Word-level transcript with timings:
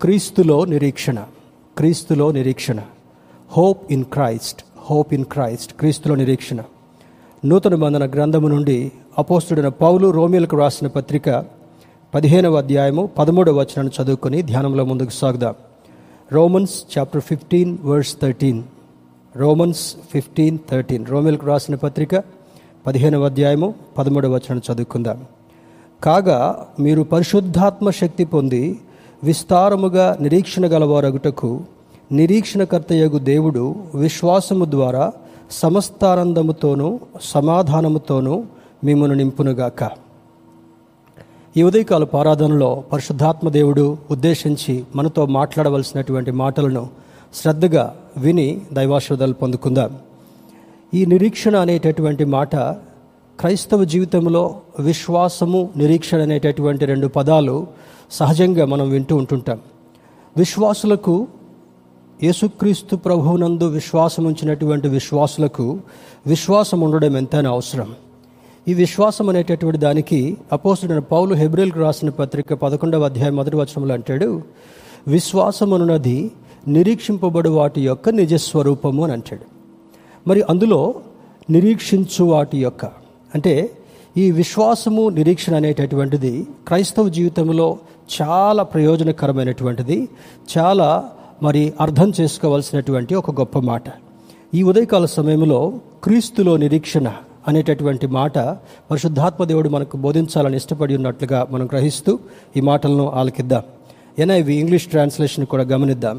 క్రీస్తులో 0.00 0.64
నిరీక్షణ 0.64 1.24
క్రీస్తులో 1.78 2.32
నిరీక్షణ. 2.32 2.80
Hope 3.56 3.92
in 3.92 4.04
Christ 4.04 4.64
hope 4.90 5.14
in 5.14 5.24
Christ 5.24 5.72
క్రీస్తులో 5.72 6.14
నిరీక్షణ. 6.14 6.62
నూతన 7.44 7.74
బంధన 7.74 8.10
గ్రంథము 8.10 8.48
నుండి 8.48 8.92
అపోస్తుడైన 9.18 9.68
పౌలు 9.68 10.10
రోమిలకు 10.10 10.56
రాసిన 10.56 10.86
పత్రిక 10.86 11.44
పదిహేనవ 12.14 12.56
అధ్యాయము 12.56 13.06
పదమూడవ 13.18 13.54
వచనాన్ని 13.60 14.02
చదువుకొని 14.02 14.42
ధ్యానంలో 14.42 14.84
ముందుకు 14.84 15.10
సాగుదాం. 15.10 15.54
Romans 16.32 16.98
chapter 16.98 17.22
fifteen 17.22 17.78
verse 17.84 18.16
thirteen 18.22 18.62
Romans 19.36 19.96
fifteen 20.12 20.58
thirteen 20.70 21.06
రోమిలకు 21.06 21.46
రాసిన 21.46 21.74
పత్రిక 21.74 22.22
పదిహేనవ 22.86 23.24
అధ్యాయము 23.24 23.74
పదమూడవ 23.98 24.34
వచనం 24.34 24.62
చదువుకుందాం. 24.72 25.24
కాగా 26.04 26.66
మీరు 26.80 27.02
పరిశుద్ధాత్మ 27.02 27.90
శక్తి 27.90 28.24
పొంది 28.24 28.78
విస్తారముగా 29.24 30.16
నిరీక్షణ 30.20 30.66
గలవారగుటకు 30.66 31.60
నిరీక్షణకర్తయగు 32.12 33.18
దేవుడు 33.18 33.74
విశ్వాసము 33.94 34.64
ద్వారా 34.64 35.12
సమస్తానందముతోనూ 35.50 37.00
సమాధానముతోనూ 37.22 38.44
మిమ్మను 38.84 39.14
నింపునుగాక. 39.14 39.90
ఈ 41.56 41.62
ఉదయకాల 41.62 42.06
ఆరాధనలో 42.16 42.84
పరిశుద్ధాత్మ 42.92 43.48
దేవుడు 43.48 43.98
ఉద్దేశించి 44.10 44.84
మనతో 44.96 45.26
మాట్లాడవలసినటువంటి 45.26 46.30
మాటలను 46.30 46.88
శ్రద్ధగా 47.34 47.96
విని 48.16 48.60
దైవాశ్రదాలు 48.72 49.32
పొందుకుందాం. 49.32 49.98
ఈ 50.94 51.06
నిరీక్షణ 51.06 51.56
అనేటటువంటి 51.56 52.24
మాట 52.24 52.56
క్రైస్తవ 53.40 53.84
జీవితంలో 53.84 54.60
విశ్వాసము 54.80 55.70
నిరీక్షణ 55.76 56.22
అనేటటువంటి 56.22 56.84
రెండు 56.84 57.06
పదాలు 57.06 57.66
సహజంగా 58.10 58.64
మనం 58.64 58.90
వింటూ 58.90 59.16
ఉంటుంటాం. 59.16 59.60
విశ్వాసులకు 60.36 61.26
యేసుక్రీస్తు 62.22 62.96
ప్రభువునందు 62.96 63.64
విశ్వాసం 63.64 64.24
ఉంచినటువంటి 64.24 64.88
విశ్వాసులకు 64.88 65.78
విశ్వాసం 66.26 66.80
ఉండడం 66.80 67.16
ఎంతైనా 67.16 67.50
అవసరం. 67.50 67.94
ఈ 68.68 68.74
విశ్వాసం 68.74 69.28
అనేటటువంటి 69.28 69.78
దానికి 69.78 70.36
అపోసుడైన 70.52 70.98
పౌలు 70.98 71.34
హెబ్రిల్కు 71.34 71.78
రాసిన 71.78 72.08
పత్రిక 72.08 72.54
పదకొండవ 72.54 73.04
అధ్యాయం 73.04 73.36
మొదటి 73.36 73.56
వచనంలో 73.56 73.94
అంటాడు 73.94 74.42
విశ్వాసమున్నది 75.08 76.30
నిరీక్షింపబడు 76.68 77.50
వాటి 77.50 77.80
యొక్క 77.80 78.08
నిజస్వరూపము 78.08 79.04
అని 79.04 79.12
అంటాడు. 79.12 79.44
మరి 80.28 80.42
అందులో 80.50 80.94
నిరీక్షించు 81.50 82.24
వాటి 82.24 82.58
యొక్క 82.58 83.05
అంటే 83.36 83.54
ఈ 84.22 84.26
విశ్వాసము 84.40 85.02
నిరీక్షణ 85.18 85.54
అనేటటువంటిది 85.60 86.32
క్రైస్తవ 86.68 87.08
జీవితంలో 87.16 87.68
చాలా 88.16 88.62
ప్రయోజనకరమైనటువంటిది 88.72 89.98
చాలా 90.54 90.88
మరి 91.42 91.62
అర్థం 91.84 92.10
చేసుకోవాల్సినటువంటి 92.18 93.14
ఒక 93.20 93.30
గొప్ప 93.40 93.58
మాట. 93.70 93.86
ఈ 94.54 94.60
ఉదయకాల 94.70 95.06
సమయంలో 95.16 95.60
క్రీస్తులో 96.04 96.52
నిరీక్షణ 96.64 97.08
అనేటటువంటి 97.50 98.06
మాట 98.18 98.36
పరిశుద్ధాత్మ 98.90 99.42
దేవుడు 99.50 99.68
మనకు 99.74 99.96
బోధించాలని 100.04 100.56
ఇష్టపడి 100.60 100.94
ఉన్నట్లుగా 100.98 101.40
మనం 101.50 101.66
గ్రహిస్తూ 101.72 102.12
ఈ 102.56 102.60
మాటలను 102.70 103.06
ఆలకిద్దాం. 103.20 103.64
ఎన్ఐవి 104.22 104.54
ఇంగ్లీష్ 104.62 104.88
ట్రాన్స్లేషన్ 104.94 105.46
కూడా 105.52 105.64
గమనిద్దాం. 105.72 106.16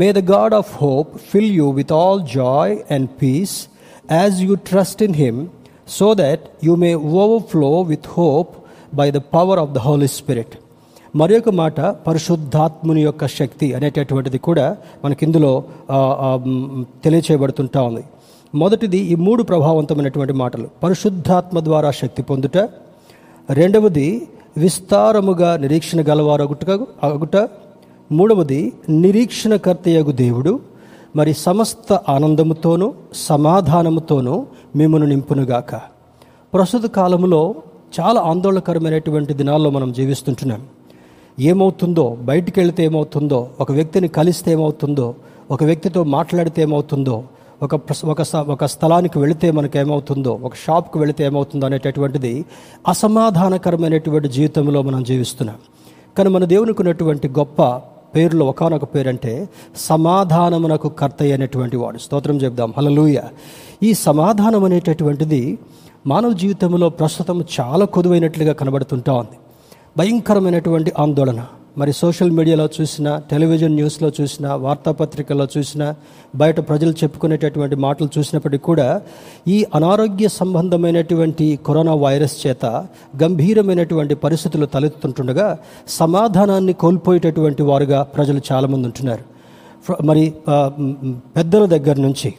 May 0.00 0.08
the 0.18 0.20
God 0.32 0.54
of 0.60 0.72
hope 0.82 1.10
fill 1.30 1.52
you 1.60 1.66
with 1.80 1.92
all 2.00 2.22
joy 2.34 2.74
and 2.94 3.08
peace 3.22 3.56
as 4.20 4.38
you 4.46 4.54
trust 4.70 5.02
in 5.08 5.18
him 5.24 5.40
so 5.98 6.14
that 6.14 6.44
you 6.64 6.74
may 6.74 6.94
overflow 6.94 7.70
with 7.80 8.08
hope 8.08 8.52
by 8.94 9.10
the 9.10 9.20
power 9.34 9.58
of 9.58 9.70
the 9.70 9.78
Holy 9.78 10.08
Spirit 10.18 10.54
మరి 11.16 11.38
ఒక 11.38 11.50
మాట 11.60 11.80
పరిశుద్ధాత్ముని 11.80 13.02
యొక్క 13.02 13.26
శక్తి 13.26 13.66
అనేటటువంటిది 13.74 14.38
కూడా 14.38 14.66
మనకి 15.04 15.24
ఇందులో 15.26 15.50
తెలియచేయబడుతుంటా 17.04 17.82
ఉంది. 17.82 18.04
మొదటిది 18.54 18.98
ఈ 19.12 19.14
మూడు 19.26 19.42
ప్రభావవంతమైనటువంటి 19.42 20.32
మాటలు. 20.32 20.68
పరిశుద్ధాత్మ 20.82 21.60
ద్వారా 21.60 21.90
శక్తి 21.90 22.22
పొందుట. 22.22 22.58
రెండవది 23.50 24.08
విస్తారముగా 24.56 25.50
నిరీక్షణ 25.56 26.00
గలవారగుట 26.08 26.70
అగుట 27.02 27.36
మూడవది 28.12 28.60
నిరీక్షణకర్తయగు 29.04 30.12
దేవుడు. 30.24 30.60
మరి 31.16 31.32
సమస్త 31.46 31.92
ఆనందముతోనూ 32.08 32.94
సమాధానముతోనూ 33.28 34.46
మిమ్మను 34.76 35.06
నింపునుగాక. 35.06 35.91
ప్రస్తుత 36.52 36.86
కాలంలో 36.86 37.42
చాలా 37.96 38.20
ఆందోళనకరమైనటువంటి 38.20 39.32
దినాల్లో 39.34 39.68
మనం 39.70 39.92
జీవిస్తుంటున్నాం. 39.92 40.62
ఏమవుతుందో 41.40 42.04
బయటికి 42.20 42.60
వెళితే 42.60 42.84
ఏమవుతుందో 42.84 43.38
ఒక 43.60 43.72
వ్యక్తిని 43.72 44.08
కలిస్తే 44.08 44.52
ఏమవుతుందో 44.52 45.06
ఒక 45.50 45.62
వ్యక్తితో 45.64 46.04
మాట్లాడితే 46.16 46.62
ఏమవుతుందో 46.62 47.16
ఒక 47.62 47.74
ఒక 48.04 48.22
ఒక 48.54 48.64
స్థలానికి 48.64 49.16
వెళితే 49.18 49.50
మనకు 49.50 49.78
ఏమవుతుందో 49.78 50.32
ఒక 50.42 50.54
షాప్కి 50.54 50.98
వెళితే 50.98 51.24
ఏమవుతుందో 51.24 51.66
అనేటటువంటిది 51.66 52.34
అసమాధానకరమైనటువంటి 52.88 54.28
జీవితంలో 54.28 54.82
మనం 54.82 55.02
జీవిస్తున్నాం. 55.02 55.58
కానీ 56.18 56.30
మన 56.30 56.44
దేవునికి 56.44 56.80
ఉన్నటువంటి 56.82 57.28
గొప్ప 57.28 57.62
పేరులో 58.14 58.46
ఒకనొక 58.46 58.84
పేరు 58.94 59.08
అంటే 59.08 59.34
సమాధానమునకు 59.76 60.88
కర్త 60.88 61.22
అయినటువంటి 61.22 61.76
వాడు. 61.76 61.98
స్తోత్రం 61.98 62.36
చెప్దాం 62.36 62.72
హలలుయ 62.78 63.20
ఈ 63.82 63.92
సమాధానం 64.08 64.64
అనేటటువంటిది 64.64 65.42
మానవ 66.06 66.32
జీవితంలో 66.32 66.88
ప్రస్తుతం 66.88 67.44
చాలా 67.60 67.84
కొదువైనట్లుగా 67.84 68.52
కనబడుతుంటా 68.52 69.12
ఉంది. 69.12 69.36
భయంకరమైనటువంటి 69.98 70.92
ఆందోళన. 70.98 71.44
మరి 71.78 71.92
సోషల్ 71.92 72.30
మీడియాలో 72.30 72.68
చూసినా 72.80 73.22
టెలివిజన్ 73.30 73.74
న్యూస్లో 73.74 74.12
చూసినా 74.20 74.54
వార్తాపత్రికల్లో 74.54 75.46
చూసినా 75.58 75.94
బయట 76.36 76.60
ప్రజలు 76.68 76.90
చెప్పుకునేటటువంటి 76.90 77.76
మాటలు 77.76 78.08
చూసినప్పటికీ 78.18 78.62
కూడా 78.62 79.02
ఈ 79.48 79.66
అనారోగ్య 79.74 80.28
సంబంధమైనటువంటి 80.28 81.58
కరోనా 81.66 81.94
వైరస్ 81.94 82.46
చేత 82.46 82.66
గంభీరమైనటువంటి 83.22 84.14
పరిస్థితులు 84.14 84.66
తలెత్తుంటుండగా 84.66 85.58
సమాధానాన్ని 85.88 86.72
కోల్పోయేటటువంటి 86.72 87.62
వారుగా 87.62 88.02
ప్రజలు 88.02 88.40
చాలామంది 88.52 88.84
ఉంటున్నారు. 88.84 89.24
మరి 90.04 90.34
పెద్దల 91.36 91.64
దగ్గర 91.66 91.96
నుంచి 91.96 92.34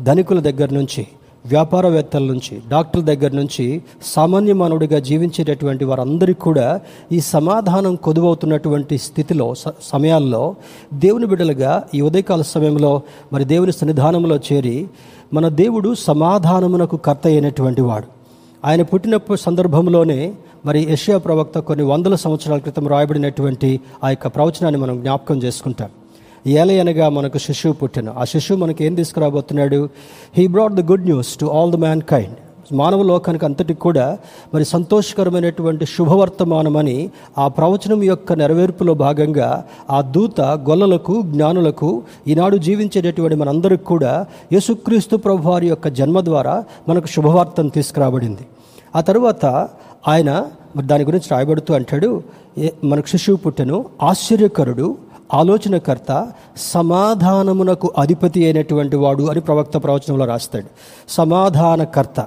ధనికుల 0.00 0.40
దగ్గర 0.40 0.74
నుంచి 0.74 1.06
వ్యాపారవేత్తల 1.44 2.22
నుంచి 2.22 2.62
డాక్టర్ 2.68 3.02
దగ్గర 3.02 3.30
నుంచి 3.30 3.82
సామాన్య 4.02 4.52
మానవుడిగా 4.52 4.98
జీవించేటటువంటి 4.98 5.84
వారందరికీ 5.84 6.40
కూడా 6.40 6.80
ఈ 7.12 7.20
సమాధానం 7.20 7.94
కొదువవుతున్నటువంటి 7.94 8.98
స్థితిలో 8.98 9.54
స- 9.54 9.74
సమయాల్లో 9.82 10.54
దేవుని 10.94 11.26
బిడ్డలుగా 11.26 11.82
ఈ 11.94 12.00
ఉదయకాల 12.00 12.42
సమయంలో 12.42 13.02
మరి 13.32 13.44
దేవుని 13.44 13.72
సన్నిధానంలో 13.72 14.36
చేరి 14.36 14.88
మన 15.32 15.48
దేవుడు 15.48 15.94
సమాధానమునకు 15.94 16.96
కర్త 16.96 17.26
అయినటువంటి 17.26 17.80
వాడు. 17.80 18.06
ఆయన 18.64 18.82
పుట్టినప్పుడు 18.82 19.38
సందర్భంలోనే 19.38 20.34
మరి 20.66 20.86
యషియా 20.90 21.18
ప్రవక్త 21.18 21.58
కొన్ని 21.58 21.84
వందల 21.84 22.14
సంవత్సరాల 22.14 22.58
క్రితం 22.58 22.88
రాయబడినటువంటి 22.88 23.80
ఆ 24.04 24.10
యొక్క 24.10 24.26
ప్రవచనాన్ని 24.26 24.80
మనం 24.80 25.00
జ్ఞాపకం 25.00 25.42
చేసుకుంటాం. 25.42 25.90
ఏలయనగా 26.46 27.08
మనకు 27.08 27.38
శిశువు 27.38 27.72
పుట్టిన. 27.72 28.08
ఆ 28.08 28.24
శిశువు 28.24 28.58
మనకి 28.58 28.84
ఏం 28.84 28.94
తీసుకురాబోతున్నాడు? 28.94 29.88
He 30.36 30.46
brought 30.46 30.74
the 30.74 30.90
good 30.90 31.04
news 31.04 31.36
to 31.38 31.46
all 31.46 31.72
the 31.72 31.76
mankind 32.02 32.38
మానవ 32.72 33.02
లోకానికి 33.02 33.44
అంతటికి 33.44 33.80
కూడా 33.80 34.18
మరి 34.54 34.64
సంతోషకరమైనటువంటి 34.64 35.86
శుభవర్తమానమని 35.86 37.10
ఆ 37.38 37.48
ప్రవచనం 37.48 38.02
యొక్క 38.02 38.32
నెరవేర్పులో 38.32 38.94
భాగంగా 38.94 39.64
ఆ 39.90 40.00
దూత 40.00 40.40
గొల్లలకు 40.40 41.22
జ్ఞానులకు 41.22 42.02
ఈనాడు 42.28 42.56
జీవించేటటువంటి 42.56 43.36
మనందరికి 43.36 43.84
కూడా 43.84 44.26
యేసుక్రీస్తు 44.52 45.16
ప్రభు 45.16 45.48
వారి 45.48 45.68
యొక్క 45.68 45.88
జన్మ 45.88 46.20
ద్వారా 46.20 46.64
మనకు 46.88 47.06
శుభవార్తను 47.06 47.68
తీసుకురాబడింది. 47.68 48.46
ఆ 48.96 49.00
తరువాత 49.00 49.68
ఆయన 50.08 50.46
మరి 50.76 50.86
దాని 50.86 51.04
గురించి 51.04 51.28
రాయబడుతూ 51.32 51.74
అంటాడు 51.74 52.22
మనకు 52.84 53.06
శిశువు 53.06 53.36
పుట్టెను 53.36 53.84
ఆశ్చర్యకరుడు 54.02 54.96
ఆలోచనకర్త 55.32 56.28
సమాధానమునకు 56.56 57.92
అధిపతి 57.98 58.44
అయినటువంటి 58.44 58.96
వాడు 58.96 59.22
అని 59.22 59.40
ప్రవక్త 59.40 59.76
ప్రవచనంలో 59.78 60.24
రాస్తాడు. 60.24 60.66
సమాధానకర్త 61.08 62.26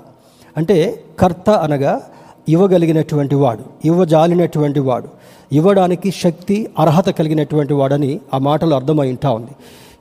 అంటే 0.57 1.03
కర్త 1.19 1.49
అనగా 1.49 2.01
ఇవ్వగలిగినటువంటి 2.49 3.35
వాడు 3.35 3.63
ఇవ్వజాలినటువంటి 3.85 4.79
వాడు 4.79 5.07
ఇవ్వడానికి 5.51 6.11
శక్తి 6.11 6.69
అర్హత 6.79 7.09
కలిగినటువంటి 7.09 7.73
వాడని 7.73 8.19
ఆ 8.33 8.37
మాటలు 8.37 8.75
అర్థమై 8.75 9.09
ఉంటా 9.09 9.29
ఉంది. 9.29 9.53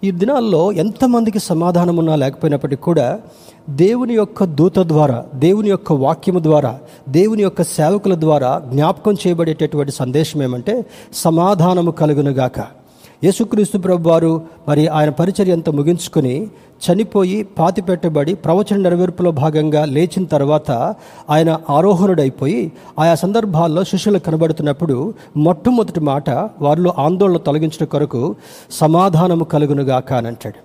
ఈ 0.05 0.11
దినాల్లో 0.11 0.73
ఎంతమందికి 0.73 1.39
సమాధానం 1.39 1.97
ఉన్నా 1.97 2.15
లేకపోయినప్పటికీ 2.15 2.83
కూడా 2.83 3.19
దేవుని 3.71 4.15
యొక్క 4.15 4.45
దూత 4.45 4.79
ద్వారా 4.79 5.25
దేవుని 5.35 5.69
యొక్క 5.69 5.93
వాక్యము 5.93 6.39
ద్వారా 6.39 6.79
దేవుని 7.09 7.43
యొక్క 7.43 7.63
సేవకుల 7.63 8.15
ద్వారా 8.21 8.63
జ్ఞాపకం 8.73 9.15
చేయబడేటటువంటి 9.15 9.93
సందేశం 9.93 10.43
ఏమంటే 10.43 10.85
సమాధానము 11.15 11.91
కలుగునుగాక. 11.91 12.84
యేసుక్రీస్తు 13.25 13.79
ప్రభు 13.79 14.09
వారు 14.09 14.31
మరి 14.69 14.89
ఆయన 14.89 15.11
పరిచర్య 15.11 15.53
అంతా 15.53 15.73
ముగించుకుని 15.73 16.33
చనిపోయి 16.85 17.37
పాతి 17.59 17.83
పెట్టబడి 17.83 18.35
ప్రవచన 18.35 18.77
నెరవేర్పులో 18.77 19.31
భాగంగా 19.31 19.85
లేచిన 19.85 20.25
తర్వాత 20.25 20.71
ఆయన 21.31 21.51
ఆరోహణుడైపోయి 21.71 22.73
ఆయా 22.99 23.15
సందర్భాల్లో 23.15 23.85
శిష్యులు 23.85 24.19
కనబడుతున్నప్పుడు 24.19 24.97
మొట్టమొదటి 25.37 26.01
మాట 26.01 26.31
వారిలో 26.61 26.95
ఆందోళన 26.99 27.37
తొలగించడం 27.37 27.87
కొరకు 27.87 28.23
సమాధానము 28.71 29.45
కలుగునుగాక 29.45 30.13
అని 30.13 30.27
అంటాడు. 30.27 30.61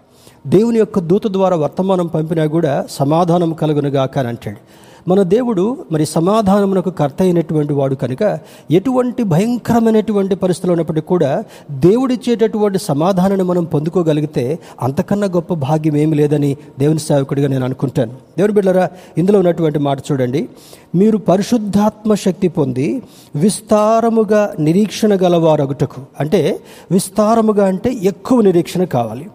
దేవుని 0.50 0.80
యొక్క 0.80 1.00
దూత 1.00 1.28
ద్వారా 1.28 1.56
వర్తమానం 1.58 2.08
పంపినా 2.08 2.46
కూడా 2.46 2.86
సమాధానం 2.90 3.54
కలుగునుగాక 3.54 4.18
అని 4.18 4.28
అంటాడు. 4.28 4.89
మన 5.08 5.22
దేవుడు 5.22 5.86
మరి 5.92 6.06
సమాధానమునకు 6.06 6.90
కర్త 6.90 7.16
అయినటువంటి 7.22 7.74
వాడు 7.74 7.96
కనుక 7.96 8.40
ఎటువంటి 8.72 9.24
భయంకరమైనటువంటి 9.24 10.36
పరిస్థితులు 10.36 10.72
ఉన్నప్పటికీ 10.72 11.08
కూడా 11.08 11.44
దేవుడిచ్చేటటువంటి 11.72 12.80
సమాధానాన్ని 12.80 13.44
మనం 13.44 13.64
పొందుకోగలిగితే 13.64 14.60
అంతకన్నా 14.82 15.28
గొప్ప 15.28 15.54
భాగ్యం 15.54 15.98
ఏమి 15.98 16.16
లేదని 16.16 16.58
దేవుని 16.80 17.00
సేవకుడిగా 17.00 17.48
నేను 17.48 17.66
అనుకుంటాను. 17.66 18.12
దేవుని 18.12 18.54
బిడ్డరా 18.54 18.90
ఇందులో 19.18 19.40
ఉన్నటువంటి 19.40 19.80
మాట 19.80 20.00
చూడండి. 20.12 20.50
మీరు 20.96 21.18
పరిశుద్ధాత్మ 21.18 22.14
శక్తి 22.14 22.48
పొంది 22.48 23.02
విస్తారముగా 23.36 24.54
నిరీక్షణ 24.60 25.16
గలవారగుటకు. 25.16 26.02
అంటే 26.20 26.60
విస్తారముగా 26.92 27.66
అంటే 27.66 28.00
ఎక్కువ 28.04 28.42
నిరీక్షణ 28.42 28.84
కావాలి. 28.84 29.28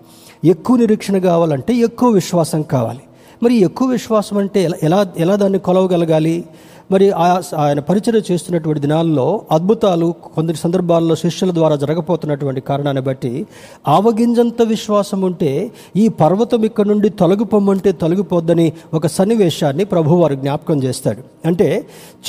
ఎక్కువ 0.44 0.76
నిరీక్షణ 0.76 1.18
కావాలంటే 1.18 1.74
ఎక్కువ 1.74 2.08
విశ్వాసం 2.08 2.62
కావాలి. 2.62 3.00
మరి 3.42 3.54
ఎక్కువ 3.54 3.88
విశ్వాసం 3.88 4.38
అంటే 4.38 4.62
ఎలా 4.62 4.76
ఎలా 4.82 5.12
ఎలా 5.16 5.36
దాన్ని 5.36 5.58
కొలవగలగాలి? 5.58 6.44
మరి 6.90 7.10
ఆయన 7.56 7.80
పరిచయం 7.80 8.22
చేస్తున్నటువంటి 8.32 8.80
దినాల్లో 8.80 9.42
అద్భుతాలు 9.52 10.14
కొందరి 10.34 10.56
సందర్భాల్లో 10.56 11.14
శిష్యుల 11.16 11.50
ద్వారా 11.50 11.76
జరగపోతున్నటువంటి 11.76 12.60
కారణాన్ని 12.60 13.02
బట్టి 13.02 13.46
ఆవగింజంత 13.88 14.62
విశ్వాసం 14.62 15.20
ఉంటే 15.20 15.72
ఈ 15.96 16.08
పర్వతం 16.08 16.64
ఇక్కడ 16.64 16.86
నుండి 16.86 17.08
తొలగిపోమంటే 17.08 17.92
తొలగిపోద్దని 17.92 18.72
ఒక 18.94 19.06
సన్నివేశాన్ని 19.06 19.84
ప్రభువారు 19.84 20.34
జ్ఞాపకం 20.34 20.82
చేస్తాడు. 20.82 21.22
అంటే 21.46 21.68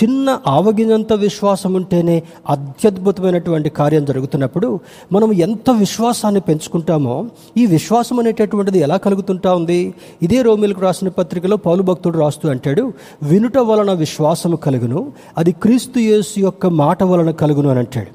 చిన్న 0.04 0.40
ఆవగింజంత 0.48 1.14
విశ్వాసం 1.14 1.74
ఉంటేనే 1.74 2.24
అత్యద్భుతమైనటువంటి 2.50 3.70
కార్యం 3.70 4.06
జరుగుతున్నప్పుడు 4.06 4.80
మనం 5.12 5.34
ఎంత 5.34 5.70
విశ్వాసాన్ని 5.72 6.42
పెంచుకుంటామో 6.42 7.26
ఈ 7.58 7.66
విశ్వాసం 7.66 8.20
అనేటటువంటిది 8.20 8.80
ఎలా 8.80 8.98
కలుగుతుంటా 8.98 9.54
ఉంది? 9.54 9.94
ఇదే 10.22 10.42
రోమిలకు 10.42 10.82
రాసిన 10.82 11.10
పత్రికలో 11.10 11.58
పౌలు 11.58 11.84
భక్తుడు 11.84 12.18
రాస్తూ 12.20 12.50
అంటాడు 12.50 12.94
వినుట 13.24 13.58
వలన 13.58 13.92
విశ్వాసం 13.94 14.45
విశ్వాసము 14.46 14.56
కలుగును. 14.56 15.12
అది 15.38 15.52
క్రీస్తు 15.52 16.00
యేసు 16.00 16.40
యొక్క 16.40 16.68
మాట 16.68 17.04
వలన 17.04 17.32
కలుగును 17.32 17.70
అని 17.70 17.80
అంటాడు. 17.80 18.12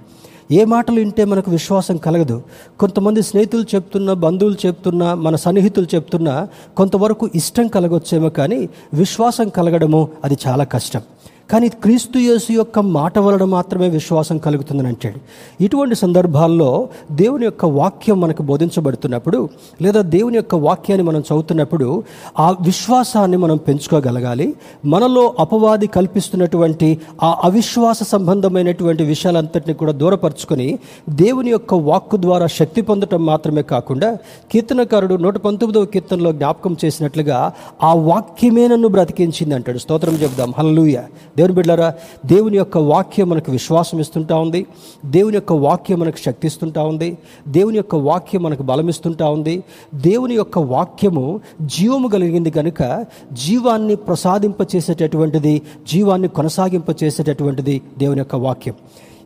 ఏ 0.55 0.65
మాటలు 0.65 0.97
వింటే 0.97 1.25
మనకు 1.25 1.51
విశ్వాసం 1.51 1.97
కలగదు. 1.97 2.43
కొంతమంది 2.81 3.23
స్నేహితులు 3.23 3.65
చెప్తున్నా 3.75 4.13
బంధువులు 4.15 4.67
చెప్తున్నా 4.67 5.15
మన 5.15 5.37
సన్నిహితులు 5.37 5.87
చెప్తున్నా 5.95 6.49
కొంతవరకు 6.77 7.31
ఇష్టం 7.35 7.67
కలగొచ్చేమో 7.69 8.29
కానీ 8.29 8.69
విశ్వాసం 8.95 9.49
కలగడము 9.49 10.09
అది 10.25 10.37
చాలా 10.47 10.65
కష్టం. 10.65 11.03
కానీ 11.51 11.69
క్రీస్తు 11.69 12.19
యేసు 12.19 12.53
యొక్క 12.53 12.79
మాట 12.79 13.19
వలన 13.19 13.45
మాత్రమే 13.45 13.89
విశ్వాసం 13.89 14.39
కలుగుతుందని 14.39 14.89
అంటాడు. 14.89 15.19
ఇటువంటి 15.65 15.95
సందర్భాల్లో 15.95 16.89
దేవుని 17.13 17.45
యొక్క 17.45 17.65
వాక్యం 17.65 18.21
మనకు 18.21 18.43
బోధించబడుతున్నప్పుడు 18.43 19.49
లేదా 19.83 20.01
దేవుని 20.01 20.37
యొక్క 20.37 20.55
వాక్యాన్ని 20.55 21.07
మనం 21.07 21.21
చదువుతున్నప్పుడు 21.21 22.03
ఆ 22.39 22.51
విశ్వాసాన్ని 22.61 23.37
మనం 23.37 23.57
పెంచుకోగలగాలి. 23.57 24.55
మనలో 24.85 25.35
అపవాది 25.39 25.87
కల్పిస్తున్నటువంటి 25.87 26.99
ఆ 27.23 27.41
అవిశ్వాస 27.45 28.03
సంబంధమైనటువంటి 28.03 29.03
విషయాలంతటిని 29.03 29.75
కూడా 29.75 29.93
దూరపరుచుకొని 29.93 30.79
దేవుని 31.09 31.51
యొక్క 31.51 31.75
వాక్కు 31.75 32.17
ద్వారా 32.17 32.47
శక్తి 32.47 32.83
పొందటం 32.83 33.27
మాత్రమే 33.27 33.63
కాకుండా 33.63 34.19
కీర్తనకారుడు 34.53 35.15
నూట 35.15 35.37
పంతొమ్మిదవ 35.37 35.85
కీర్తనలో 35.85 36.33
జ్ఞాపకం 36.33 36.77
చేసినట్లుగా 36.85 37.53
ఆ 37.83 37.95
వాక్యమే 37.95 38.69
నన్ను 38.69 38.89
బ్రతికించింది 38.89 39.55
అంటాడు. 39.55 39.79
స్తోత్రం 39.79 40.15
చెప్దాం 40.15 40.53
హల్లూయ 40.59 40.97
దేవుని 41.41 41.55
బిడ్డారా 41.55 41.95
దేవుని 42.27 42.57
యొక్క 42.57 42.79
వాక్యం 42.79 43.29
మనకు 43.29 43.53
విశ్వాసం 43.53 44.01
ఇస్తుంటా 44.01 44.37
ఉంది. 44.37 44.67
దేవుని 45.07 45.37
యొక్క 45.37 45.53
వాక్యం 45.53 45.99
మనకు 46.01 46.19
శక్తి 46.25 46.47
ఇస్తుంటా 46.47 46.83
ఉంది. 46.83 47.19
దేవుని 47.49 47.77
యొక్క 47.77 47.95
వాక్యం 47.95 48.43
మనకు 48.43 48.63
బలం 48.63 48.89
ఇస్తుంటా 48.89 49.29
ఉంది. 49.29 49.63
దేవుని 49.95 50.35
యొక్క 50.35 50.59
వాక్యము 50.59 51.41
జీవము 51.63 52.09
కలిగింది 52.09 52.51
కనుక 52.51 53.07
జీవాన్ని 53.33 53.95
ప్రసాదింప 53.95 54.61
చేసేటటువంటిది 54.77 55.63
జీవాన్ని 55.93 56.29
కొనసాగింప 56.29 57.03
చేసేటటువంటిది 57.03 57.83
దేవుని 57.99 58.19
యొక్క 58.19 58.37
వాక్యం. 58.37 58.75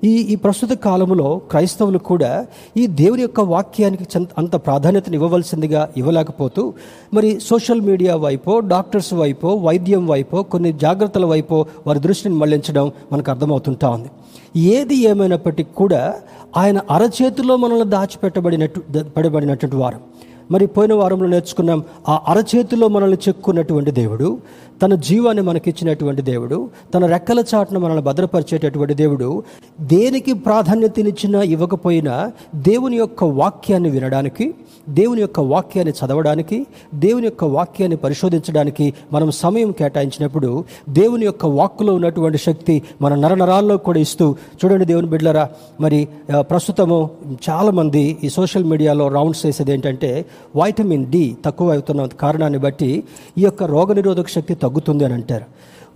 ఈ 0.05 0.11
ఈ 0.33 0.35
ప్రస్తుత 0.35 0.73
కాలంలో 0.73 1.29
క్రైస్తవులు 1.51 1.99
కూడా 1.99 2.31
ఈ 2.77 2.87
దేవుని 3.01 3.23
యొక్క 3.23 3.41
వాక్యానికి 3.53 4.05
అంత 4.39 4.55
ప్రాధాన్యతను 4.57 5.15
ఇవ్వవలసిందిగా 5.15 5.83
ఇవ్వలేకపోతూ 5.97 6.63
మరి 7.15 7.41
సోషల్ 7.41 7.81
మీడియా 7.81 8.17
వైపో 8.17 8.61
డాక్టర్స్ 8.61 9.13
వైపో 9.15 9.51
వైద్యం 9.67 10.07
వైపో 10.07 10.43
కొన్ని 10.43 10.73
జాగ్రత్తల 10.73 11.25
వైపో 11.25 11.67
వారి 11.87 12.01
దృష్టిని 12.01 12.35
మళ్ళించడం 12.35 12.93
మనకు 13.13 13.31
అర్థమవుతుంటా 13.31 13.89
ఉంది. 13.89 14.11
ఏది 14.77 14.97
ఏమైనప్పటికీ 15.11 15.75
కూడా 15.77 16.03
ఆయన 16.57 16.81
అరచేతిలో 16.91 17.57
మనల్ని 17.57 17.89
దాచిపెట్టబడినట్టు 17.91 18.81
పడబడినటువంటి 19.17 19.77
వారు. 19.77 20.01
మరి 20.51 20.67
పోయిన 20.67 20.95
వారంలో 20.95 21.29
నేర్చుకున్నాం 21.29 21.81
ఆ 22.09 22.15
అరచేతిలో 22.29 22.87
మనల్ని 22.89 23.19
చెక్కున్నటువంటి 23.27 23.93
దేవుడు 23.93 24.29
తన 24.81 24.95
జీవాన్ని 25.05 25.43
మనకిచ్చినటువంటి 25.43 26.23
దేవుడు 26.23 26.57
తన 26.95 27.07
రెక్కల 27.07 27.41
చాటును 27.51 27.81
మనల్ని 27.81 28.03
భద్రపరిచేటటువంటి 28.03 28.95
దేవుడు 28.95 29.29
దేనికి 29.89 30.33
ప్రాధాన్యతనిచ్చినా 30.47 31.41
ఇవ్వకపోయినా 31.55 32.15
దేవుని 32.65 32.97
యొక్క 32.97 33.25
వాక్యాన్ని 33.35 33.91
వినడానికి 33.91 34.47
దేవుని 34.91 35.21
యొక్క 35.21 35.41
వాక్యాన్ని 35.49 35.93
చదవడానికి 35.93 36.59
దేవుని 36.95 37.27
యొక్క 37.27 37.45
వాక్యాన్ని 37.55 37.97
పరిశోధించడానికి 37.97 38.87
మనం 39.13 39.29
సమయం 39.35 39.71
కేటాయించినప్పుడు 39.73 40.51
దేవుని 40.91 41.25
యొక్క 41.25 41.47
వాక్కులో 41.55 41.95
ఉన్నటువంటి 41.95 42.39
శక్తి 42.39 42.75
మన 43.01 43.15
నరనరాల్లో 43.15 43.77
కూడా 43.87 44.01
ఇస్తూ 44.01 44.27
చూడండి 44.61 44.85
దేవుని 44.85 45.09
బిడ్డలరా 45.09 45.45
మరి 45.81 46.01
ప్రస్తుతము 46.51 46.99
చాలామంది 47.49 48.05
ఈ 48.23 48.29
సోషల్ 48.29 48.65
మీడియాలో 48.65 49.07
రౌండ్స్ 49.09 49.43
చేసేది 49.47 49.73
ఏంటంటే 49.73 50.11
వైటమిన్ 50.57 51.07
డి 51.07 51.37
తక్కువ 51.47 51.73
అవుతున్న 51.73 52.07
కారణాన్ని 52.07 52.59
బట్టి 52.59 53.05
ఈ 53.39 53.45
యొక్క 53.45 53.63
రోగనిరోధక 53.75 54.29
శక్తి 54.29 54.55
తగ్గుతుంది 54.55 55.05
అని 55.05 55.15
అంటారు. 55.15 55.47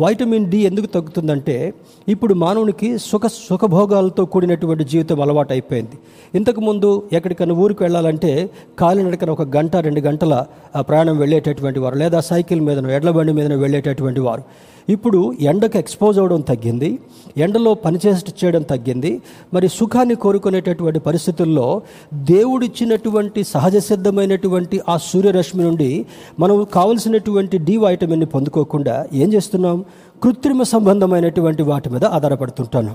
వైటమిన్ 0.00 0.46
డి 0.50 0.58
ఎందుకు 0.58 0.86
తగ్గుతుందంటే 0.86 1.74
ఇప్పుడు 2.08 2.34
మానవునికి 2.34 2.98
సుఖ 2.98 3.26
సుఖభోగాలతో 3.26 4.24
కూడినటువంటి 4.24 4.84
జీవితం 4.84 5.20
అలవాటు 5.20 5.52
అయిపోయింది. 5.52 5.96
ఇంతకుముందు 6.34 7.02
ఎక్కడికైనా 7.12 7.54
ఊరికి 7.54 7.82
వెళ్ళాలంటే 7.82 8.50
కాలినడకన 8.78 9.30
ఒక 9.30 9.42
గంట 9.42 9.76
రెండు 9.76 10.00
గంటల 10.00 10.44
ప్రయాణం 10.80 11.18
వెళ్ళేటటువంటి 11.18 11.80
వారు 11.80 11.94
లేదా 11.94 12.20
సైకిల్ 12.20 12.60
మీదనో 12.60 12.90
ఎడ్ల 12.90 13.10
బండి 13.10 13.32
మీదనో 13.32 13.56
వెళ్ళేటటువంటి 13.56 14.20
వారు. 14.20 14.42
ఇప్పుడు 14.88 15.32
ఎండకు 15.40 15.76
ఎక్స్పోజ్ 15.78 16.18
అవ్వడం 16.18 16.40
తగ్గింది 16.40 16.98
ఎండలో 17.36 17.74
పనిచేసి 17.74 18.32
చేయడం 18.40 18.62
తగ్గింది. 18.62 19.10
మరి 19.54 19.68
సుఖాన్ని 19.68 20.14
కోరుకునేటటువంటి 20.14 20.98
పరిస్థితుల్లో 20.98 21.82
దేవుడిచ్చినటువంటి 22.14 23.44
సహజ 23.44 23.76
సిద్ధమైనటువంటి 23.76 24.80
ఆ 24.88 24.96
సూర్యరశ్మి 24.96 25.62
నుండి 25.64 26.06
మనం 26.40 26.66
కావలసినటువంటి 26.74 27.58
డి 27.58 27.76
వైటమిన్ని 27.76 28.26
పొందుకోకుండా 28.26 29.06
ఏం 29.12 29.32
చేస్తున్నాం? 29.32 29.84
కృత్రిమ 30.22 30.62
సంబంధమైనటువంటి 30.62 31.62
వాటి 31.62 31.90
మీద 31.90 32.04
ఆధారపడుతుంటాను. 32.04 32.94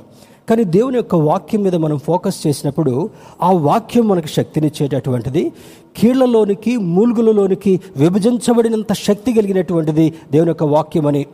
కానీ 0.49 0.63
దేవుని 0.63 0.97
యొక్క 0.97 1.15
వాక్యం 1.15 1.63
మీద 1.63 1.75
మనం 1.75 1.97
ఫోకస్ 1.97 2.47
చేసినప్పుడు 2.47 3.09
ఆ 3.41 3.51
వాక్యం 3.51 4.07
మనకు 4.07 4.27
శక్తినిచ్చేటటువంటిది 4.27 5.51
కీళ్ళలోనికి 5.97 6.77
మూలుగులలోనికి 6.77 7.79
విభజించబడినంత 7.97 8.93
శక్తి 8.93 9.33
కలిగినటువంటిది 9.33 10.13
దేవుని 10.31 10.49
యొక్క 10.49 10.63
వాక్యం 10.63 11.07
అని 11.07 11.27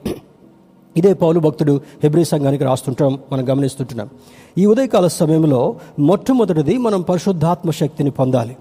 ఇదే 0.97 1.13
పౌలు 1.13 1.39
భక్తుడు 1.39 1.81
హెబ్రి 2.03 2.25
సంఘానికి 2.25 2.63
రాస్తుంటాం 2.63 3.19
మనం 3.31 3.49
గమనిస్తుంటున్నాం. 3.49 4.09
ఈ 4.57 4.65
ఉదయకాల 4.65 5.07
సమయంలో 5.07 5.75
మొట్టమొదటిది 5.99 6.77
మనం 6.77 7.01
పరిశుద్ధాత్మ 7.01 7.71
శక్తిని 7.71 8.11
పొందాలి. 8.11 8.57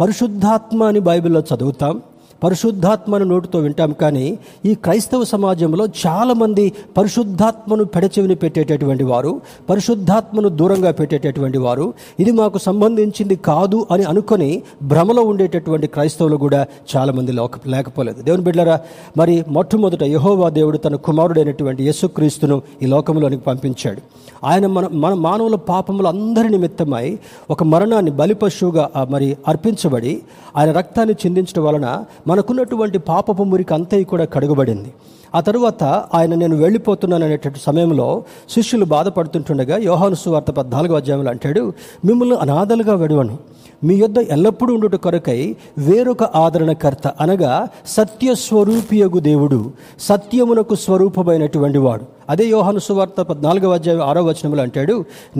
పరిశుద్ధాత్మ 0.00 0.82
అని 0.82 1.00
బైబిల్లో 1.00 1.42
చదువుతాం 1.54 2.02
పరిశుద్ధాత్మను 2.42 3.24
నోటితో 3.24 3.58
వింటాం 3.58 3.92
కానీ 3.92 4.38
ఈ 4.64 4.74
క్రైస్తవ 4.74 5.24
సమాజంలో 5.24 5.86
చాలామంది 6.06 6.72
పరిశుద్ధాత్మను 6.96 7.84
పెడచెవిని 7.84 8.34
పెట్టేటటువంటి 8.34 9.04
వారు 9.04 9.40
పరిశుద్ధాత్మను 9.70 10.48
దూరంగా 10.48 10.90
పెట్టేటటువంటి 10.90 11.58
వారు 11.58 11.94
ఇది 12.20 12.32
మాకు 12.32 12.58
సంబంధించింది 12.58 13.36
కాదు 13.36 13.86
అని 13.90 14.04
అనుకొని 14.04 14.62
భ్రమలో 14.82 15.22
ఉండేటటువంటి 15.22 15.86
క్రైస్తవులు 15.86 16.36
కూడా 16.36 16.66
చాలామంది 16.96 17.32
లోక 17.32 17.52
లేకపోలేదు. 17.66 18.22
దేవుని 18.22 18.42
బిడ్డరా 18.42 18.80
మరి 19.16 19.44
మొట్టమొదట 19.48 20.02
యహోవా 20.02 20.48
దేవుడు 20.48 20.78
తన 20.78 20.94
కుమారుడైనటువంటి 20.94 21.84
యేసుక్రీస్తును 21.84 22.62
ఈ 22.82 22.86
లోకంలోనికి 22.86 23.42
పంపించాడు. 23.42 24.00
ఆయన 24.44 24.66
మన 24.66 24.88
మన 24.92 25.14
మానవుల 25.14 25.54
పాపములు 25.54 26.08
అందరి 26.08 26.48
నిమిత్తమై 26.48 27.18
ఒక 27.50 27.62
మరణాన్ని 27.62 28.10
బలిపశువుగా 28.10 28.90
మరి 29.10 29.36
అర్పించబడి 29.48 30.14
ఆయన 30.56 30.72
రక్తాన్ని 30.72 31.14
చిందించడం 31.26 31.64
వలన 31.64 31.88
మనకున్నటువంటి 32.32 32.98
పాపపు 33.10 33.44
మురికి 33.52 33.74
అంతయి 33.74 34.04
కూడా 34.12 34.24
కడుగబడింది. 34.34 34.92
ఆ 35.34 35.40
తరువాత 35.48 35.82
ఆయన 36.14 36.32
నేను 36.40 36.56
వెళ్ళిపోతున్నాను 36.56 37.24
అనేటువంటి 37.24 37.60
సమయంలో 37.66 38.08
శిష్యులు 38.54 38.86
బాధపడుతుంటుండగా 38.94 39.76
యోహాను 39.88 40.16
సువార్త 40.24 40.50
పద్నాలుగు 40.58 40.94
అధ్యాయంలో 40.94 41.30
అంటాడు 41.30 41.62
మిమ్మల్ని 42.04 42.36
అనాథలుగా 42.36 42.94
వెడవను. 42.94 43.36
మీ 43.84 43.94
యొద్ద 43.94 44.18
ఎల్లప్పుడూ 44.34 44.74
ఉండుట 44.74 44.96
కొరకై 45.04 45.38
వేరొక 45.78 46.22
ఆదరణకర్త 46.40 47.06
అనగా 47.20 47.52
సత్యస్వరూపియగు 47.86 49.20
దేవుడు 49.28 49.58
సత్యమునకు 50.00 50.74
స్వరూపమైనటువంటి 50.84 51.80
వాడు. 51.86 52.04
అదే 52.30 52.44
యోహాను 52.54 52.82
సువార్త 52.88 53.20
పద్నాలుగవ 53.30 53.72
అధ్యాయం 53.78 54.02
ఆరో 54.10 54.22
వచనములు 54.28 54.62
అంటాడు 54.66 54.96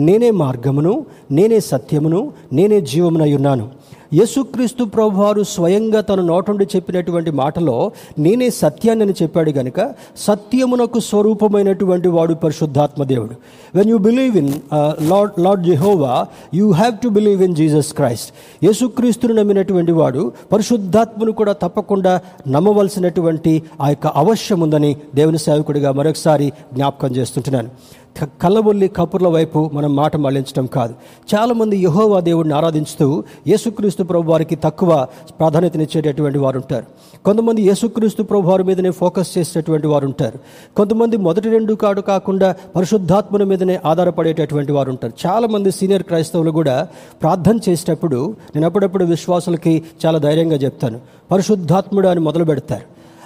నేనే 0.07 0.31
మార్గమును 0.43 0.93
నేనే 1.37 1.59
సత్యమును 1.71 2.21
నేనే 2.59 2.79
జీవమునై 2.91 3.31
ఉన్నాను. 3.39 3.67
యేసుక్రీస్తు 4.13 4.83
ప్రభువారు 4.95 5.43
స్వయంగా 5.53 6.01
తన 6.01 6.21
నోటుండి 6.21 6.65
చెప్పినటువంటి 6.75 7.31
మాటలో 7.31 7.77
నేనే 8.19 8.49
సత్యాన్ని 8.49 9.05
అని 9.05 9.15
చెప్పాడు 9.21 9.51
గనుక 9.51 9.79
సత్యమునకు 10.17 10.99
స్వరూపమైనటువంటి 10.99 12.07
వాడు 12.07 12.33
పరిశుద్ధాత్మ 12.33 13.03
దేవుడు. 13.03 13.35
When 13.75 13.89
you 13.89 13.97
believe 13.97 14.37
in 14.37 14.51
Lord 15.09 15.39
Lord 15.39 15.63
Jehovah 15.67 16.13
you 16.53 16.71
have 16.71 16.95
to 17.03 17.09
believe 17.09 17.41
in 17.43 17.55
Jesus 17.55 17.93
Christ 17.93 18.29
యేసుక్రీస్తును 18.65 19.33
నమ్మినటువంటి 19.33 19.91
వాడు 19.91 20.23
పరిశుద్ధాత్మను 20.51 21.31
కూడా 21.31 21.53
తప్పకుండా 21.63 22.13
నమ్మవలసినటువంటి 22.47 23.53
ఆ 23.81 23.89
యొక్క 23.89 24.07
అవశ్యం 24.07 24.59
ఉందని 24.59 24.97
దేవుని 25.15 25.37
సేవకుడిగా 25.37 25.91
మరొకసారి 25.91 26.47
జ్ఞాపకం 26.73 27.11
చేస్తుంటున్నాను. 27.15 27.69
కళ్ళబొల్లి 28.21 28.87
కపుర్ల 28.87 29.27
వైపు 29.27 29.69
మనం 29.73 29.95
మాట 29.95 30.17
మళ్ళించడం 30.17 30.65
కాదు. 30.65 30.93
చాలామంది 31.35 31.77
యహోవా 31.77 32.19
దేవుడిని 32.19 32.53
ఆరాధించుతూ 32.53 33.23
యేసుక్రీస్తు 33.47 34.03
ప్రభు 34.03 34.31
వారికి 34.31 34.55
తక్కువ 34.55 35.07
ప్రాధాన్యతనిచ్చేటటువంటి 35.39 36.39
వారు 36.39 36.57
ఉంటారు 36.57 36.85
కొంతమంది 37.25 37.61
యేసుక్రీస్తు 37.61 38.23
ప్రభు 38.23 38.49
వారి 38.49 38.63
మీదనే 38.63 38.91
ఫోకస్ 38.91 39.37
చేసేటటువంటి 39.37 39.87
వారు 39.87 40.05
ఉంటారు 40.05 40.39
కొంతమంది 40.75 41.17
మొదటి 41.17 41.49
రెండు 41.49 41.73
కాడు 41.73 42.01
కాకుండా 42.01 42.55
పరిశుద్ధాత్మల 42.75 43.43
మీదనే 43.43 43.79
ఆధారపడేటటువంటి 43.85 44.71
వారు 44.71 44.89
ఉంటారు 44.89 45.13
చాలామంది 45.25 45.71
సీనియర్ 45.71 46.03
క్రైస్తవులు 46.03 46.51
కూడా 46.51 46.87
ప్రార్థన 47.21 47.59
చేసేటప్పుడు 47.69 48.35
నేను 48.55 48.65
అప్పుడప్పుడు 48.65 49.05
విశ్వాసులకి 49.05 49.83
చాలా 50.05 50.19
ధైర్యంగా 50.19 50.55
చెప్తాను. 50.55 50.99
పరిశుద్ధాత్ముడు 51.31 52.07
అని 52.07 52.19
మొదలు 52.19 52.43
పెడతారు 52.43 52.85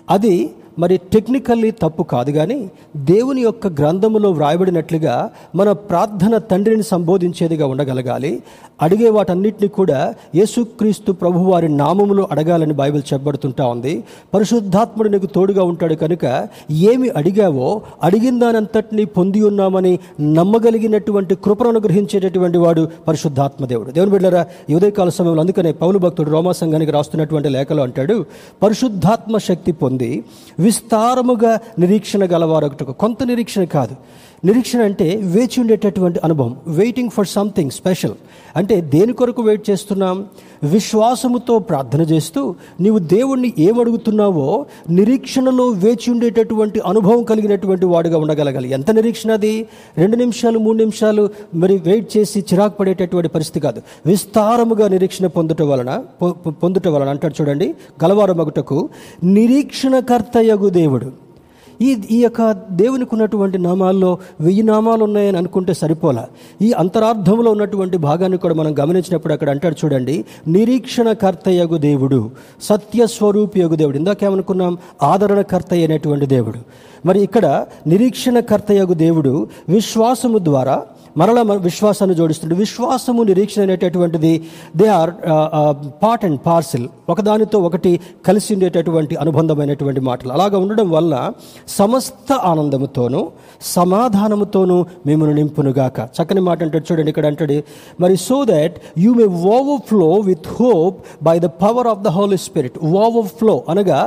అది 0.09 0.51
మరి 0.77 0.97
టెక్నికల్లీ 0.97 1.71
తప్పు 1.71 2.03
కాదు 2.03 2.31
కానీ 2.31 2.71
దేవుని 2.97 3.41
యొక్క 3.41 3.67
గ్రంథములో 3.67 4.31
వ్రాయబడినట్లుగా 4.31 5.29
మన 5.55 5.71
ప్రార్థన 5.71 6.37
తండ్రిని 6.37 6.83
సంబోధించేదిగా 6.83 7.67
ఉండగలగాలి. 7.67 8.43
అడిగే 8.81 9.09
వాటన్నిటిని 9.09 9.67
కూడా 9.67 10.13
యేసుక్రీస్తు 10.35 11.11
ప్రభు 11.11 11.39
వారి 11.39 11.69
నామములో 11.69 12.27
అడగాలని 12.31 12.73
బైబిల్ 12.73 13.03
చెప్పబడుతుంటా 13.13 13.65
ఉంది. 13.67 14.03
పరిశుద్ధాత్ముడు 14.33 15.09
నీకు 15.09 15.25
తోడుగా 15.25 15.63
ఉంటాడు 15.63 15.93
కనుక 15.93 16.47
ఏమి 16.71 17.09
అడిగావో 17.09 17.81
అడిగిన 18.03 18.39
దానంతటిని 18.39 19.05
పొంది 19.05 19.41
ఉన్నామని 19.41 19.99
నమ్మగలిగినటువంటి 20.21 21.35
కృపను 21.35 21.69
అనుగ్రహించేటటువంటి 21.69 22.57
వాడు 22.57 22.87
పరిశుద్ధాత్మ 23.07 23.65
దేవుడు. 23.65 23.91
దేవుని 23.91 24.11
బిడ్డరా 24.11 24.45
ఈ 24.69 24.73
ఉదయకాల 24.73 25.09
సమయంలో 25.09 25.41
అందుకనే 25.41 25.71
పౌలు 25.71 25.97
భక్తుడు 25.97 26.31
రోమా 26.31 26.51
సంఘానికి 26.51 26.91
రాస్తున్నటువంటి 26.91 27.49
లేఖలో 27.49 27.83
అంటాడు 27.83 28.25
పరిశుద్ధాత్మ 28.63 29.37
శక్తి 29.37 29.71
పొంది 29.71 30.23
విస్తారముగా 30.67 31.53
నిరీక్షణ 31.79 32.23
గలవారొకటి 32.33 32.85
కొంత 33.03 33.23
నిరీక్షణ 33.23 33.63
కాదు. 33.77 33.95
నిరీక్షణ 34.45 34.81
అంటే 34.81 35.15
వేచి 35.23 35.61
ఉండేటటువంటి 35.61 36.19
అనుభవం 36.23 36.57
వెయిటింగ్ 36.67 37.09
ఫర్ 37.09 37.27
సంథింగ్ 37.27 37.71
స్పెషల్ 37.71 38.11
అంటే 38.55 38.81
దేని 38.81 39.13
కొరకు 39.13 39.41
వెయిట్ 39.41 39.69
చేస్తున్నాం? 39.69 40.25
విశ్వాసముతో 40.63 41.59
ప్రార్థన 41.59 42.01
చేస్తూ 42.01 42.55
నీవు 42.79 42.99
దేవుణ్ణి 42.99 43.53
ఏమడుగుతున్నావో 43.59 44.65
నిరీక్షణలో 44.89 45.67
వేచి 45.67 46.11
ఉండేటటువంటి 46.11 46.79
అనుభవం 46.79 47.23
కలిగినటువంటి 47.23 47.85
వాడుగా 47.85 48.17
ఉండగలగాలి. 48.17 48.69
ఎంత 48.69 48.91
నిరీక్షణ 48.91 49.31
అది? 49.31 49.67
రెండు 49.97 50.15
నిమిషాలు 50.15 50.59
మూడు 50.59 50.77
నిమిషాలు 50.77 51.29
మరి 51.55 51.77
వెయిట్ 51.77 52.17
చేసి 52.17 52.39
చిరాకు 52.39 52.77
పడేటటువంటి 52.77 53.29
పరిస్థితి 53.29 53.59
కాదు. 53.59 53.81
విస్తారముగా 54.05 54.87
నిరీక్షణ 54.87 55.27
పొందుట 55.27 55.61
వలన 55.61 56.03
పొందుట 56.47 56.87
వలన 56.87 57.09
అంటాడు 57.09 57.41
చూడండి 57.41 57.75
గలవారమగుటకు 58.03 58.89
నిరీక్షణకర్తయగు 59.23 60.69
దేవుడు. 60.69 61.26
ఈ 61.81 62.01
ఈ 62.11 62.23
యొక్క 62.23 62.55
దేవునికి 62.71 63.09
ఉన్నటువంటి 63.13 63.57
నామాల్లో 63.57 64.17
వెయ్యి 64.41 64.63
నామాలు 64.63 65.03
ఉన్నాయని 65.03 65.37
అనుకుంటే 65.37 65.73
సరిపోలా. 65.73 66.27
ఈ 66.61 66.71
అంతరార్థంలో 66.71 67.51
ఉన్నటువంటి 67.51 67.97
భాగాన్ని 67.97 68.37
కూడా 68.37 68.53
మనం 68.53 68.79
గమనించినప్పుడు 68.79 69.33
అక్కడ 69.33 69.49
అంటాడు 69.49 69.75
చూడండి 69.85 70.25
నిరీక్షణకర్తయగు 70.47 71.77
దేవుడు 71.77 72.31
సత్యస్వరూపియగు 72.61 73.75
దేవుడు. 73.75 73.97
ఇందాకేమనుకున్నాం 73.97 74.77
ఆదరణకర్త 75.03 75.67
అయినటువంటి 75.71 76.25
దేవుడు. 76.25 76.59
మరి 77.05 77.21
ఇక్కడ 77.21 77.65
నిరీక్షణకర్తయగు 77.87 78.93
దేవుడు 78.93 79.47
విశ్వాసము 79.69 80.37
ద్వారా 80.37 80.83
మరలా 81.19 81.41
మన 81.49 81.57
విశ్వాసాన్ని 81.67 82.15
జోడిస్తుంది. 82.19 82.55
విశ్వాసము 82.63 83.21
నిరీక్షణ 83.29 83.61
అనేటటువంటిది 83.67 84.31
they 84.79 84.87
are 84.99 85.11
part 86.03 86.23
and 86.27 86.39
parcel 86.47 86.85
ఒకదానితో 87.13 87.57
ఒకటి 87.67 87.91
కలిసి 88.27 88.49
ఉండేటటువంటి 88.55 89.15
అనుబంధమైనటువంటి 89.23 90.01
మాటలు. 90.09 90.31
అలాగా 90.37 90.57
ఉండడం 90.63 90.87
వల్ల 90.95 91.13
సమస్త 91.79 92.31
ఆనందముతోనూ 92.51 93.21
సమాధానముతోనూ 93.75 94.77
మిమ్మల్ని 95.09 95.35
నింపునుగాక. 95.41 95.97
చక్కని 96.17 96.41
మాట 96.49 96.59
అంటాడు 96.65 96.85
చూడండి 96.89 97.11
ఇక్కడ 97.13 97.25
అంటాడు 97.31 97.57
మరి 98.03 98.17
so 98.27 98.39
that 98.53 98.75
you 99.05 99.13
may 99.19 99.27
overflow 99.91 100.09
with 100.29 100.49
hope 100.59 100.97
by 101.29 101.35
the 101.45 101.49
power 101.63 101.89
of 101.93 102.03
the 102.07 102.11
Holy 102.17 102.39
Spirit 102.47 102.77
overflow 103.39 103.55
అనగా 103.73 104.01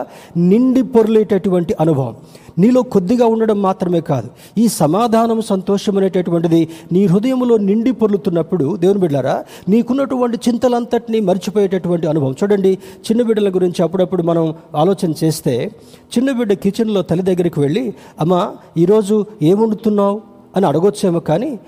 నిండి 0.51 0.85
పొరలేటటువంటి 0.95 1.75
అనుభవం. 1.85 2.15
నీలో 2.59 2.83
కొద్దిగా 2.83 3.27
ఉండడం 3.27 3.63
మాత్రమే 3.63 4.01
కాదు. 4.01 4.29
ఈ 4.59 4.69
సమాధానం 4.69 5.41
సంతోషం 5.43 5.97
అనేటటువంటిది 5.99 6.69
నీ 6.93 7.07
హృదయంలో 7.07 7.57
నిండి 7.57 7.93
పొర్లుతున్నప్పుడు 7.93 8.77
దేవుని 8.77 9.01
బిడ్డారా 9.01 9.45
నీకున్నటువంటి 9.69 10.39
చింతలంతటినీ 10.49 11.21
మర్చిపోయేటటువంటి 11.21 12.07
అనుభవం. 12.07 12.35
చూడండి 12.43 12.79
చిన్న 13.07 13.23
బిడ్డల 13.23 13.49
గురించి 13.49 13.83
అప్పుడప్పుడు 13.83 14.23
మనం 14.23 14.55
ఆలోచన 14.75 15.15
చేస్తే 15.23 15.71
చిన్న 16.19 16.31
బిడ్డ 16.33 16.53
కిచెన్లో 16.53 17.03
తల్లి 17.03 17.23
దగ్గరికి 17.23 17.61
వెళ్ళి 17.61 17.93
అమ్మా 18.21 18.53
ఈరోజు 18.79 19.27
ఏం 19.43 19.57
వండుతున్నావు 19.63 20.21
అని 20.57 20.67
అడగొచ్చేమో 20.67 21.21
కానీ 21.21 21.59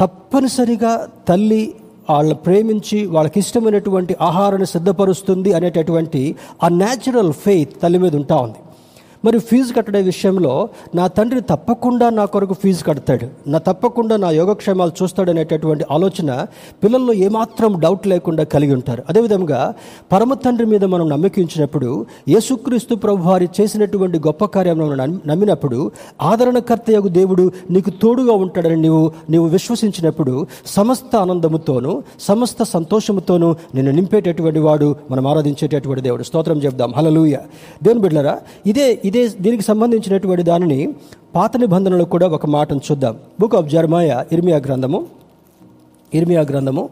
తప్పనిసరిగా 0.00 1.08
తల్లి 1.28 1.74
వాళ్ళని 2.10 2.34
ప్రేమించి 2.34 3.06
వాళ్ళకి 3.06 3.38
ఇష్టమైనటువంటి 3.38 4.16
ఆహారాన్ని 4.20 4.66
సిద్ధపరుస్తుంది 4.66 5.52
అనేటటువంటి 5.52 6.36
ఆ 6.62 6.68
న్యాచురల్ 6.68 7.32
ఫెయిత్ 7.32 7.82
తల్లి 7.82 7.98
మీద 7.98 8.16
ఉంటా 8.16 8.36
ఉంది. 8.36 8.60
మరి 9.24 9.38
ఫీజు 9.38 9.72
కట్టడే 9.72 10.02
విషయంలో 10.02 10.68
నా 10.94 11.06
తండ్రి 11.06 11.40
తప్పకుండా 11.40 12.10
నా 12.10 12.24
కొరకు 12.24 12.54
ఫీజు 12.54 12.84
కడతాడు. 12.84 13.50
నా 13.50 13.58
తప్పకుండా 13.58 14.16
నా 14.16 14.30
యోగక్షేమాలు 14.30 14.92
చూస్తాడు 15.02 15.30
అనేటటువంటి 15.30 15.84
ఆలోచన 15.90 16.46
పిల్లల్లో 16.84 17.12
ఏమాత్రం 17.12 17.80
డౌట్ 17.80 18.06
లేకుండా 18.06 18.44
కలిగి 18.44 18.74
ఉంటారు. 18.74 19.02
అదేవిధంగా 19.08 19.74
పరమ 20.12 20.34
తండ్రి 20.34 20.66
మీద 20.66 20.84
మనం 20.84 21.08
నమ్మకించినప్పుడు 21.08 22.06
యేసుక్రీస్తు 22.28 22.94
ప్రభు 22.94 23.28
వారి 23.28 23.48
చేసినటువంటి 23.60 24.18
గొప్ప 24.18 24.44
కార్యం 24.44 24.78
నమ్మినప్పుడు 25.26 25.90
ఆదరణకర్త 26.22 26.90
యొక్క 26.90 27.08
దేవుడు 27.08 27.52
నీకు 27.70 27.90
తోడుగా 27.90 28.32
ఉంటాడని 28.32 28.76
నీవు 28.76 29.12
నీవు 29.30 29.46
విశ్వసించినప్పుడు 29.46 30.46
సమస్త 30.66 31.16
ఆనందముతోనూ 31.16 32.02
సమస్త 32.20 32.62
సంతోషముతోనూ 32.62 33.54
నిన్ను 33.74 33.92
నింపేటటువంటి 33.92 34.58
వాడు 34.58 34.96
మనం 35.10 35.26
ఆరాధించేటటువంటి 35.26 36.02
దేవుడు. 36.02 36.22
స్తోత్రం 36.22 36.58
చెప్దాం. 36.58 36.92
హలలుయ 36.96 37.36
దేవుని 37.82 38.00
బిడ్డరా 38.00 38.38
ఇదే 38.66 39.00
ఇదే 39.12 39.22
దీనికి 39.44 39.64
సంబంధించినటువంటి 39.68 40.44
దానిని 40.48 40.78
పాత 41.36 41.56
నిబంధనలు 41.62 42.04
కూడా 42.12 42.26
ఒక 42.36 42.46
మాటను 42.54 42.80
చూద్దాం. 42.86 43.14
బుక్ 43.40 43.56
ఆఫ్ 43.58 43.66
జర్మాయ 43.72 44.10
ఇర్మియా 44.34 44.58
గ్రంథము 44.66 44.98
ఇర్మియా 46.18 46.42
గ్రంథము 46.50 46.82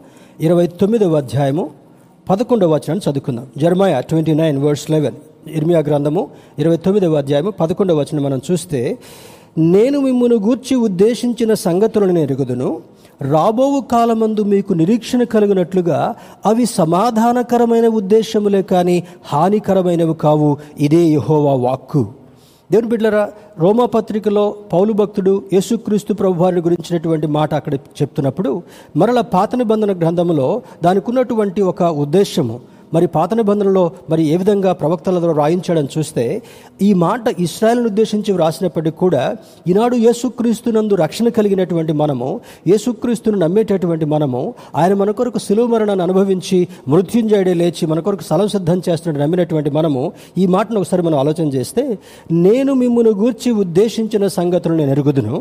ఇరవై 0.45 0.65
తొమ్మిదవ 0.81 1.15
అధ్యాయము 1.21 1.63
పదకొండవ 2.29 2.69
వచనాన్ని 2.75 3.03
చదువుకుందాం. 3.07 3.47
Jeremiah 3.63 3.93
twenty 4.09 4.33
nine 4.41 4.57
verse 4.65 4.85
eleven. 4.93 5.17
ఇర్మియా 5.57 5.81
గ్రంథము 5.87 6.23
ఇరవై 6.59 6.77
తొమ్మిదవ 6.85 7.17
అధ్యాయము 7.23 7.53
పదకొండవ 7.61 7.97
వచనం 8.01 8.23
మనం 8.27 8.41
చూస్తే 8.49 8.81
నేను 9.73 9.99
మిమ్మల్ని 10.07 10.39
గూర్చి 10.47 10.77
ఉద్దేశించిన 10.87 11.53
సంగతులను 11.67 12.19
ఎరుగుదును. 12.27 12.69
రాబోవు 13.21 13.81
కాలమందు 13.81 14.43
మీకు 14.43 14.73
నిరీక్షణ 14.73 15.23
కలిగినట్లుగా 15.23 16.15
అవి 16.45 16.65
సమాధానకరమైన 16.65 17.87
ఉద్దేశములే 17.87 18.61
కానీ 18.61 19.03
హానికరమైనవి 19.25 20.13
కావు. 20.13 20.57
ఇదే 20.79 21.03
యహోవా 21.05 21.53
వాక్కు. 21.53 22.07
దేవుని 22.71 22.87
బిడ్డరా 22.87 23.29
రోమా 23.59 23.85
పత్రికలో 23.85 24.55
పౌలు 24.73 24.93
భక్తుడు 24.93 25.43
యేసుక్రీస్తు 25.53 26.13
ప్రభువారిని 26.13 26.61
గురించినటువంటి 26.61 27.27
మాట 27.27 27.53
అక్కడ 27.53 27.73
చెప్తున్నప్పుడు 27.73 28.61
మరల 28.95 29.21
పాత 29.21 29.55
నిబంధన 29.55 29.91
గ్రంథములో 29.97 30.61
దానికి 30.83 31.05
ఉన్నటువంటి 31.09 31.61
ఒక 31.61 31.83
ఉద్దేశము 31.83 32.59
మరి 32.93 33.07
పాత 33.07 33.33
నిబంధనలో 33.33 33.83
మరి 34.09 34.23
ఏ 34.27 34.37
విధంగా 34.37 34.73
ప్రవక్తల 34.73 35.19
ద్వారా 35.19 35.37
రాయించాడని 35.37 35.87
చూస్తే 35.97 36.25
ఈ 36.81 36.93
మాట 36.93 37.23
ఇస్రాయల్ని 37.39 37.85
ఉద్దేశించి 37.85 38.33
వ్రాసినప్పటికీ 38.33 38.97
కూడా 38.97 39.23
ఈనాడు 39.67 39.95
యేసుక్రీస్తునందు 39.95 40.95
రక్షణ 40.95 41.29
కలిగినటువంటి 41.29 41.93
మనము 41.93 42.29
యేసుక్రీస్తును 42.67 43.37
నమ్మేటటువంటి 43.37 44.05
మనము 44.05 44.41
ఆయన 44.75 44.93
మన 44.93 45.11
కొరకు 45.11 45.39
సులువు 45.39 45.67
మరణాన్ని 45.67 46.03
అనుభవించి 46.03 46.67
మృత్యుంజయుడే 46.87 47.53
లేచి 47.53 47.87
మన 47.87 47.99
కొరకు 47.99 48.23
స్థలం 48.23 48.47
సిద్ధం 48.47 48.81
చేస్తున్నట్టు 48.89 49.23
నమ్మినటువంటి 49.23 49.69
మనము 49.69 50.03
ఈ 50.37 50.45
మాటను 50.47 50.79
ఒకసారి 50.79 51.01
మనం 51.01 51.19
ఆలోచన 51.19 51.47
చేస్తే 51.47 51.83
నేను 52.31 52.73
మిమ్మల్ని 52.73 53.11
గూర్చి 53.13 53.51
ఉద్దేశించిన 53.51 54.27
సంగతులను 54.27 54.77
నేను 54.77 54.91
ఎరుగుదును. 54.91 55.35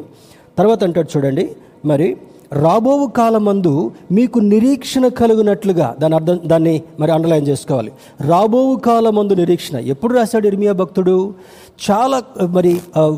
తర్వాత 0.58 0.84
అంటాడు 0.84 1.08
చూడండి 1.16 1.44
మరి 1.84 2.08
రాబోవు 2.52 3.06
కాలమందు 3.06 3.90
మీకు 4.12 4.38
నిరీక్షణ 4.38 5.08
కలుగునట్లుగా 5.08 5.96
దాని 5.98 6.14
అర్థం 6.14 6.40
దాన్ని 6.46 6.82
మరి 7.00 7.12
అండర్లైన్ 7.12 7.48
చేసుకోవాలి. 7.48 7.92
రాబోవు 8.20 8.76
కాలమందు 8.76 9.34
నిరీక్షణ. 9.34 9.78
ఎప్పుడు 9.78 10.14
రాశాడు 10.14 10.46
ఇర్మియా 10.46 10.72
భక్తుడు? 10.72 11.34
చాలా 11.80 12.18
మరి 12.56 12.72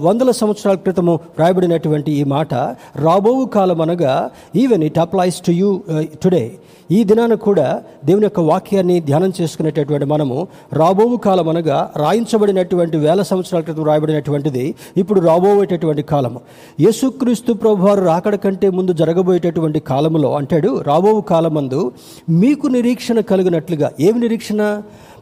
వందల 0.06 0.30
సంవత్సరాల 0.40 0.76
క్రితము 0.84 1.14
రాయబడినటువంటి 1.40 2.10
ఈ 2.20 2.24
మాట 2.34 2.54
రాబోవు 3.06 3.44
కాలం 3.56 3.80
అనగా 3.84 4.12
even 4.62 4.84
it 4.88 5.00
applies 5.04 5.38
to 5.46 5.52
you 5.60 5.70
today 6.24 6.44
ఈ 6.90 6.98
దినాన 7.10 7.34
కూడా 7.46 7.66
దేవుని 8.04 8.26
యొక్క 8.26 8.40
వాక్యాన్ని 8.48 8.96
ధ్యానం 9.00 9.30
చేసుకునేటటువంటి 9.38 10.06
మనము 10.12 10.36
రాబోవు 10.80 11.16
కాలం 11.26 11.48
అనగా 11.52 11.78
రాయించబడినటువంటి 12.02 12.96
వేల 13.04 13.22
సంవత్సరాల 13.30 13.62
క్రితం 13.62 13.86
రాయబడినటువంటిది 13.90 14.64
ఇప్పుడు 14.96 15.20
రాబోయేటటువంటి 15.20 16.02
కాలము. 16.12 16.40
యేసుక్రీస్తు 16.84 17.52
ప్రభువారు 17.62 18.02
రాకడ 18.10 18.36
కంటే 18.44 18.70
ముందు 18.78 18.92
జరగబోయేటటువంటి 18.92 19.80
కాలములో 19.90 20.30
అంటాడు 20.40 20.72
రాబోవు 20.90 21.22
కాలమందు 21.32 21.80
మీకు 22.42 22.66
నిరీక్షణ 22.76 23.20
కలిగినట్లుగా 23.32 23.90
ఏమి 24.08 24.20
నిరీక్షణ? 24.20 24.60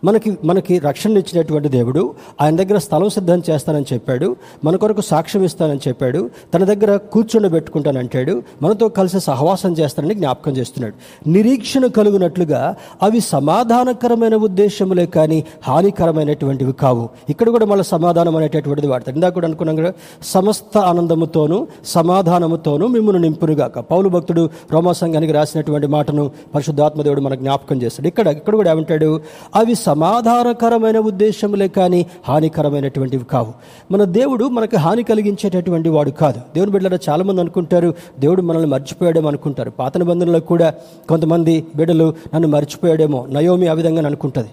మనకి 0.05 0.31
మనకి 0.45 0.75
రక్షణ 0.79 1.19
ఇచ్చినటువంటి 1.23 1.69
దేవుడు 1.69 2.03
ఆయన 2.41 2.57
దగ్గర 2.57 2.79
స్థలం 2.79 3.11
సిద్ధం 3.11 3.43
చేస్తానని 3.51 3.87
చెప్పాడు 3.93 4.37
మన 4.65 4.77
కొరకు 4.77 5.01
సాక్ష్యం 5.01 5.43
ఇస్తానని 5.49 5.83
చెప్పాడు 5.89 6.21
తన 6.55 6.65
దగ్గర 6.65 6.97
కూర్చుండబెట్టుకుంటానంటాడు 6.97 8.43
మనతో 8.63 8.89
కలిసి 8.89 9.21
సహవాసం 9.21 9.73
చేస్తానని 9.73 10.15
జ్ఞాపకం 10.15 10.53
చేస్తున్నాడు. 10.57 10.95
నిరీక్షణ 11.27 11.87
కలుగునట్లుగా 11.87 12.61
అవి 13.03 13.21
సమాధానకరమైన 13.21 14.35
ఉద్దేశములే 14.35 15.07
కానీ 15.07 15.45
హానికరమైనటువంటివి 15.69 16.73
కావు. 16.73 17.09
ఇక్కడ 17.29 17.49
కూడా 17.51 17.67
మళ్ళీ 17.67 17.85
సమాధానం 17.85 18.37
అనేటటువంటిది 18.37 18.89
వాడతాడు. 18.93 19.17
ఇందాక 19.17 19.35
కూడా 19.35 19.47
అనుకున్నాం 19.47 19.77
కదా 19.77 19.93
సమస్త 20.23 20.79
ఆనందముతోనూ 20.79 21.67
సమాధానముతోనూ 21.97 22.87
మిమ్మల్ని 22.87 23.23
నింపునుగాక. 23.29 23.79
పౌలు 23.79 24.09
భక్తుడు 24.09 24.51
రోమా 24.73 24.93
సంఘానికి 24.93 25.33
రాసినటువంటి 25.33 25.87
మాటను 25.87 26.31
పరిశుద్ధాత్మ 26.55 27.03
దేవుడు 27.03 27.21
మనకు 27.21 27.41
జ్ఞాపకం 27.41 27.83
చేస్తాడు. 27.83 28.09
ఇక్కడ 28.09 28.27
ఇక్కడ 28.27 28.55
కూడా 28.55 28.71
ఏమంటాడు? 28.71 29.21
అవి 29.61 29.75
సమాధానకరమైన 29.91 30.99
ఉద్దేశములే 30.99 31.69
కానీ 31.69 32.07
హానికరమైనటువంటివి 32.29 33.25
కావు. 33.25 33.53
మన 33.93 34.05
దేవుడు 34.05 34.45
మనకు 34.45 34.77
హాని 34.77 35.03
కలిగించేటటువంటి 35.03 35.89
వాడు 35.89 36.11
కాదు. 36.11 36.41
దేవుని 36.55 36.73
బిడ్డలు 36.73 36.99
చాలామంది 37.09 37.41
అనుకుంటారు 37.41 37.95
దేవుడు 38.19 38.43
మనల్ని 38.43 38.69
మర్చిపోయాడేమో 38.71 39.29
అనుకుంటారు. 39.29 39.71
పాత 39.71 39.99
నిబంధనలో 39.99 40.41
కూడా 40.41 40.75
కొంతమంది 41.09 41.65
బిడ్డలు 41.77 42.15
నన్ను 42.35 42.49
మర్చిపోయాడేమో 42.49 43.27
నయోమి 43.31 43.67
ఆ 43.67 43.73
విధంగా 43.73 44.07
అనుకుంటుంది. 44.07 44.49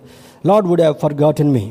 Lord 0.46 0.68
would 0.70 0.82
have 0.82 0.96
forgot 1.14 1.42
in 1.42 1.52
me 1.52 1.66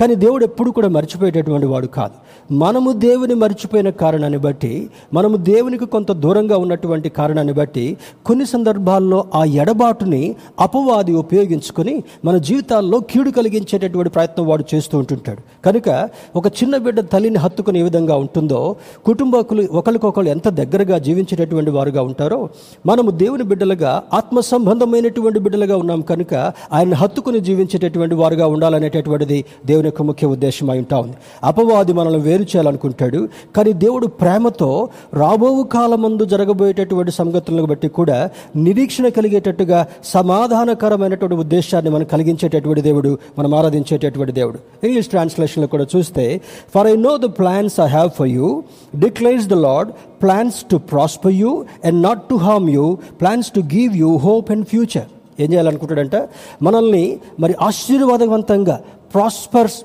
కానీ 0.00 0.14
దేవుడు 0.14 0.44
ఎప్పుడు 0.44 0.70
కూడా 0.70 0.88
మర్చిపోయేటటువంటి 0.88 1.66
వాడు 1.66 1.86
కాదు. 1.86 2.16
మనము 2.52 2.92
దేవుని 2.92 3.34
మర్చిపోయిన 3.34 3.90
కారణాన్ని 3.90 4.38
బట్టి 4.38 4.90
మనము 5.12 5.36
దేవునికి 5.36 5.84
కొంత 5.84 6.12
దూరంగా 6.12 6.56
ఉన్నటువంటి 6.56 7.08
కారణాన్ని 7.08 7.52
బట్టి 7.52 7.96
కొన్ని 8.26 8.46
సందర్భాల్లో 8.46 9.24
ఆ 9.34 9.44
ఎడబాటుని 9.44 10.34
అపవాది 10.60 11.12
ఉపయోగించుకొని 11.12 12.02
మన 12.24 12.36
జీవితాల్లో 12.36 13.00
కీడు 13.00 13.30
కలిగించేటటువంటి 13.30 14.10
ప్రయత్నం 14.10 14.46
వాడు 14.46 14.64
చేస్తూ 14.74 14.98
ఉంటుంటాడు. 14.98 15.38
కనుక 15.64 16.08
ఒక 16.36 16.46
చిన్న 16.46 16.76
బిడ్డ 16.76 17.00
తల్లిని 17.00 17.38
హత్తుకుని 17.38 17.80
ఏ 17.80 17.82
విధంగా 17.82 18.16
ఉంటుందో 18.16 18.76
కుటుంబకులు 19.06 19.68
ఒకరికొకరు 19.72 20.26
ఎంత 20.26 20.48
దగ్గరగా 20.48 20.98
జీవించేటటువంటి 20.98 21.70
వారుగా 21.70 22.02
ఉంటారో 22.02 22.48
మనము 22.86 23.10
దేవుని 23.10 23.42
బిడ్డలుగా 23.42 24.02
ఆత్మ 24.12 24.40
సంబంధమైనటువంటి 24.40 25.38
బిడ్డలుగా 25.38 25.76
ఉన్నాం 25.76 26.00
కనుక 26.00 26.34
ఆయన 26.72 26.94
హత్తుకుని 26.94 27.40
జీవించేటటువంటి 27.40 28.14
వారుగా 28.14 28.46
ఉండాలనేటటువంటిది 28.46 29.44
దేవుని 29.66 29.83
యొక్క 29.86 30.02
ముఖ్య 30.02 30.26
ఉద్దేశం 30.26 30.70
అయి 30.70 30.80
ఉంటా. 30.80 30.98
ఉంది 30.98 31.16
అపవాది 31.44 31.92
మనల్ని 31.92 32.20
వేరు 32.20 32.42
చేయాలనుకుంటాడు. 32.42 33.28
కానీ 33.56 33.72
దేవుడు 33.72 34.06
ప్రేమతో 34.06 34.88
రాబోవు 35.14 35.62
కాలమందు 35.62 36.24
జరగబోయేటటువంటి 36.24 37.10
సంగతులను 37.10 37.66
బట్టి 37.66 37.88
కూడా 37.88 38.30
నిరీక్షణ 38.56 39.08
కలిగేటట్టుగా 39.08 39.86
సమాధానకరమైనటువంటి 40.04 41.34
ఉద్దేశాన్ని 41.34 41.90
మనం 41.90 42.04
కలిగించేటటువంటి 42.04 42.80
దేవుడు 42.80 43.18
మనం 43.38 43.54
ఆరాధించేటటువంటి 43.54 44.32
దేవుడు. 44.32 44.58
ఇంగ్లీష్ 44.84 45.06
ట్రాన్స్లేషన్లో 45.06 45.66
కూడా 45.66 45.86
చూస్తే 45.96 46.40
for 46.74 46.86
I 46.86 46.96
know 46.96 47.16
the 47.16 47.24
plans 47.24 47.80
I 47.80 47.88
have 47.88 48.10
for 48.18 48.28
you 48.28 48.62
declares 48.98 49.46
the 49.46 49.52
Lord 49.52 49.90
plans 50.22 50.64
to 50.70 50.76
prosper 50.76 51.32
you 51.32 51.64
and 51.84 52.02
not 52.02 52.22
to 52.22 52.34
harm 52.34 52.70
you 52.70 52.98
plans 53.20 53.50
to 53.50 53.60
give 53.60 53.96
you 53.96 54.16
hope 54.16 54.50
and 54.50 54.66
future 54.66 55.13
ఏం 55.38 55.48
చేయాలనుకుంటాడంట 55.52 56.16
మనల్ని 56.62 57.04
మరి 57.40 57.54
ఆశీర్వాదవంతంగా 57.60 58.76
ప్రాస్పర్స్ 59.14 59.78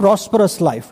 ప్రాస్పరస్ 0.00 0.58
లైఫ్ 0.62 0.88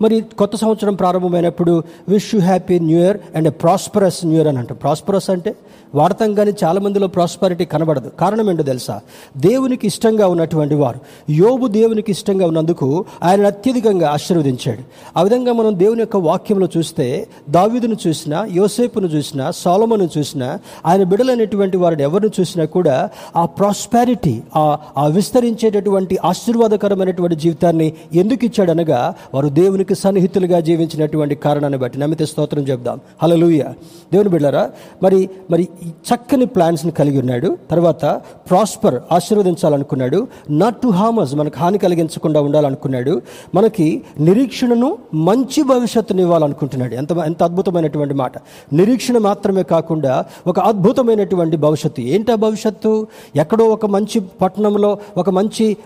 మరి 0.00 0.16
కొత్త 0.38 0.54
సంవత్సరం 0.56 0.94
ప్రారంభమైనప్పుడు 0.94 1.72
wish 2.08 2.28
you 2.34 2.40
happy 2.40 2.76
new 2.80 2.98
year 2.98 3.18
and 3.36 3.50
prosperous 3.62 4.18
new 4.26 4.36
year 4.38 4.48
అని 4.48 4.58
అంటాం 4.58 4.76
ప్రాస్పరస్ 4.76 5.28
అంటే 5.30 5.52
వాడతాం 5.96 6.34
కానీ 6.34 6.52
చాలా 6.64 6.80
మందిలో 6.80 7.06
ప్రాస్పరిటీ 7.06 7.64
కనబడదు. 7.64 8.10
కారణం 8.20 8.50
ఏంటో 8.50 8.62
తెలుసా? 8.62 9.00
దేవునికి 9.36 9.86
ఇష్టంగా 9.86 10.26
ఉన్నటువంటి 10.28 10.74
వారు. 10.74 11.00
యోబు 11.32 11.66
దేవునికి 11.66 12.10
ఇష్టంగా 12.12 12.46
ఉన్నందుకు 12.46 13.04
ఆయన 13.22 13.46
అత్యధికంగా 13.46 14.08
ఆశీర్వదించాడు. 14.08 14.82
ఆ 15.16 15.22
విధంగా 15.22 15.52
మనం 15.52 15.78
దేవుని 15.78 16.00
యొక్క 16.00 16.16
వాక్యంలో 16.16 16.68
చూస్తే 16.76 17.26
దావీదును 17.50 17.96
చూసినా 18.06 18.46
యోసేపును 18.52 19.06
చూసినా 19.06 19.50
సోలమును 19.50 20.08
చూసినా 20.18 20.58
ఆయన 20.86 21.02
బిడలైనటువంటి 21.02 21.76
వారిని 21.76 22.02
ఎవరిని 22.02 22.30
చూసినా 22.40 22.64
కూడా 22.64 23.10
ఆ 23.36 23.44
ప్రాస్పారిటీ 23.46 24.34
ఆ 24.96 25.06
విస్తరించేటటువంటి 25.06 26.18
ఆశీర్వాదకరమైనటువంటి 26.24 27.36
జీవితాన్ని 27.36 27.92
ఎందుకు 28.14 28.44
ఇచ్చాడనగా 28.44 29.14
వారు 29.34 29.48
దేవునికి 29.48 29.94
సన్నిహితులుగా 29.94 30.60
జీవించినటువంటి 30.60 31.34
కారణాన్ని 31.34 31.78
బట్టి. 31.78 31.98
నమ్మితే 31.98 32.26
స్తోత్రం 32.26 32.62
చెప్దాం 32.62 33.00
లూయ 33.24 33.62
దేవుని 34.12 34.28
బిడ్డారా 34.28 34.70
మరి 35.02 35.30
మరి 35.50 35.68
చక్కని 35.88 36.46
ప్లాన్స్ని 36.46 36.92
కలిగి 36.92 37.18
ఉన్నాడు. 37.18 37.56
తర్వాత 37.70 38.04
ప్రాస్పర్ 38.50 38.94
ఆశీర్వదించాలనుకున్నాడు. 39.12 40.26
నాట్ 40.50 40.76
టు 40.76 40.88
హామస్ 40.88 41.34
మనకు 41.34 41.58
హాని 41.58 41.78
కలిగించకుండా 41.78 42.40
ఉండాలనుకున్నాడు. 42.40 43.22
మనకి 43.54 44.02
నిరీక్షణను 44.20 44.98
మంచి 45.14 45.62
భవిష్యత్తుని 45.62 46.22
ఇవ్వాలనుకుంటున్నాడు. 46.22 46.94
ఎంత 46.94 47.12
ఎంత 47.12 47.42
అద్భుతమైనటువంటి 47.42 48.14
మాట. 48.14 48.32
నిరీక్షణ 48.72 49.18
మాత్రమే 49.18 49.62
కాకుండా 49.62 50.24
ఒక 50.46 50.58
అద్భుతమైనటువంటి 50.60 51.56
భవిష్యత్తు. 51.56 52.00
ఏంటి 52.00 52.32
ఆ 52.32 52.34
భవిష్యత్తు? 52.34 53.06
ఎక్కడో 53.36 53.64
ఒక 53.64 53.86
మంచి 53.86 54.20
పట్టణంలో 54.20 54.98
ఒక 55.16 55.30
మంచి 55.30 55.76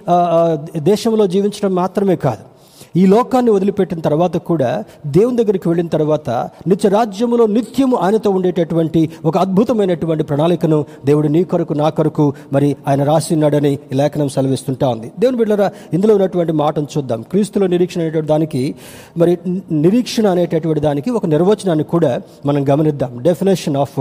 దేశంలో 0.77 1.27
జీవించడం 1.27 1.75
మాత్రమే 1.75 2.17
కాదు. 2.17 2.51
ఈ 2.96 3.07
లోకాన్ని 3.07 3.50
వదిలిపెట్టిన 3.50 4.00
తర్వాత 4.00 4.37
కూడా 4.37 4.85
దేవుని 5.07 5.37
దగ్గరికి 5.37 5.68
వెళ్ళిన 5.68 5.88
తర్వాత 5.88 6.31
నిత్య 6.66 6.88
రాజ్యములో 6.88 7.46
నిత్యము 7.46 7.96
ఆయనతో 7.96 8.31
ఉండేటటువంటి 8.31 9.11
ఒక 9.24 9.38
అద్భుతమైనటువంటి 9.38 10.24
ప్రణాళికను 10.24 10.85
దేవుడు 11.05 11.29
నీ 11.29 11.44
కొరకు 11.44 11.72
నా 11.72 11.88
కొరకు 11.88 12.33
మరి 12.53 12.76
ఆయన 12.88 13.05
రాసి 13.05 13.35
ఉన్నాడని 13.35 13.72
ఈ 13.72 13.94
లేఖనం 13.94 14.29
సెలవిస్తుంటా 14.29 14.88
ఉంది. 14.88 15.12
దేవుని 15.18 15.38
బిడ్డరా 15.38 15.70
ఇందులో 15.92 16.14
ఉన్నటువంటి 16.14 16.53
మాటను 16.53 16.87
చూద్దాం. 16.96 17.22
క్రీస్తులో 17.22 17.66
నిరీక్షణ 17.66 18.00
అనేటువంటి 18.00 18.29
దానికి 18.29 18.74
మరి 19.16 19.38
నిరీక్షణ 19.72 20.26
అనేటటువంటి 20.26 20.81
దానికి 20.81 21.11
ఒక 21.11 21.26
నిర్వచనాన్ని 21.26 21.85
కూడా 21.85 22.22
మనం 22.46 22.68
గమనిద్దాం. 22.68 23.22
డెఫినేషన్ 23.22 23.76
ఆఫ్ 23.76 24.00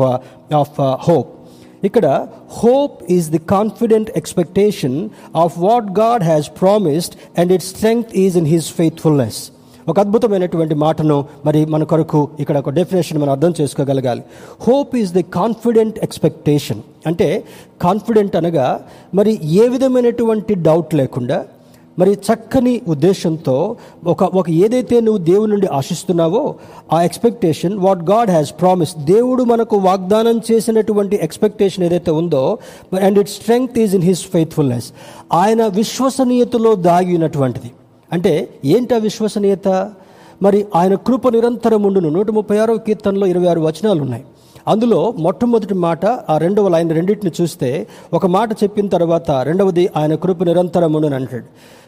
ఆఫ్ 0.55 0.81
హోప్ 0.81 1.38
ఇక్కడ 1.83 2.27
hope 2.63 3.11
is 3.11 3.31
the 3.31 3.37
confident 3.37 4.09
expectation 4.15 5.09
of 5.35 5.59
what 5.59 5.85
God 5.99 6.23
has 6.23 6.49
promised 6.61 7.39
and 7.39 7.51
it 7.51 7.63
strength 7.63 8.17
is 8.17 8.37
in 8.37 8.45
his 8.45 8.71
faithfulness 8.71 9.51
ఒక 9.87 9.99
అద్భుతమైనటువంటి 9.99 10.75
మాటను 10.75 11.25
మరి 11.45 11.65
మన 11.65 11.83
కొరకు 11.83 12.29
ఇక్కడ 12.39 12.57
ఒక 12.57 12.69
డెఫినేషన్ 12.69 13.17
మనం 13.17 13.29
అర్థం 13.29 13.53
చేసుకోగలగాలి. 13.61 14.21
Hope 14.67 14.95
is 14.95 15.13
the 15.13 15.23
confident 15.23 15.99
expectation 15.99 16.81
అంటే 17.05 17.43
కాన్ఫిడెంట్ 17.81 18.35
అనగా 18.35 18.79
మరి 19.13 19.39
ఏ 19.43 19.67
విధమైనటువంటి 19.67 20.55
డౌట్ 20.55 20.93
లేకుండా 20.93 21.45
మరి 21.99 22.11
చక్కని 22.25 22.73
ఉద్దేశంతో 22.87 23.55
ఒక 24.05 24.23
ఒక 24.35 24.47
ఏదైతే 24.59 24.99
నువ్వు 24.99 25.21
దేవుడి 25.23 25.51
నుండి 25.51 25.67
ఆశిస్తున్నావో 25.73 26.41
ఆ 26.93 26.99
expectation 27.03 27.75
what 27.79 28.03
God 28.03 28.29
has 28.29 28.51
promise 28.59 28.93
దేవుడు 29.07 29.43
మనకు 29.43 29.77
వాగ్దానం 29.85 30.39
చేసినటువంటి 30.49 31.15
ఎక్స్పెక్టేషన్ 31.21 31.85
ఏదైతే 31.85 32.11
ఉందో 32.19 32.43
and 33.01 33.19
it 33.19 33.29
strength 33.29 33.79
is 33.79 33.95
in 33.95 34.03
his 34.03 34.23
faithfulness 34.27 34.89
ఆయన 35.33 35.61
విశ్వసనీయతలో 35.79 36.75
దాగినటువంటిది 36.83 37.71
అంటే 38.11 38.33
ఏంటి 38.65 38.93
ఆ 38.93 38.99
విశ్వసనీయత? 38.99 39.67
మరి 40.41 40.65
ఆయన 40.75 40.95
కృప 41.07 41.27
నిరంతరం 41.29 41.81
ఉండును 41.83 42.09
నూట 42.09 42.29
ముప్పై 42.31 42.57
ఆరో 42.57 42.77
కీర్తనలో 42.79 43.25
ఇరవై 43.25 43.47
ఆరు 43.47 43.61
వచనాలు 43.61 44.01
ఉన్నాయి 44.01 44.23
అందులో 44.67 45.13
మొట్టమొదటి 45.19 45.73
మాట 45.73 46.05
ఆ 46.05 46.37
రెండవ 46.37 46.67
లైన్ 46.67 46.89
రెండింటిని 46.89 47.43
చూస్తే 47.43 47.87
ఒక 48.13 48.25
మాట 48.25 48.53
చెప్పిన 48.53 48.87
తర్వాత 48.87 49.31
రెండవది 49.31 49.89
ఆయన 49.97 50.15
కృప 50.15 50.43
నిరంతరం 50.43 50.95
అని 50.95 51.15
అంటాడు. 51.15 51.43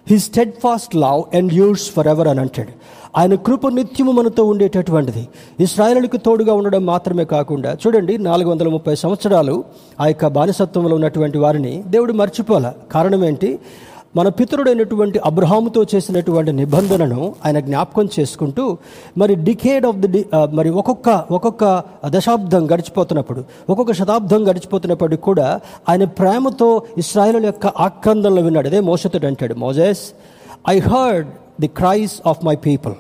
He 0.10 0.20
steadfast 0.64 0.96
love 0.96 1.36
and 1.36 1.54
endures 1.54 1.92
forever 2.08 2.28
అని 2.28 2.40
అంటాడు. 2.40 2.72
ఆయన 3.18 3.36
కృప 3.36 3.68
నిత్యము 3.68 4.12
మనతో 4.12 4.44
ఉండేటటువంటిది. 4.46 5.28
ఇస్రాయలులకు 5.60 6.18
తోడుగా 6.18 6.54
ఉండడం 6.54 6.86
మాత్రమే 6.86 7.26
కాకుండా 7.26 7.78
చూడండి 7.88 8.18
నాలుగు 8.18 8.50
వందల 8.50 8.68
ముప్పై 8.68 8.96
సంవత్సరాలు 8.96 9.64
ఆ 10.02 10.08
యొక్క 10.08 10.28
బానిసత్వంలో 10.28 10.96
ఉన్నటువంటి 10.96 11.38
వారిని 11.38 11.84
దేవుడు 11.88 12.14
మర్చిపోలే. 12.14 12.70
కారణం 12.92 13.26
ఏంటి? 13.26 13.60
మన 14.16 14.30
పితరుడైనటువంటి 14.30 15.20
అబ్రహాముతో 15.26 15.82
చేసినటువంటి 15.96 16.52
నిబంధనను 16.52 17.36
ఆయన 17.46 17.60
జ్ఞాపకం 17.60 18.08
చేసుకుంటూ 18.20 18.64
మరి 19.18 19.36
డికేడ్ 19.48 19.86
ఆఫ్ 19.86 20.00
ది 20.06 20.22
మరి 20.54 20.70
ఒక్కొక్క 20.70 21.10
ఒక్కొక్క 21.32 21.64
దశాబ్దం 22.06 22.64
గడిచిపోతున్నప్పుడు 22.72 23.44
ఒక్కొక్క 23.70 23.94
శతాబ్దం 23.94 24.42
గడిచిపోతున్నప్పుడు 24.50 25.16
కూడా 25.28 25.48
ఆయన 25.90 26.04
ప్రేమతో 26.20 26.70
ఇస్రాయల్ 26.98 27.46
యొక్క 27.46 27.68
ఆక్రందనలు 27.68 28.42
విన్నాడు. 28.42 28.68
అదే 28.68 28.80
మోసతుడు 28.80 29.28
అంటాడు 29.28 29.56
Moses 29.66 30.04
I 30.70 30.80
heard 30.80 31.30
the 31.62 31.68
cries 31.80 32.18
of 32.28 32.46
my 32.46 32.56
people 32.68 32.94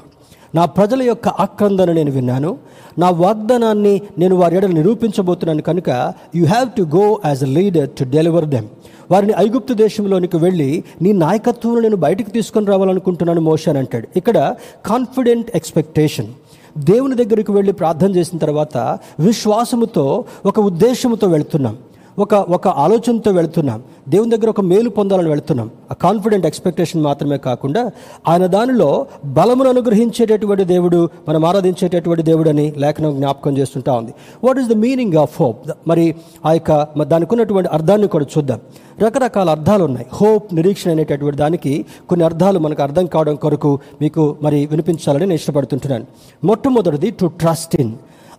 నా 0.55 0.65
ప్రజల 0.77 1.01
యొక్క 1.01 1.27
ఆక్రందన 1.27 1.91
నేను 1.91 2.11
విన్నాను. 2.11 2.57
నా 2.97 3.09
వాగ్దానాన్ని 3.09 4.01
నేను 4.19 4.35
వారి 4.35 4.55
ఎడ 4.55 4.65
నిరూపించబోతున్నాను 4.65 5.61
కనుక 5.61 5.89
you 6.35 6.45
have 6.45 6.69
to 6.77 6.81
go 6.97 7.21
as 7.25 7.43
a 7.43 7.51
leader 7.57 7.89
to 7.89 8.03
deliver 8.03 8.45
them 8.45 8.67
వారిని 9.11 9.33
ఐగుప్తు 9.37 9.73
దేశంలోనికి 9.73 10.37
వెళ్ళి 10.37 10.83
నీ 11.01 11.11
నాయకత్వంలో 11.13 11.79
నేను 11.81 11.95
బయటకు 11.95 12.29
తీసుకొని 12.29 12.65
రావాలనుకుంటున్నాను 12.65 13.41
మోషన్ 13.41 13.77
అంటాడు. 13.77 14.07
ఇక్కడ 14.15 14.55
కాన్ఫిడెంట్ 14.91 15.49
ఎక్స్పెక్టేషన్ 15.59 16.29
దేవుని 16.77 17.15
దగ్గరికి 17.15 17.51
వెళ్ళి 17.51 17.71
ప్రార్థన 17.71 18.11
చేసిన 18.17 18.37
తర్వాత 18.37 18.77
విశ్వాసముతో 19.19 20.05
ఒక 20.45 20.59
ఉద్దేశముతో 20.59 21.27
వెళుతున్నాం. 21.27 21.77
ఒక 22.21 22.33
ఒక 22.33 22.67
ఆలోచనతో 22.67 23.31
వెళుతున్నాం. 23.31 23.83
దేవుని 24.09 24.37
దగ్గర 24.37 24.49
ఒక 24.49 24.61
మేలు 24.61 24.89
పొందాలని 24.89 25.29
వెళుతున్నాం. 25.29 25.69
ఆ 25.91 25.93
కాన్ఫిడెంట్ 25.93 26.45
ఎక్స్పెక్టేషన్ 26.45 27.01
మాత్రమే 27.01 27.37
కాకుండా 27.37 27.91
ఆయన 28.27 28.45
దానిలో 28.45 29.05
బలమును 29.25 29.69
అనుగ్రహించేటటువంటి 29.69 30.63
దేవుడు 30.63 31.09
మనం 31.29 31.45
ఆరాధించేటటువంటి 31.45 32.23
దేవుడు 32.23 32.49
అని 32.49 32.73
లేఖనం 32.77 33.15
జ్ఞాపకం 33.15 33.57
చేస్తుంటా 33.57 33.93
ఉంది. 33.93 34.13
What 34.43 34.59
is 34.59 34.67
the 34.67 34.73
meaning 34.73 35.13
of 35.13 35.41
hope 35.41 35.71
మరి 35.87 36.15
ఆ 36.45 36.53
యొక్క 36.53 37.03
దానికి 37.03 37.33
ఉన్నటువంటి 37.33 37.69
అర్థాన్ని 37.69 38.07
కూడా 38.07 38.25
చూద్దాం. 38.37 38.59
రకరకాల 39.01 39.49
అర్థాలు 39.49 39.83
ఉన్నాయి. 39.83 40.07
హోప్ 40.13 40.55
నిరీక్షణ 40.55 40.91
అనేటటువంటి 40.91 41.37
దానికి 41.37 41.85
కొన్ని 42.09 42.25
అర్థాలు 42.25 42.59
మనకు 42.59 42.83
అర్థం 42.83 43.05
కావడం 43.05 43.35
కొరకు 43.35 43.79
మీకు 44.01 44.35
మరి 44.41 44.65
వినిపించాలని 44.65 45.19
నేను 45.19 45.33
ఇష్టపడుతుంటున్నాను. 45.33 46.05
మొట్టమొదటిది 46.43 47.11
టు 47.11 47.25
ట్రస్ట్ 47.25 47.75
ఇన్ 47.75 47.93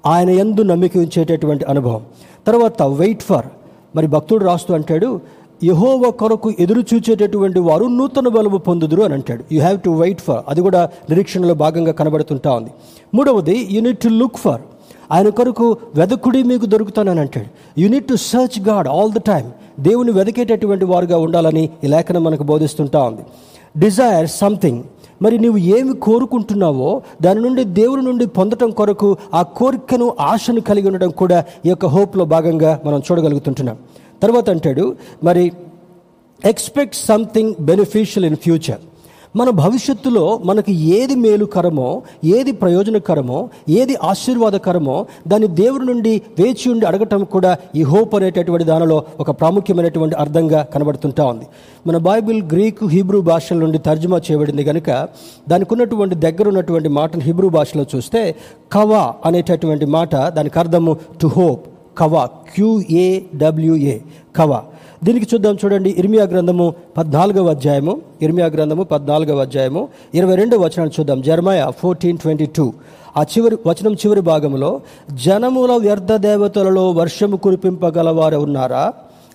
ఆయన 0.07 0.31
ఎందు 0.31 0.63
నమ్మిక 0.63 0.97
ఉంచేటటువంటి 0.97 1.65
అనుభవం. 1.65 2.03
తర్వాత 2.47 2.83
వెయిట్ 2.83 3.23
ఫర్ 3.23 3.47
మరి 3.97 4.07
భక్తుడు 4.07 4.45
రాస్తూ 4.45 4.75
అంటాడు 4.75 5.21
యహోవ 5.65 6.11
కొరకు 6.11 6.53
ఎదురు 6.59 6.83
చూచేటటువంటి 6.95 7.61
వారు 7.61 7.85
నూతన 7.85 8.29
బలము 8.29 8.59
పొందుదురు 8.59 9.03
అని 9.03 9.15
అంటాడు. 9.15 9.45
You 9.53 9.61
have 9.61 9.81
to 9.81 9.91
wait 9.91 10.21
for 10.21 10.45
అది 10.49 10.61
కూడా 10.61 10.91
నిరీక్షణలో 11.11 11.55
భాగంగా 11.55 11.93
కనబడుతుంటా 11.93 12.51
ఉంది. 12.53 12.71
మూడవది 13.15 13.69
యూనిట్ 13.71 13.99
టు 13.99 14.09
లుక్ 14.09 14.37
ఫర్ 14.37 14.61
ఆయన 15.13 15.29
కొరకు 15.29 15.77
వెదకుడి 15.95 16.43
మీకు 16.43 16.67
దొరుకుతానని 16.67 17.21
అంటాడు. 17.21 17.81
You need 17.81 18.09
to 18.09 18.15
search 18.15 18.69
God 18.69 18.89
all 18.89 19.13
the 19.13 19.19
time 19.19 19.51
దేవుని 19.83 20.13
వెతికేటటువంటి 20.13 20.85
వారుగా 20.85 21.19
ఉండాలని 21.19 21.71
ఈ 21.85 21.87
లేఖనం 21.87 22.25
మనకు 22.25 22.43
బోధిస్తుంటా 22.43 23.03
ఉంది. 23.03 23.21
డిజైర్ 23.79 24.29
సంథింగ్ 24.29 24.83
మరి 25.23 25.37
నీవు 25.39 25.59
ఏమి 25.77 25.95
కోరుకుంటున్నావో 26.07 26.91
దాని 27.23 27.41
నుండి 27.41 27.65
దేవుని 27.81 28.03
నుండి 28.03 28.27
పొందటం 28.39 28.71
కొరకు 28.71 29.09
ఆ 29.35 29.43
కోరికను 29.59 30.07
ఆశను 30.31 30.61
కలిగి 30.69 30.87
ఉండడం 30.91 31.11
కూడా 31.11 31.39
ఈ 31.67 31.69
యొక్క 31.69 31.87
హోప్లో 31.87 32.25
భాగంగా 32.35 32.73
మనం 32.87 33.03
చూడగలుగుతుంటున్నాం. 33.11 33.77
తర్వాత 34.23 34.51
అంటాడు 34.51 34.97
మరి 35.25 35.45
expect 36.45 36.97
something 37.11 37.55
beneficial 37.61 38.27
in 38.31 38.37
future. 38.37 38.81
మన 39.37 39.51
భవిష్యత్తులో 39.51 40.41
మనకి 40.45 40.73
ఏది 40.73 41.15
మేలుకరమో 41.15 42.03
ఏది 42.25 42.53
ప్రయోజనకరమో 42.53 43.49
ఏది 43.69 43.97
ఆశీర్వాదకరమో 44.03 45.07
దాన్ని 45.29 45.49
దేవుడి 45.49 45.87
నుండి 45.87 46.23
వేచి 46.39 46.71
ఉండి 46.71 46.87
అడగటం 46.87 47.25
కూడా 47.25 47.57
ఈ 47.77 47.83
హోప్ 47.83 48.15
అనేటటువంటి 48.15 48.65
దానిలో 48.65 49.05
ఒక 49.21 49.31
ప్రాముఖ్యమైనటువంటి 49.31 50.17
అర్థంగా 50.17 50.63
కనబడుతుంటా 50.63 51.27
ఉంది. 51.27 51.45
మన 51.87 51.97
బైబిల్ 51.97 52.43
గ్రీకు 52.43 52.87
హిబ్రూ 52.87 53.21
భాషల 53.21 53.57
నుండి 53.57 53.79
తర్జుమా 53.79 54.21
చేయబడింది 54.31 54.65
కనుక 54.65 55.09
దానికి 55.49 55.75
ఉన్నటువంటి 55.75 56.15
దగ్గర 56.15 56.49
ఉన్నటువంటి 56.49 56.89
మాటను 56.89 57.23
హిబ్రూ 57.23 57.49
భాషలో 57.49 57.87
చూస్తే 57.97 58.37
కవా 58.73 59.15
అనేటటువంటి 59.27 59.87
మాట 59.87 60.17
దానికి 60.17 60.59
అర్థము 60.59 60.97
టు 61.23 61.27
హోప్. 61.27 61.67
కవా 61.99 62.27
క్యూఏడబ్ల్యూఏ 62.27 63.99
కవా. 64.37 64.63
దీనికి 65.07 65.27
చూద్దాం 65.31 65.55
చూడండి 65.61 65.91
ఇర్మియా 66.01 66.25
గ్రంథము 66.33 66.67
పద్నాలుగవ 66.97 67.51
అధ్యాయము 67.51 67.93
ఇర్మియా 68.25 68.49
గ్రంథము 68.55 68.83
పద్నాలుగవ 68.93 69.41
అధ్యాయము 69.47 69.81
ఇరవై 70.19 70.35
రెండవ 70.41 70.59
వచనాన్ని 70.65 70.95
చూద్దాం. 70.99 71.19
జర్మాయ 71.29 71.61
ఫోర్టీన్ 71.81 72.19
ట్వంటీ 72.19 72.47
టూ 72.57 72.67
ఆ 73.19 73.23
చివరి 73.33 73.57
వచనం 73.69 73.95
చివరి 74.03 74.23
భాగంలో 74.31 74.71
జనముల 75.25 75.73
వ్యర్థ 75.87 76.13
దేవతలలో 76.27 76.85
వర్షము 77.01 77.37
కురిపింపగలవారు 77.37 78.39
ఉన్నారా? 78.47 78.85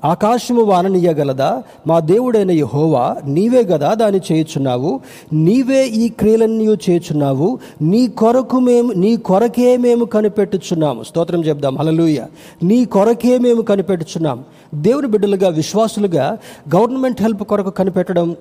ఆకాశము 0.06 0.62
వాననీయగలదా? 0.62 1.64
మా 1.88 2.00
దేవుడైన 2.00 2.52
యహోవా 2.52 3.16
నీవే 3.26 3.64
గదా 3.64 3.94
దాన్ని 3.94 4.22
చేయుచున్నావు? 4.32 5.00
నీవే 5.34 5.88
ఈ 5.88 6.10
క్రియలన్నీ 6.10 6.66
చేయుచున్నావు? 6.66 7.60
నీ 7.82 8.08
కొరకు 8.08 8.60
మేము 8.60 8.92
నీ 8.92 9.18
కొరకే 9.18 9.78
మేము 9.78 10.06
కనిపెట్టుచున్నాము. 10.06 11.04
స్తోత్రం 11.04 11.44
చెప్దాం. 11.44 11.78
హలలుయ 11.78 12.24
నీ 12.64 12.86
కొరకే 12.86 13.38
మేము 13.38 13.62
కనిపెట్టుచున్నాం. 13.62 14.44
దేవుని 14.76 15.08
బిడ్డలుగా 15.08 15.50
విశ్వాసులుగా 15.50 16.38
గవర్నమెంట్ 16.76 17.22
హెల్ప్ 17.22 17.44
కొరకు 17.44 17.70
కనిపెట్టడం 17.70 18.36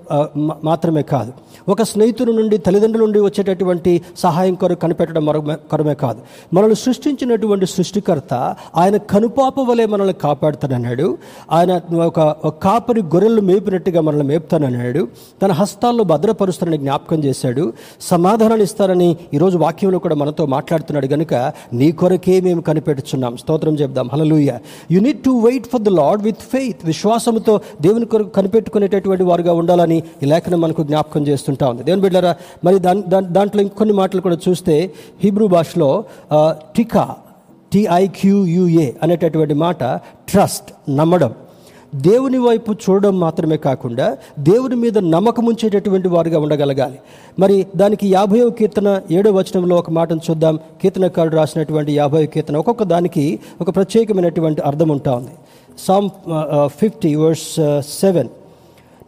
మాత్రమే 0.64 1.03
కాదు. 1.03 1.33
ఒక 1.69 1.83
స్నేహితుడి 1.83 2.33
నుండి 2.33 2.59
తల్లిదండ్రుల 2.59 3.05
నుండి 3.05 3.21
వచ్చేటటువంటి 3.21 4.03
సహాయం 4.19 4.55
కొరకు 4.55 4.81
కనిపెట్టడం 4.81 5.25
మరొక 5.25 5.53
కొరమే 5.53 5.95
కాదు. 5.95 6.21
మనల్ని 6.55 6.77
సృష్టించినటువంటి 6.77 7.66
సృష్టికర్త 7.66 8.57
ఆయన 8.77 8.97
కనుపాప 8.97 9.61
వలె 9.61 9.87
మనల్ని 9.87 10.14
కాపాడుతానన్నాడు. 10.14 11.19
ఆయన 11.57 11.73
ఒక 12.09 12.21
కాపరి 12.64 13.03
గొర్రెలు 13.12 13.42
మేపినట్టుగా 13.49 14.01
మనల్ని 14.07 14.27
మేపుతానన్నాడు 14.31 15.03
తన 15.42 15.51
హస్తాల్లో 15.61 16.05
భద్రపరుస్తానని 16.12 16.79
జ్ఞాపకం 16.85 17.19
చేశాడు. 17.27 17.64
సమాధానాలు 18.11 18.64
ఇస్తారని 18.69 19.09
ఈరోజు 19.35 19.57
వాక్యంలో 19.64 19.99
కూడా 20.05 20.16
మనతో 20.23 20.47
మాట్లాడుతున్నాడు 20.55 21.09
కనుక 21.14 21.35
నీ 21.81 21.88
కొరకే 22.01 22.37
మేము 22.47 22.62
కనిపెట్టుచున్నాం 22.69 23.37
స్తోత్రం 23.42 23.75
చెప్దాం. 23.83 24.09
Hallelujah 24.12 24.53
you 24.95 25.01
need 25.07 25.23
to 25.29 25.35
wait 25.47 25.69
for 25.73 25.85
the 25.88 25.92
Lord 26.01 26.23
with 26.29 26.42
faith 26.55 26.83
విశ్వాసంతో 26.90 27.55
దేవుని 27.87 28.09
కొరకు 28.14 28.33
కనిపెట్టుకునేటటువంటి 28.38 29.27
వారుగా 29.31 29.55
ఉండాలని 29.61 29.99
ఈ 30.23 30.27
లేఖనం 30.33 30.61
మనకు 30.66 30.83
జ్ఞాపకం 30.90 31.23
చేస్తుంటా 31.31 31.64
ఉంది. 31.73 31.85
దేవుని 31.88 32.05
బిడ్డారా 32.07 32.33
మరి 32.64 32.79
దాని 32.87 33.03
దాంట్లో 33.38 33.62
ఇంకొన్ని 33.69 33.97
మాటలు 34.01 34.21
కూడా 34.27 34.38
చూస్తే 34.49 34.77
హిబ్రూ 35.25 35.49
భాషలో 35.57 35.90
టికా 36.77 37.07
టిఐక్యూయుఏ 37.73 38.87
అనేటటువంటి 39.03 39.55
మాట 39.62 39.85
ట్రస్ట్ 40.31 40.69
నమ్మడం. 40.99 41.33
దేవుని 41.94 42.38
వైపు 42.38 42.72
చూడడం 42.72 43.20
మాత్రమే 43.20 43.57
కాకుండా 43.57 44.16
దేవుని 44.38 44.77
మీద 44.77 44.99
నమ్మకం 44.99 45.44
ఉంచేటటువంటి 45.46 46.09
వారుగా 46.09 46.38
ఉండగలగాలి. 46.40 46.99
మరి 47.38 47.66
దానికి 47.77 48.09
యాభైవ 48.12 48.51
కీర్తన 48.51 49.01
ఏడో 49.11 49.31
వచనంలో 49.33 49.77
ఒక 49.77 49.90
మాటను 49.90 50.20
చూద్దాం. 50.31 50.59
కీర్తనకారుడు 50.83 51.37
రాసినటువంటి 51.37 51.92
యాభై 51.96 52.27
కీర్తన 52.27 52.57
ఒక్కొక్క 52.57 52.83
దానికి 52.83 53.38
ఒక 53.61 53.75
ప్రత్యేకమైనటువంటి 53.77 54.61
అర్థం 54.61 54.88
ఉంటా 54.88 55.14
ఉంది. 55.16 55.35
సామ్ 55.79 56.09
ఫిఫ్టీ 56.66 57.14
వర్స్ 57.14 57.81
సెవెన్ 58.01 58.29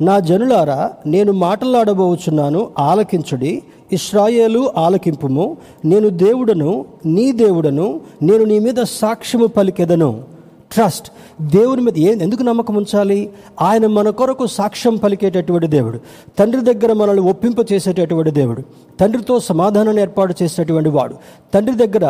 నా 0.00 0.18
జనులారా 0.18 0.90
నేను 1.06 1.32
మాటలాడబోచున్నాను 1.32 2.68
ఆలకించుడి. 2.78 3.62
ఇస్రాయేలు 3.92 4.70
ఆలకింపుము. 4.76 5.56
నేను 5.84 6.08
దేవుడను 6.08 6.84
నీ 7.06 7.32
దేవుడను 7.32 8.00
నేను 8.22 8.44
నీ 8.44 8.58
మీద 8.58 8.82
సాక్ష్యము 8.82 9.46
పలికెదను. 9.46 10.37
ట్రస్ట్. 10.72 11.10
దేవుని 11.40 11.82
మీద 11.82 11.98
ఏ 11.98 12.16
ఎందుకు 12.22 12.42
నమ్మకం 12.42 12.74
ఉంచాలి? 12.74 13.30
ఆయన 13.62 13.86
మన 13.86 14.10
కొరకు 14.10 14.46
సాక్ష్యం 14.46 14.96
పలికేటటువంటి 14.96 15.66
దేవుడు. 15.66 16.00
తండ్రి 16.38 16.74
దగ్గర 16.74 16.92
మనల్ని 16.92 17.30
ఒప్పింప 17.30 17.72
చేసేటటువంటి 17.72 18.30
దేవుడు. 18.30 18.62
తండ్రితో 19.00 19.34
సమాధానాన్ని 19.50 20.02
ఏర్పాటు 20.02 20.34
చేసినటువంటి 20.42 20.90
వాడు. 20.96 21.14
తండ్రి 21.54 21.74
దగ్గర 21.82 22.06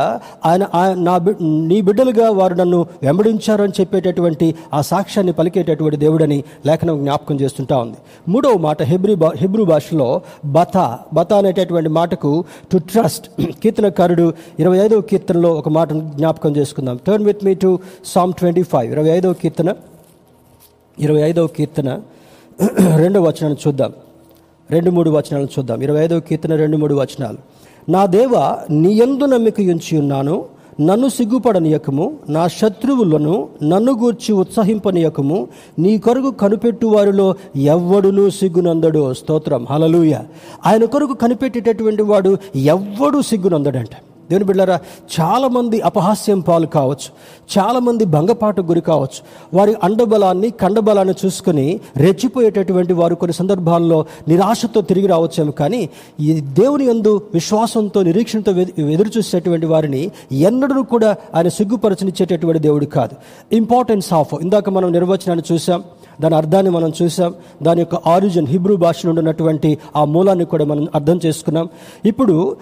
ఆయన 0.48 0.64
ఆయన 0.74 0.94
నా 1.08 1.14
బి 1.24 1.32
నీ 1.70 1.78
బిడ్డలుగా 1.88 2.26
వారు 2.38 2.54
నన్ను 2.54 2.80
వెంబడించారు 3.02 3.62
అని 3.66 3.74
చెప్పేటటువంటి 3.80 4.46
ఆ 4.74 4.80
సాక్ష్యాన్ని 4.92 5.32
పలికేటటువంటి 5.32 5.98
దేవుడని 6.04 6.38
లేఖనం 6.68 6.96
జ్ఞాపకం 7.04 7.36
చేస్తుంటా 7.42 7.76
ఉంది. 7.78 7.98
మూడవ 8.32 8.56
మాట 8.66 8.82
హెబ్రి 8.82 9.14
భా 9.14 9.30
హిబ్రూ 9.42 9.64
భాషలో 9.64 10.08
బత 10.58 10.76
బత 11.18 11.32
అనేటటువంటి 11.32 11.92
మాటకు 11.98 12.32
టు 12.72 12.78
ట్రస్ట్ 12.92 13.28
కీర్తనకారుడు 13.62 14.26
ఇరవై 14.62 14.78
ఐదవ 14.86 15.00
కీర్తనలో 15.10 15.52
ఒక 15.60 15.68
మాటను 15.78 16.02
జ్ఞాపకం 16.18 16.52
చేసుకుందాం. 16.56 16.96
Turn 17.06 17.26
with 17.30 17.44
me 17.48 17.54
to 17.64 17.70
Psalm 18.14 18.34
twenty 18.40 18.62
five 18.72 18.90
ఇరవై 18.94 19.10
ఐదవ 19.18 19.32
కీర్తన 19.42 19.70
ఇరవై 20.98 21.22
ఐదవ 21.30 21.46
కీర్తన 21.58 21.88
రెండవ 23.02 23.22
వచనాన్ని 23.28 23.58
చూద్దాం. 23.66 23.92
రెండు 24.70 24.90
మూడు 24.90 25.10
వచనాలను 25.10 25.48
చూద్దాం. 25.58 25.82
ఇరవై 25.82 26.04
ఐదవ 26.04 26.20
కీర్తన 26.20 26.56
రెండు 26.56 26.76
మూడు 26.76 26.94
వచనాలు. 26.94 27.36
నా 27.90 28.06
దేవ 28.06 28.56
నీ 28.70 28.92
ఎందు 28.92 29.24
నమ్మిక 29.24 29.60
ఉంచి 29.60 29.98
ఉన్నాను 29.98 30.44
నన్ను 30.80 31.08
సిగ్గుపడనియకము 31.08 32.12
నా 32.28 32.48
శత్రువులను 32.48 33.48
నన్ను 33.62 33.92
గూర్చి 33.92 34.32
ఉత్సహింపనియకము 34.32 35.48
నీ 35.78 35.98
కొరకు 35.98 36.30
కనిపెట్టు 36.30 36.86
వారిలో 36.86 37.34
ఎవ్వడును 37.56 38.30
సిగ్గునందడు. 38.30 39.14
స్తోత్రం. 39.14 39.66
హలలుయ 39.70 40.14
ఆయన 40.66 40.84
కొరకు 40.84 41.14
కనిపెట్టేటటువంటి 41.14 42.02
వాడు 42.02 42.38
ఎవ్వడు 42.56 43.22
సిగ్గునందడంట. 43.22 43.94
దేవుని 44.30 44.44
బిడ్డారా 44.44 44.80
చాలామంది 45.20 45.80
అపహాస్యం 45.80 46.40
పాలు 46.40 46.66
కావచ్చు 46.66 47.10
చాలామంది 47.58 48.04
భంగపాటు 48.04 48.62
గురి 48.62 48.80
కావచ్చు. 48.80 49.20
వారి 49.58 49.76
అండబలాన్ని 49.84 50.50
కండబలాన్ని 50.50 51.14
చూసుకొని 51.24 51.80
రెచ్చిపోయేటటువంటి 51.96 52.92
వారు 52.92 53.14
కొన్ని 53.14 53.34
సందర్భాల్లో 53.34 54.04
నిరాశతో 54.28 54.80
తిరిగి 54.80 55.06
రావచ్చేమో. 55.06 55.52
కానీ 55.52 55.88
ఈ 56.20 56.40
దేవుని 56.40 56.86
యందు 56.86 57.22
విశ్వాసంతో 57.34 58.02
నిరీక్షణతో 58.02 58.52
ఎదురు 58.82 59.10
చూసేటువంటి 59.18 59.66
వారిని 59.66 60.10
ఎన్నడూ 60.32 60.82
కూడా 60.82 61.16
ఆయన 61.34 61.48
సిగ్గుపరచనిచ్చేటటువంటి 61.48 62.62
దేవుడు 62.62 62.86
కాదు. 62.86 63.14
ఇంపార్టెన్స్ 63.54 64.12
ఆఫ్ 64.12 64.34
ఇందాక 64.42 64.70
మనం 64.70 64.92
నిర్వచనాన్ని 64.92 65.54
చూసాం 65.54 65.84
దాని 66.20 66.34
అర్థాన్ని 66.34 66.70
మనం 66.72 66.92
చూసాం 67.02 67.34
దాని 67.62 67.80
యొక్క 67.80 67.94
ఆరిజిన్ 67.94 68.46
హిబ్రూ 68.46 68.76
భాష 68.76 69.06
నుండి 69.06 69.20
ఉన్నటువంటి 69.20 69.78
ఆ 69.96 70.04
మూలాన్ని 70.04 70.44
కూడా 70.44 70.64
మనం 70.64 70.88
అర్థం 70.94 71.20
చేసుకున్నాం. 71.26 71.68
ఇప్పుడు 72.04 72.56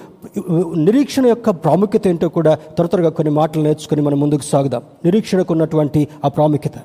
నిరీక్షణ 0.86 1.26
యొక్క 1.26 1.50
ప్రాముఖ్యత 1.50 2.08
ఏంటో 2.08 2.28
కూడా 2.28 2.54
త్వర 2.54 2.86
త్వరగా 2.86 3.08
కొన్ని 3.08 3.32
మాటలు 3.34 3.62
నేర్చుకుని 3.62 4.02
మనం 4.02 4.20
ముందుకు 4.20 4.42
సాగుదాం. 4.42 4.82
నిరీక్షణకు 5.04 5.52
ఉన్నటువంటి 5.54 6.08
ఆ 6.24 6.28
ప్రాముఖ్యత. 6.28 6.78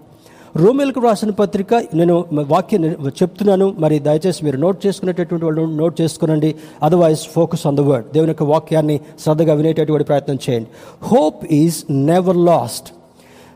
రోమిల్కు 0.55 0.99
రాసిన 0.99 1.31
పత్రిక 1.31 1.73
నేను 1.73 2.25
వాక్యం 2.53 2.85
చెప్తున్నాను 3.07 3.75
మరి 3.79 3.99
దయచేసి 4.07 4.45
మీరు 4.45 4.57
నోట్ 4.57 4.79
చేసుకునేటటువంటి 4.85 5.45
వాళ్ళు 5.45 5.65
note 5.81 6.01
చేసుకునండి. 6.01 6.55
Otherwise 6.83 7.19
focus 7.35 7.67
on 7.67 7.77
the 7.77 7.79
word 7.79 8.07
దేవుని 8.13 8.29
యొక్క 8.29 8.43
వాక్యాన్ని 8.43 8.99
శ్రద్ధగా 9.23 9.53
వినేటటువంటి 9.53 10.03
ప్రయత్నం 10.03 10.39
చేయండి. 10.49 10.67
హోప్ 11.03 11.45
ఈజ్ 11.45 11.77
నెవర్ 11.91 12.37
లాస్ట్ 12.37 12.89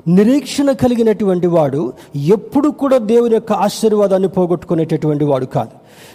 నిరీక్షణ 0.07 0.71
కలిగినటువంటి 0.71 1.47
వాడు 1.47 1.93
ఎప్పుడు 2.15 2.69
కూడా 2.69 2.97
దేవుని 2.97 3.33
యొక్క 3.33 3.51
ఆశీర్వాదాన్ని 3.51 4.27
పోగొట్టుకునేటటువంటి 4.27 5.25
వాడు 5.25 5.45
కాదు. 5.45 5.69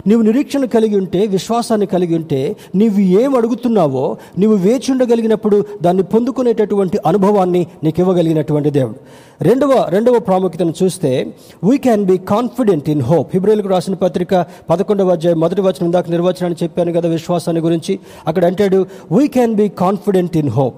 నీవు 0.09 0.21
నిరీక్షణ 0.21 0.65
కలిగి 0.65 0.97
ఉంటే 0.97 1.25
విశ్వాసాన్ని 1.25 1.87
కలిగి 1.87 2.15
ఉంటే 2.15 2.55
నీవు 2.75 2.99
ఏం 2.99 3.35
అడుగుతున్నావో 3.35 4.17
నీవు 4.37 4.55
వేచి 4.55 4.91
ఉండగలిగినప్పుడు 4.91 5.65
దాన్ని 5.81 6.03
పొందుకునేటటువంటి 6.03 6.99
అనుభవాన్ని 7.05 7.67
నీకు 7.83 8.01
ఇవ్వగలిగినటువంటి 8.01 8.69
దేవుడు. 8.69 8.95
రెండవ 9.41 9.87
రెండవ 9.89 10.19
ప్రాముఖ్యతను 10.19 10.73
చూస్తే 10.83 11.33
we 11.63 11.77
can 11.77 12.05
be 12.05 12.17
confident 12.17 12.89
in 12.89 13.01
hope 13.01 13.27
హిబ్రిల్కు 13.33 13.67
రాసిన 13.67 13.93
పత్రిక 13.93 14.45
పదకొండవ 14.69 15.09
అధ్యాయం 15.09 15.39
మొదటి 15.39 15.61
వచనం 15.61 15.93
దాకా 15.93 16.11
నిర్వచనాన్ని 16.11 16.63
చెప్పాను 16.63 16.93
కదా 16.93 17.09
విశ్వాసాన్ని 17.09 17.63
గురించి. 17.63 17.99
అక్కడ 18.27 18.45
అంటాడు 18.45 18.85
we 19.11 19.27
can 19.27 19.55
be 19.55 19.69
confident 19.69 20.37
in 20.37 20.49
hope 20.49 20.75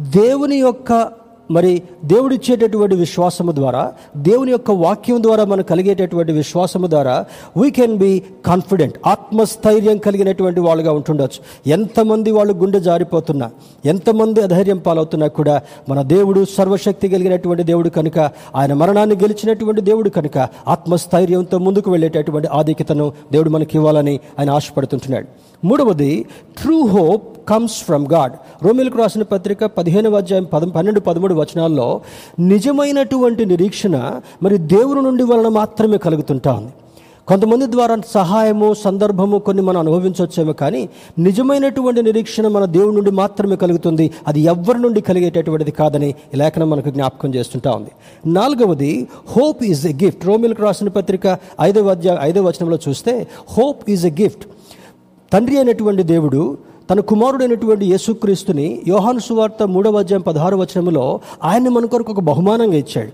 దేవుని 0.00 0.56
యొక్క 0.56 1.19
మరి 1.50 1.82
దేవుడిచ్చేటటువంటి 2.04 2.96
విశ్వాసము 2.96 3.52
ద్వారా 3.52 3.92
దేవుని 4.16 4.50
యొక్క 4.50 4.70
వాక్యం 4.70 5.22
ద్వారా 5.22 5.44
మనకు 5.44 5.68
కలిగేటటువంటి 5.68 6.32
విశ్వాసము 6.32 6.86
ద్వారా 6.86 7.24
వీ 7.56 7.70
కెన్ 7.70 7.96
బి 7.96 8.22
కాన్ఫిడెంట్ 8.46 8.96
ఆత్మస్థైర్యం 9.06 9.96
కలిగినటువంటి 9.96 10.60
వాళ్ళుగా 10.60 10.92
ఉంటుండొచ్చు. 10.92 11.70
ఎంతమంది 11.70 12.30
వాళ్ళు 12.30 12.54
గుండె 12.54 12.80
జారిపోతున్నా 12.80 13.50
ఎంతమంది 13.84 14.40
అధైర్యం 14.40 14.78
పాలవుతున్నా 14.78 15.26
కూడా 15.26 15.62
మన 15.88 16.02
దేవుడు 16.02 16.46
సర్వశక్తి 16.58 17.08
కలిగినటువంటి 17.08 17.62
దేవుడు 17.62 17.88
కనుక 17.88 18.18
ఆయన 18.54 18.72
మరణాన్ని 18.72 19.16
గెలిచినటువంటి 19.16 19.80
దేవుడు 19.80 20.10
కనుక 20.10 20.48
ఆత్మస్థైర్యంతో 20.68 21.58
ముందుకు 21.58 21.90
వెళ్ళేటటువంటి 21.90 22.48
ఆధిక్యతను 22.52 23.12
దేవుడు 23.32 23.50
మనకి 23.50 23.76
ఇవ్వాలని 23.78 24.20
ఆయన 24.38 24.50
ఆశపడుతుంటున్నాడు. 24.50 25.26
మూడవది 25.64 26.26
true 26.62 26.86
hope 26.86 27.48
comes 27.48 27.82
from 27.82 28.06
God 28.06 28.32
రోమిలకు 28.64 28.98
రాసిన 28.98 29.22
పత్రిక 29.22 29.64
పదిహేనవ 29.64 30.16
అధ్యాయం 30.16 30.44
పద 30.44 30.62
పన్నెండు 30.62 31.00
పదమూడు 31.00 31.34
వచనాల్లో 31.34 32.00
నిజమైనటువంటి 32.40 33.44
నిరీక్షణ 33.44 34.20
మరి 34.42 34.58
దేవుని 34.58 35.02
నుండి 35.02 35.22
వలన 35.22 35.48
మాత్రమే 35.48 35.98
కలుగుతుంటా 35.98 36.52
ఉంది. 36.52 36.72
కొంతమంది 37.28 37.66
ద్వారా 37.66 37.96
సహాయము 38.12 38.74
సందర్భము 38.74 39.38
కొన్ని 39.38 39.62
మనం 39.62 39.78
అనుభవించవచ్చేమో 39.78 40.52
కానీ 40.52 40.88
నిజమైనటువంటి 41.18 42.02
నిరీక్షణ 42.02 42.48
మన 42.48 42.64
దేవుడి 42.64 42.96
నుండి 42.96 43.10
మాత్రమే 43.10 43.56
కలుగుతుంది. 43.56 44.10
అది 44.26 44.40
ఎవరి 44.40 44.78
నుండి 44.78 45.00
కలిగేటటువంటిది 45.00 45.70
కాదని 45.70 46.14
ఈ 46.34 46.36
లేఖనం 46.36 46.70
మనకు 46.70 46.90
జ్ఞాపకం 46.90 47.34
చేస్తుంటా 47.34 47.70
ఉంది. 47.70 47.90
నాలుగవది 48.26 49.08
హోప్ 49.36 49.64
ఈజ్ 49.64 49.86
ఎ 49.86 49.92
గిఫ్ట్ 50.04 50.26
రోమిలకు 50.26 50.62
రాసిన 50.62 50.88
పత్రిక 50.88 51.38
ఐదవ 51.60 51.88
అధ్యాయ 51.88 52.18
ఐదవ 52.20 52.42
వచనంలో 52.48 52.78
చూస్తే 52.88 53.26
హోప్ 53.58 53.90
ఈజ్ 53.90 54.06
ఎ 54.06 54.10
గిఫ్ట్ 54.10 54.46
తండ్రి 55.32 55.56
అయినటువంటి 55.56 56.02
దేవుడు 56.02 56.40
తన 56.90 57.00
కుమారుడైనటువంటి 57.00 57.84
యేసుక్రీస్తుని 57.86 58.82
యోహాను 58.88 59.18
సువార్త 59.18 59.62
మూడవ 59.62 59.98
అధ్యాయం 59.98 60.22
పదహారు 60.22 60.56
వచనంలో 60.56 61.04
ఆయన్ని 61.44 61.70
మన 61.70 61.86
కొరకు 61.86 62.10
ఒక 62.12 62.20
బహుమానంగా 62.20 62.76
ఇచ్చాడు. 62.76 63.12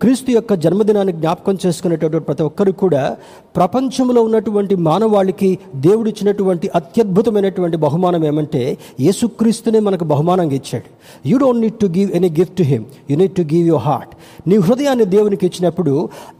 క్రీస్తు 0.00 0.30
యొక్క 0.30 0.54
జన్మదినాన్ని 0.54 1.12
జ్ఞాపకం 1.12 1.58
చేసుకునేటటువంటి 1.62 2.26
ప్రతి 2.26 2.42
ఒక్కరు 2.42 2.72
కూడా 2.80 3.02
ప్రపంచంలో 3.56 4.22
ఉన్నటువంటి 4.22 4.74
మానవాళికి 4.86 5.48
దేవుడిచ్చినటువంటి 5.76 6.66
అత్యద్భుతమైనటువంటి 6.74 7.76
బహుమానం 7.76 8.24
ఏమంటే 8.24 8.62
యేసుక్రీస్తునే 9.00 9.78
మనకు 9.78 10.04
బహుమానంగా 10.04 10.54
ఇచ్చాడు. 10.54 10.88
You 11.26 11.36
don't 11.38 11.60
need 11.60 11.78
to 11.80 11.88
give 11.96 12.10
any 12.12 12.30
gift 12.38 12.56
to 12.56 12.62
him 12.62 12.84
you 13.10 13.16
need 13.16 13.36
to 13.36 13.44
give 13.52 13.66
your 13.66 13.84
heart 13.84 14.12
నీ 14.48 14.56
హృదయాన్ని 14.58 15.06
దేవునికి 15.06 15.46
ఇచ్చినప్పుడు 15.46 15.94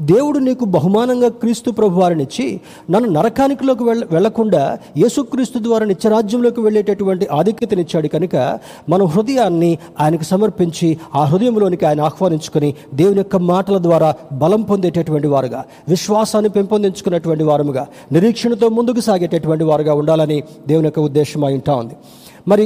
దేవుడు 0.05 0.39
నీకు 0.39 0.65
బహుమానంగా 0.77 1.29
క్రీస్తు 1.41 1.71
ప్రభు 1.71 2.01
వారిని 2.01 2.23
ఇచ్చి 2.23 2.49
నన్ను 2.91 3.11
నరకానికిలోకి 3.11 3.85
వెళ్ళ 3.85 4.05
వెళ్ళకుండా 4.11 4.63
యేసుక్రీస్తు 4.97 5.59
ద్వారా 5.59 5.85
నిత్యరాజ్యంలోకి 5.85 6.61
వెళ్ళేటటువంటి 6.61 7.27
ఆధిక్యతనిచ్చాడు 7.33 8.09
కనుక 8.09 8.37
మన 8.89 9.03
హృదయాన్ని 9.15 9.73
ఆయనకు 10.01 10.25
సమర్పించి 10.25 10.91
ఆ 11.15 11.25
హృదయంలోనికి 11.25 11.87
ఆయన 11.87 12.01
ఆహ్వానించుకొని 12.01 12.71
దేవుని 12.95 13.21
యొక్క 13.21 13.37
మాటల 13.53 13.79
ద్వారా 13.87 14.11
బలం 14.43 14.63
పొందేటటువంటి 14.71 15.29
వారుగా 15.35 15.61
విశ్వాసాన్ని 15.89 16.51
పెంపొందించుకున్నటువంటి 16.57 17.45
వారముగా 17.51 17.85
నిరీక్షణతో 18.17 18.69
ముందుకు 18.79 19.03
సాగేటటువంటి 19.09 19.65
వారుగా 19.71 19.95
ఉండాలని 20.01 20.39
దేవుని 20.69 20.89
యొక్క 20.91 21.01
ఉద్దేశం 21.09 21.45
అయి 21.45 21.59
ఉంటా 21.61 21.75
ఉంది. 21.83 21.97
మరి 22.51 22.65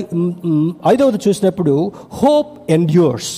ఐదవది 0.92 1.20
చూసినప్పుడు 1.26 1.74
హోప్ 2.20 2.52
ఎండ్యూర్స్ 2.76 3.32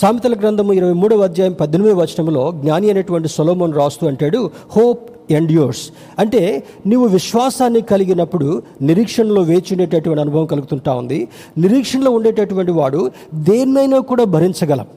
సామెతల 0.00 0.34
గ్రంథము 0.40 0.72
ఇరవై 0.78 0.96
మూడవ 1.02 1.22
అధ్యాయం 1.28 1.54
పద్దెనిమిది 1.60 1.94
వచనంలో 2.00 2.42
జ్ఞాని 2.62 2.88
అనేటువంటి 2.90 3.28
సొలోమోన్ 3.36 3.72
రాస్తూ 3.78 4.04
అంటాడు 4.10 4.40
హోప్ 4.76 5.04
ఎండ్యూర్స్ 5.38 5.82
అంటే 6.22 6.42
నీవు 6.90 7.06
విశ్వాసాన్ని 7.16 7.80
కలిగినప్పుడు 7.90 8.48
నిరీక్షణలో 8.82 9.42
వేచి 9.50 9.72
ఉండేటటువంటి 9.72 10.22
అనుభవం 10.24 10.46
కలుగుతుంటా 10.52 10.92
ఉంది. 11.00 11.18
నిరీక్షణలో 11.64 12.10
ఉండేటటువంటి 12.18 12.72
వాడు 12.78 13.00
దేన్నైనా 13.48 13.98
కూడా 14.10 14.24
భరించగలం. 14.34 14.88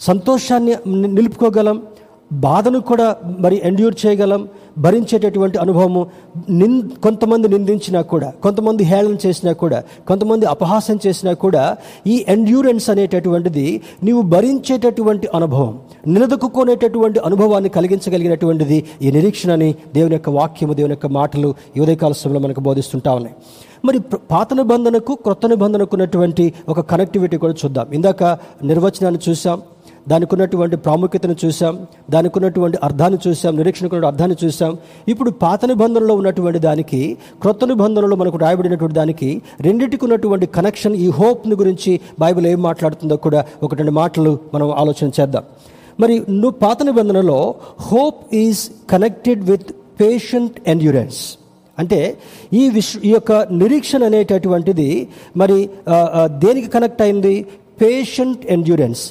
సంతోషాన్ని 0.00 0.74
నిలుపుకోగలం. 0.88 1.82
బాధను 2.32 2.80
కూడా 2.80 3.16
మరి 3.38 3.60
ఎండ్యూర్ 3.64 3.94
చేయగలం. 4.06 4.48
భరించేటటువంటి 4.78 5.58
అనుభవము 5.58 6.06
నిన్ 6.50 6.82
కొంతమంది 7.04 7.48
నిందించినా 7.48 8.00
కూడా 8.02 8.32
కొంతమంది 8.42 8.82
హేళన 8.84 9.16
చేసినా 9.26 9.52
కూడా 9.52 9.82
కొంతమంది 10.08 10.46
అపహాసం 10.46 10.98
చేసినా 11.06 11.32
కూడా 11.32 11.76
ఈ 12.06 12.24
ఎండ్యూరెన్స్ 12.28 12.90
అనేటటువంటిది 12.90 13.80
నీవు 14.04 14.22
భరించేటటువంటి 14.22 15.28
అనుభవం 15.34 15.78
నిలదొక్కునేటటువంటి 16.06 17.20
అనుభవాన్ని 17.20 17.68
కలిగించగలిగినటువంటిది 17.68 18.84
ఈ 19.02 19.10
నిరీక్షణని 19.10 19.74
దేవుని 19.94 20.14
యొక్క 20.14 20.30
వాక్యము 20.30 20.72
దేవుని 20.72 20.92
యొక్క 20.92 21.06
మాటలు 21.06 21.54
ఈ 21.76 21.80
ఉదయకాల 21.80 22.12
సమయంలో 22.12 22.40
మనకు 22.40 22.60
బోధిస్తుంటా 22.60 23.14
ఉన్నాయి. 23.14 23.36
మరి 23.84 23.98
పాత 24.30 24.54
నిబంధనకు 24.54 25.14
క్రొత్త 25.14 25.46
నిబంధనకు 25.46 25.90
ఉన్నటువంటి 25.92 26.54
ఒక 26.68 26.80
కనెక్టివిటీ 26.80 27.36
కూడా 27.36 27.54
చూద్దాం. 27.64 27.86
ఇందాక 27.92 28.24
నిర్వచనాన్ని 28.64 29.30
చూసాం. 29.30 29.62
దానికి 30.06 30.34
ఉన్నటువంటి 30.34 30.76
ప్రాముఖ్యతను 30.76 31.36
చూసాం 31.44 31.74
దానికి 32.10 32.38
ఉన్నటువంటి 32.38 32.78
అర్థాన్ని 32.82 33.18
చూసాం 33.26 33.56
నిరీక్షణకు 33.56 34.06
అర్థాన్ని 34.06 34.36
చూసాం 34.44 34.72
ఇప్పుడు 35.08 35.30
పాత 35.30 35.64
నిబంధనలో 35.64 36.14
ఉన్నటువంటి 36.14 36.58
దానికి 36.58 37.00
క్రొత్త 37.42 37.64
నిబంధనలో 37.64 38.16
మనకు 38.16 38.36
రాయబడినటువంటి 38.36 38.94
దానికి 38.94 39.42
రెండింటికి 39.60 40.04
ఉన్నటువంటి 40.04 40.46
కనెక్షన్ 40.46 40.96
ఈ 40.96 41.08
హోప్ని 41.08 41.54
గురించి 41.54 42.00
బైబిల్ 42.18 42.46
ఏం 42.46 42.62
మాట్లాడుతుందో 42.62 43.16
కూడా 43.16 43.44
ఒక 43.62 43.74
రెండు 43.74 43.90
మాటలు 43.90 44.38
మనం 44.54 44.70
ఆలోచన 44.70 45.08
చేద్దాం. 45.20 45.44
మరి 46.00 46.14
నువ్వు 46.30 46.50
పాత 46.50 46.82
నిబంధనలో 46.82 47.54
hope 47.78 48.34
is 48.34 48.70
connected 48.90 49.44
with 49.44 49.70
patient 50.00 50.60
endurance 50.66 51.20
అంటే 51.78 52.18
ఈ 52.52 52.68
విశ్వ 52.68 53.00
ఈ 53.04 53.10
యొక్క 53.10 53.32
నిరీక్షణ 53.32 54.04
అనేటటువంటిది 54.04 55.08
మరి 55.36 55.58
దేనికి 56.38 56.68
కనెక్ట్ 56.68 57.02
అయింది? 57.02 57.34
పేషెంట్ 57.82 58.46
ఎండ్యూరెన్స్ 58.46 59.02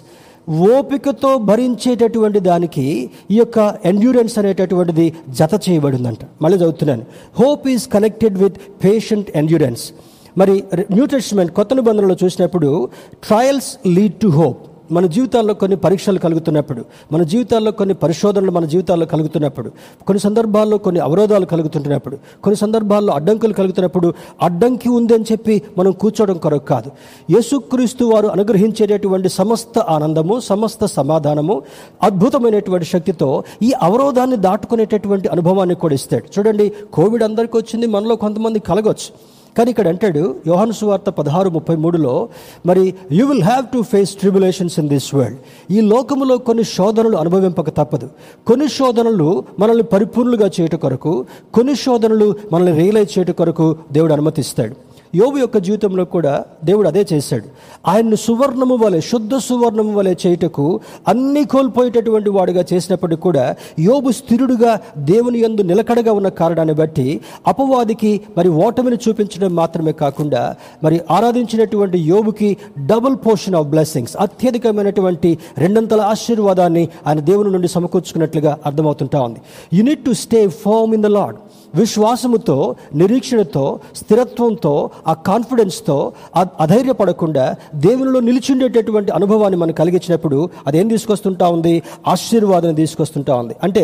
ఓపికతో 0.50 1.38
భరించేటటువంటి 1.38 2.40
దానికి 2.40 3.10
ఈ 3.32 3.38
యొక్క 3.38 3.78
ఎండ్యూరెన్స్ 3.86 4.38
అనేటటువంటిది 4.38 5.14
జత 5.30 5.70
చేయబడిందంట. 5.70 6.20
మళ్ళీ 6.42 6.58
చదువుతున్నాను. 6.58 7.06
Hope 7.40 7.68
is 7.68 7.88
connected 7.88 8.38
with 8.38 8.58
patient 8.86 9.32
endurance 9.36 9.92
మరి 10.38 10.64
న్యూ 10.92 11.06
టెస్ట్మెంట్ 11.06 11.52
కొత్త 11.52 11.74
నిబంధనలో 11.74 12.16
చూసినప్పుడు 12.24 12.90
ట్రయల్స్ 13.28 13.88
లీడ్ 13.88 14.14
టు 14.14 14.28
హోప్ 14.28 14.69
మన 14.92 15.06
జీవితాల్లో 15.06 15.54
కొన్ని 15.54 15.78
పరీక్షలు 15.78 16.20
కలుగుతున్నప్పుడు 16.20 16.86
మన 17.12 17.24
జీవితాల్లో 17.24 17.72
కొన్ని 17.72 17.96
పరిశోధనలు 17.96 18.52
మన 18.52 18.66
జీవితాల్లో 18.66 19.06
కలుగుతున్నప్పుడు 19.06 19.70
కొన్ని 20.08 20.20
సందర్భాల్లో 20.20 20.78
కొన్ని 20.78 21.02
అవరోధాలు 21.02 21.46
కలుగుతుంటున్నప్పుడు 21.46 22.18
కొన్ని 22.44 22.58
సందర్భాల్లో 22.58 23.14
అడ్డంకులు 23.14 23.54
కలుగుతున్నప్పుడు 23.54 24.14
అడ్డంకి 24.42 24.90
ఉందని 24.90 25.26
చెప్పి 25.32 25.62
మనం 25.78 25.92
కూర్చోవడం 25.92 26.38
కొరకు 26.38 26.66
కాదు. 26.66 26.92
యేసుక్రీస్తు 27.32 28.06
వారు 28.06 28.28
అనుగ్రహించేటటువంటి 28.28 29.30
సమస్త 29.30 29.80
ఆనందము 29.80 30.40
సమస్త 30.40 30.86
సమాధానము 30.86 31.62
అద్భుతమైనటువంటి 32.04 32.86
శక్తితో 32.86 33.44
ఈ 33.62 33.74
అవరోధాన్ని 33.82 34.38
దాటుకునేటటువంటి 34.38 35.28
అనుభవాన్ని 35.28 35.76
కూడా 35.76 35.94
ఇస్తాడు. 35.94 36.40
చూడండి 36.40 36.74
కోవిడ్ 36.94 37.24
అందరికీ 37.24 37.58
వచ్చింది 37.58 37.88
మనలో 37.88 38.16
కొంతమంది 38.16 38.60
కలగొచ్చు. 38.60 39.39
కానీ 39.58 39.70
ఇక్కడ 39.70 39.88
అంటాడు 39.88 40.36
యోహాను 40.48 40.72
సువార్త 40.72 41.10
పదహారు 41.10 41.50
ముప్పై 41.50 41.76
మూడులో 41.76 42.30
మరి 42.66 42.84
you 43.12 43.28
will 43.28 43.44
have 43.44 43.66
to 43.66 43.82
face 43.82 44.12
tribulations 44.16 44.80
in 44.80 44.90
this 44.90 45.16
world 45.16 45.40
ఈ 45.72 45.82
లోకములో 45.82 46.38
కొన్ని 46.38 46.64
శోధనలు 46.64 47.18
అనుభవింపక 47.18 47.70
తప్పదు. 47.70 48.10
కొన్ని 48.48 48.68
శోధనలు 48.68 49.44
మనల్ని 49.60 49.84
పరిపూర్ణులుగా 49.84 50.50
చేయట 50.60 50.76
కొరకు 50.76 51.26
కొన్ని 51.54 51.76
శోధనలు 51.76 52.36
మనల్ని 52.54 52.74
రియలైజ్ 52.82 53.18
చేయట 53.18 53.32
కొరకు 53.32 53.76
దేవుడు 53.92 54.14
అనుమతిస్తాడు. 54.14 54.89
యోబు 55.16 55.38
యొక్క 55.38 55.58
జీవితంలో 55.58 56.06
కూడా 56.06 56.44
దేవుడు 56.64 56.88
అదే 56.88 57.06
చేశాడు. 57.14 57.44
ఆయన్ను 57.88 58.16
సువర్ణము 58.16 58.76
వలె 58.76 59.02
శుద్ధ 59.02 59.36
సువర్ణము 59.36 59.94
వలె 59.94 60.16
చేయుటకు 60.28 60.80
అన్ని 61.08 61.46
కోల్పోయేటటువంటి 61.46 62.30
వాడుగా 62.30 62.66
చేసినప్పటికీ 62.74 63.22
కూడా 63.22 63.56
యోబు 63.80 64.12
స్థిరుడుగా 64.12 64.80
దేవుని 64.98 65.40
యందు 65.40 65.62
నిలకడగా 65.62 66.12
ఉన్న 66.12 66.28
కారణాన్ని 66.28 66.74
బట్టి 66.74 67.22
అపవాదికి 67.48 68.22
మరి 68.38 68.50
ఓటమిని 68.50 68.96
చూపించడం 68.96 69.56
మాత్రమే 69.56 69.92
కాకుండా 69.92 70.56
మరి 70.84 71.02
ఆరాధించినటువంటి 71.12 71.98
యోబుకి 71.98 72.58
డబుల్ 72.86 73.16
పోర్షన్ 73.16 73.56
ఆఫ్ 73.56 73.68
బ్లెస్సింగ్స్ 73.68 74.18
అత్యధికమైనటువంటి 74.20 75.38
రెండంతల 75.58 76.02
ఆశీర్వాదాన్ని 76.02 76.88
ఆయన 77.08 77.20
దేవుని 77.20 77.52
నుండి 77.52 77.68
సమకూర్చుకున్నట్లుగా 77.68 78.58
అర్థమవుతుంటా 78.66 79.22
ఉంది. 79.22 79.40
You 79.74 79.84
need 79.84 80.00
to 80.00 80.12
stay 80.12 80.48
firm 80.48 80.94
in 80.94 81.04
the 81.04 81.06
Lord 81.06 81.36
విశ్వాసముతో 81.76 82.58
నిరీక్షణతో 82.96 83.66
స్థిరత్వంతో 83.96 84.74
ఆ 85.08 85.14
కాన్ఫిడెన్స్తో 85.28 85.98
అ- 86.36 86.46
అధైర్యపడకుండా 86.60 87.46
దేవునిలో 87.76 88.20
నిలిచిండేటటువంటి 88.20 89.12
అనుభవాన్ని 89.12 89.58
మనం 89.58 89.72
కలిగించినప్పుడు 89.74 90.38
అదేం 90.68 90.88
తీసుకొస్తుంటా 90.88 91.48
ఉంది? 91.48 91.76
ఆశీర్వాదం 92.08 92.74
తీసుకొస్తుంటా 92.74 93.36
ఉంది. 93.36 93.56
అంటే 93.64 93.84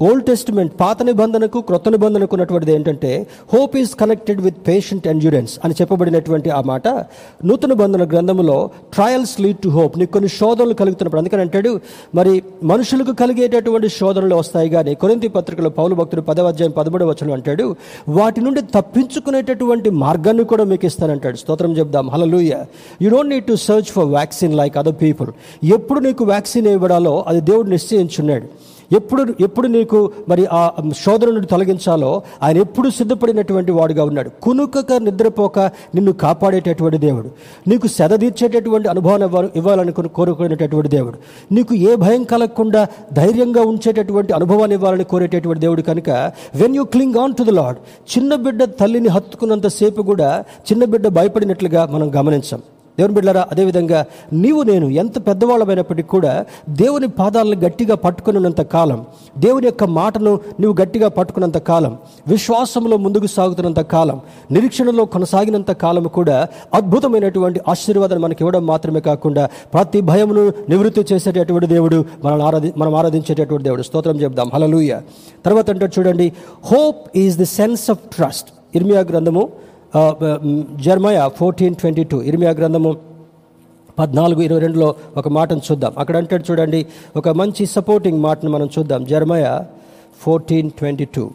ఓల్డ్ 0.00 0.24
టెస్టిమెంట్ 0.24 0.80
పాత 0.80 1.02
నిబంధనకు 1.02 1.60
క్రొత్త 1.60 1.88
నిబంధనకు 1.88 2.34
ఉన్నటువంటిది 2.34 2.74
ఏంటంటే 2.74 3.12
hope 3.54 3.76
is 3.76 3.94
connected 3.94 4.40
with 4.40 4.68
patient 4.68 5.06
endurance 5.06 5.58
అని 5.64 5.74
చెప్పబడినటువంటి 5.74 6.50
ఆ 6.50 6.60
మాట 6.62 6.86
నూతన 7.44 7.72
బంధన 7.72 8.04
గ్రంథములో 8.04 8.58
ట్రయల్స్ 8.92 9.40
లీడ్ 9.40 9.58
టు 9.58 9.68
హోప్ 9.68 9.98
నీకు 9.98 10.12
కొన్ని 10.12 10.28
శోధనలు 10.30 10.74
కలుగుతున్నప్పుడు 10.74 11.20
అందుకని 11.20 11.40
అంటాడు 11.40 11.72
మరి 12.14 12.32
మనుషులకు 12.64 13.12
కలిగేటటువంటి 13.14 13.88
శోధనలు 13.90 14.34
వస్తాయి 14.34 14.68
కానీ 14.68 14.94
కొరింతి 14.94 15.28
పత్రికలో 15.28 15.70
పౌలు 15.72 15.94
భక్తుడు 15.94 16.22
పదవ 16.22 16.46
అధ్యాయం 16.46 16.72
పదమూడవ 16.72 17.08
వచనం 17.22 17.32
అంటాడు. 17.32 17.76
వాటి 18.08 18.40
నుండి 18.40 18.62
తప్పించుకునేటటువంటి 18.62 19.90
మార్గాన్ని 19.90 20.44
కూడా 20.44 20.64
మీకు 20.64 20.86
ఇస్తానంటాడు. 20.86 21.36
స్తోత్రం 21.36 21.72
చెప్దాం 21.72 22.10
hallelujah 22.10 22.52
you 23.02 23.10
don't 23.10 23.30
need 23.30 23.44
to 23.44 23.54
search 23.54 23.82
for 23.82 24.04
vaccine 24.04 24.54
like 24.54 24.76
other 24.76 24.94
people 25.02 25.30
ఎప్పుడు 25.64 26.00
నీకు 26.00 26.24
వ్యాక్సిన్ 26.24 26.66
ఇవ్వడాలో 26.66 27.24
అది 27.28 27.40
దేవుడు 27.40 27.70
నిశ్చయించున్నాడు. 27.70 28.46
ఎప్పుడు 28.92 29.34
ఎప్పుడు 29.40 29.66
నీకు 29.66 30.12
మరి 30.28 30.46
ఆ 30.46 30.70
శోధన 30.98 31.30
నుండి 31.30 31.46
తొలగించాలో 31.46 32.22
ఆయన 32.42 32.56
ఎప్పుడు 32.58 32.88
సిద్ధపడినటువంటి 32.90 33.72
వాడుగా 33.72 34.04
ఉన్నాడు. 34.04 34.30
కునుకక 34.42 34.92
నిద్రపోక 34.92 35.58
నిన్ను 35.94 36.12
కాపాడేటటువంటి 36.12 36.98
దేవుడు. 36.98 37.30
నీకు 37.68 37.86
సెద 37.86 38.20
తీర్చేటటువంటి 38.20 38.88
అనుభవాన్ని 38.88 39.48
ఇవ్వాలని 39.56 39.92
కోరుకునేటటువంటి 39.92 40.88
దేవుడు. 40.88 41.18
నీకు 41.52 41.74
ఏ 41.74 41.96
భయం 41.96 42.24
కలగకుండా 42.24 42.86
ధైర్యంగా 43.12 43.62
ఉంచేటటువంటి 43.62 44.32
అనుభవాన్ని 44.32 44.74
ఇవ్వాలని 44.74 45.04
కోరేటటువంటి 45.04 45.60
దేవుడు 45.60 45.82
కనుక 45.82 46.10
when 46.54 46.76
you 46.76 46.84
cling 46.84 47.14
on 47.14 47.34
to 47.34 47.42
the 47.42 47.50
Lord 47.50 47.76
చిన్న 48.12 48.34
బిడ్డ 48.34 48.64
తల్లిని 48.64 49.08
హత్తుకున్నంతసేపు 49.08 50.02
కూడా 50.02 50.44
చిన్న 50.72 50.84
బిడ్డ 50.84 51.08
భయపడినట్లుగా 51.08 51.86
మనం 51.86 52.08
గమనించాం. 52.16 52.62
దేవుని 52.98 53.14
బిడ్డలారా 53.14 53.42
అదేవిధంగా 53.52 54.00
నీవు 54.32 54.62
నేను 54.62 54.88
ఎంత 54.88 55.26
పెద్దవాళ్ళమైనప్పటికీ 55.26 56.08
కూడా 56.08 56.32
దేవుని 56.70 57.06
పాదాలను 57.18 57.56
గట్టిగా 57.60 57.94
పట్టుకున్నంత 57.94 58.60
కాలం 58.74 58.98
దేవుని 59.38 59.66
యొక్క 59.66 59.84
మాటను 59.92 60.32
నువ్వు 60.60 60.82
గట్టిగా 60.82 61.08
పట్టుకున్నంత 61.08 61.58
కాలం 61.62 61.92
విశ్వాసంలో 62.28 62.96
ముందుకు 62.96 63.26
సాగుతున్నంత 63.26 63.80
కాలం 63.80 64.18
నిరీక్షణలో 64.50 65.04
కొనసాగినంత 65.04 65.70
కాలం 65.84 66.02
కూడా 66.08 66.36
అద్భుతమైనటువంటి 66.74 67.60
ఆశీర్వాదాన్ని 67.68 68.24
మనకి 68.24 68.42
ఇవ్వడం 68.42 68.66
మాత్రమే 68.66 69.00
కాకుండా 69.00 69.48
ప్రతి 69.74 70.00
భయమును 70.00 70.52
నివృత్తి 70.68 71.04
చేసేటటువంటి 71.12 71.66
దేవుడు 71.66 72.04
మనం 72.24 72.42
ఆరాధి 72.42 72.72
మనం 72.76 72.94
ఆరాధించేటటువంటి 72.94 73.64
దేవుడు. 73.64 73.82
స్తోత్రం 73.82 74.16
చెప్దాం 74.16 74.50
హలలుయ 74.54 74.92
తర్వాత 75.44 75.70
అంటే 75.70 75.90
చూడండి 75.98 76.26
hope 76.64 77.02
is 77.16 77.38
the 77.38 77.44
sense 77.44 77.90
of 77.90 77.98
trust 78.16 78.48
ఇర్మియా 78.74 79.00
గ్రంథము 79.00 79.42
జర్మయ 80.80 81.28
ఫోర్టీన్ 81.36 81.74
ట్వంటీ 81.74 82.04
టూ 82.04 82.22
ఇర్మియా 82.22 82.50
గ్రంథము 82.50 82.90
పద్నాలుగు 83.98 84.40
ఇరవై 84.40 84.60
రెండులో 84.60 84.94
ఒక 85.16 85.28
మాటను 85.28 85.62
చూద్దాం. 85.70 85.92
అక్కడ 85.98 86.16
అంటాడు 86.16 86.44
చూడండి 86.50 86.86
ఒక 87.16 87.28
మంచి 87.28 87.66
సపోర్టింగ్ 87.66 88.20
మాటను 88.22 88.50
మనం 88.50 88.68
చూద్దాం. 88.78 89.04
జర్మయ 89.04 89.60
ఫోర్టీన్ 90.22 90.70
ట్వంటీ 90.70 91.04
టూ 91.04 91.30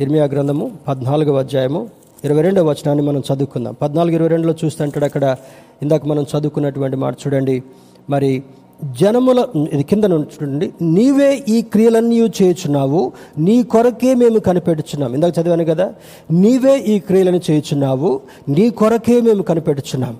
ఇర్మియా 0.00 0.24
గ్రంథము 0.24 0.72
పద్నాలుగవ 0.88 1.38
అధ్యాయము 1.38 1.88
ఇరవై 2.24 2.42
రెండవ 2.42 2.64
వచనాన్ని 2.70 3.04
మనం 3.04 3.22
చదువుకుందాం. 3.28 3.74
పద్నాలుగు 3.82 4.14
ఇరవై 4.14 4.28
రెండులో 4.28 4.54
చూస్తే 4.64 4.84
అంటాడు 4.84 5.04
అక్కడ 5.04 5.36
ఇందాక 5.82 6.06
మనం 6.06 6.22
చదువుకున్నటువంటి 6.22 6.96
మాట 6.96 7.14
చూడండి 7.26 7.62
మరి 8.10 8.42
జనముల 8.84 9.46
ఇది 9.72 9.82
కింద 9.82 10.04
నుండి 10.04 10.28
చూడండి. 10.34 10.72
నీవే 10.82 11.44
ఈ 11.48 11.62
క్రియలన్నీ 11.62 12.20
చేయుచున్నావు. 12.20 13.12
నీ 13.38 13.62
కొరకే 13.62 14.14
మేము 14.14 14.38
కనిపెడుచున్నాం. 14.38 15.14
ఇందాక 15.14 15.38
చదివాను 15.38 15.64
కదా. 15.64 15.94
నీవే 16.30 16.78
ఈ 16.78 16.98
క్రియలను 16.98 17.40
చేయుచున్నావు. 17.50 18.20
నీ 18.48 18.70
కొరకే 18.70 19.20
మేము 19.20 19.42
కనిపెట్టుచున్నాం 19.42 20.16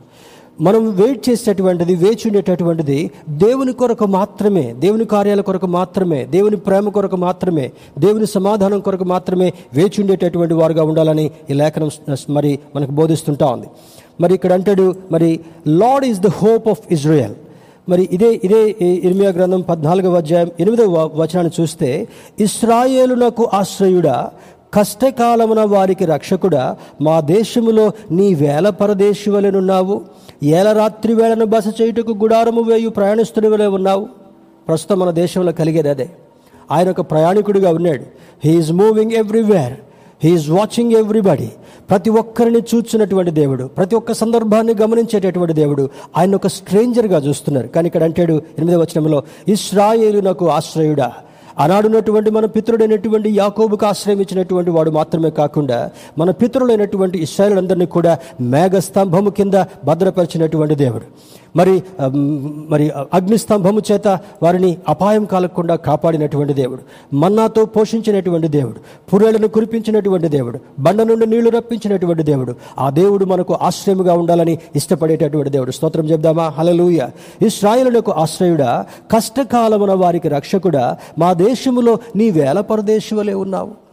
మనం 0.61 0.91
వెయిట్ 0.91 1.29
చేసేటటువంటిది 1.29 1.95
వేచి 1.95 2.23
ఉండేటటువంటిది 2.27 3.11
దేవుని 3.29 3.73
కొరకు 3.73 4.07
మాత్రమే 4.07 4.75
దేవుని 4.79 5.05
కార్యాల 5.05 5.41
కొరకు 5.41 5.67
మాత్రమే 5.67 6.25
దేవుని 6.25 6.57
ప్రేమ 6.57 6.89
కొరకు 6.89 7.17
మాత్రమే 7.17 7.71
దేవుని 7.99 8.27
సమాధానం 8.27 8.81
కొరకు 8.81 9.05
మాత్రమే 9.05 9.53
వేచి 9.75 10.01
ఉండేటటువంటి 10.01 10.55
వారుగా 10.55 10.83
ఉండాలని 10.83 11.31
ఈ 11.51 11.53
లేఖనం 11.53 11.91
మరి 12.31 12.59
మనకు 12.77 12.91
బోధిస్తుంటా 12.91 13.47
ఉంది. 13.47 13.67
మరి 14.21 14.35
ఇక్కడ 14.35 14.53
అంటాడు 14.53 14.95
మరి 15.13 15.41
Lord 15.67 16.07
is 16.07 16.21
the 16.21 16.27
hope 16.27 16.69
of 16.69 16.81
Israel 16.91 17.33
మరి 17.89 18.09
ఇదే 18.13 18.41
ఇదే 18.45 18.61
ఇర్మియా 19.05 19.31
గ్రంథం 19.31 19.61
పద్నాలుగవ 19.61 20.15
అధ్యాయం 20.15 20.51
ఎనిమిదవ 20.61 20.97
వ- 20.97 21.23
వచనాన్ని 21.23 21.63
చూస్తే 21.63 22.09
ఇస్రాయేలునకు 22.41 23.49
ఆశ్రయుడా 23.55 24.31
కష్టకాలమున 24.75 25.61
వారికి 25.65 26.05
రక్షకుడా 26.05 26.77
మా 27.01 27.21
దేశములో 27.21 27.93
నీ 28.11 28.35
వేల 28.35 28.69
పరదేశి 28.71 29.31
వలెనున్నావు 29.31 30.01
ఏల 30.43 30.73
రాత్రి 30.73 31.15
వేళను 31.15 31.47
బస 31.47 31.75
చేయుటకు 31.81 32.13
గుడారము 32.23 32.61
వేయు 32.61 32.89
ప్రయాణిస్తుని 32.89 33.49
వలె 33.49 33.67
ఉన్నావు. 33.67 34.09
ప్రస్తుతం 34.69 34.99
మన 34.99 35.11
దేశంలో 35.11 35.53
కలిగేది 35.53 35.89
అదే. 35.89 36.09
ఆయన 36.71 36.91
ఒక 36.91 37.01
ప్రయాణికుడిగా 37.01 37.71
ఉన్నాడు. 37.71 38.05
He's 38.45 38.73
moving 38.73 39.13
everywhere 39.13 39.75
he's 40.25 40.51
watching 40.51 40.93
everybody 40.93 41.51
ప్రతి 41.91 42.11
ఒక్కరిని 42.11 42.59
చూచినటువంటి 42.75 43.31
దేవుడు 43.31 43.65
ప్రతి 43.65 43.97
ఒక్క 43.97 44.13
సందర్భాన్ని 44.13 44.75
గమనించేటటువంటి 44.83 45.53
దేవుడు. 45.53 45.91
ఆయన 46.17 46.35
ఒక 46.35 46.47
స్ట్రేంజర్గా 46.47 47.19
చూస్తున్నారు. 47.19 47.67
కానీ 47.67 47.87
ఇక్కడ 47.87 48.03
అంటాడు 48.03 48.33
ఎనిమిదవ 48.33 48.81
వచనంలో 48.81 49.23
ఇస్రాయేలు 49.49 50.21
నాకు 50.21 50.49
ఆశ్రయుడా. 50.49 51.13
ఆనాడున్నటువంటి 51.59 52.31
మన 52.31 52.47
పితరుడైనటువంటి 52.47 53.31
యాకోబుకు 53.31 53.87
ఆశ్రయం 53.87 54.21
ఇచ్చినటువంటి 54.21 54.71
వాడు 54.71 54.91
మాత్రమే 54.91 55.31
కాకుండా 55.31 55.91
మన 56.19 56.31
పితరులైనటువంటి 56.31 57.23
ఇస్రాయలందరినీ 57.23 57.87
కూడా 57.87 58.19
మేఘస్తంభము 58.41 59.31
కింద 59.31 59.65
భద్రపరిచినటువంటి 59.85 60.75
దేవుడు. 60.75 61.05
మరి 61.57 61.83
మరి 62.69 62.91
అగ్నిస్తంభము 62.91 63.83
చేత 63.93 64.09
వారిని 64.43 64.77
అపాయం 64.89 65.25
కాలకుండా 65.25 65.77
కాపాడినటువంటి 65.77 66.53
దేవుడు. 66.53 66.81
మన్నాతో 67.15 67.65
పోషించినటువంటి 67.65 68.49
దేవుడు. 68.49 68.81
పురేళ్ళను 69.15 69.49
కురిపించినటువంటి 69.49 70.29
దేవుడు. 70.29 70.59
బండ 70.79 71.03
నుండి 71.03 71.27
నీళ్ళు 71.27 71.51
రప్పించినటువంటి 71.51 72.23
దేవుడు. 72.23 72.55
ఆ 72.79 72.91
దేవుడు 72.91 73.25
మనకు 73.25 73.59
ఆశ్రయముగా 73.63 74.15
ఉండాలని 74.15 74.59
ఇష్టపడేటటువంటి 74.77 75.51
దేవుడు. 75.51 75.71
స్తోత్రం 75.71 76.05
చెప్దామా? 76.05 76.49
హలలుయ 76.49 77.09
ఇస్రాయలునకు 77.43 78.13
ఆశ్రయుడా 78.13 78.87
కష్టకాలమున 79.11 79.93
వారికి 79.93 80.29
రక్షకుడా 80.29 80.97
మా 81.19 81.33
దేశములో 81.33 81.99
నీ 82.17 82.31
వేల 82.31 82.61
పరదేశువలే 82.61 83.35
ఉన్నావు. 83.35 83.88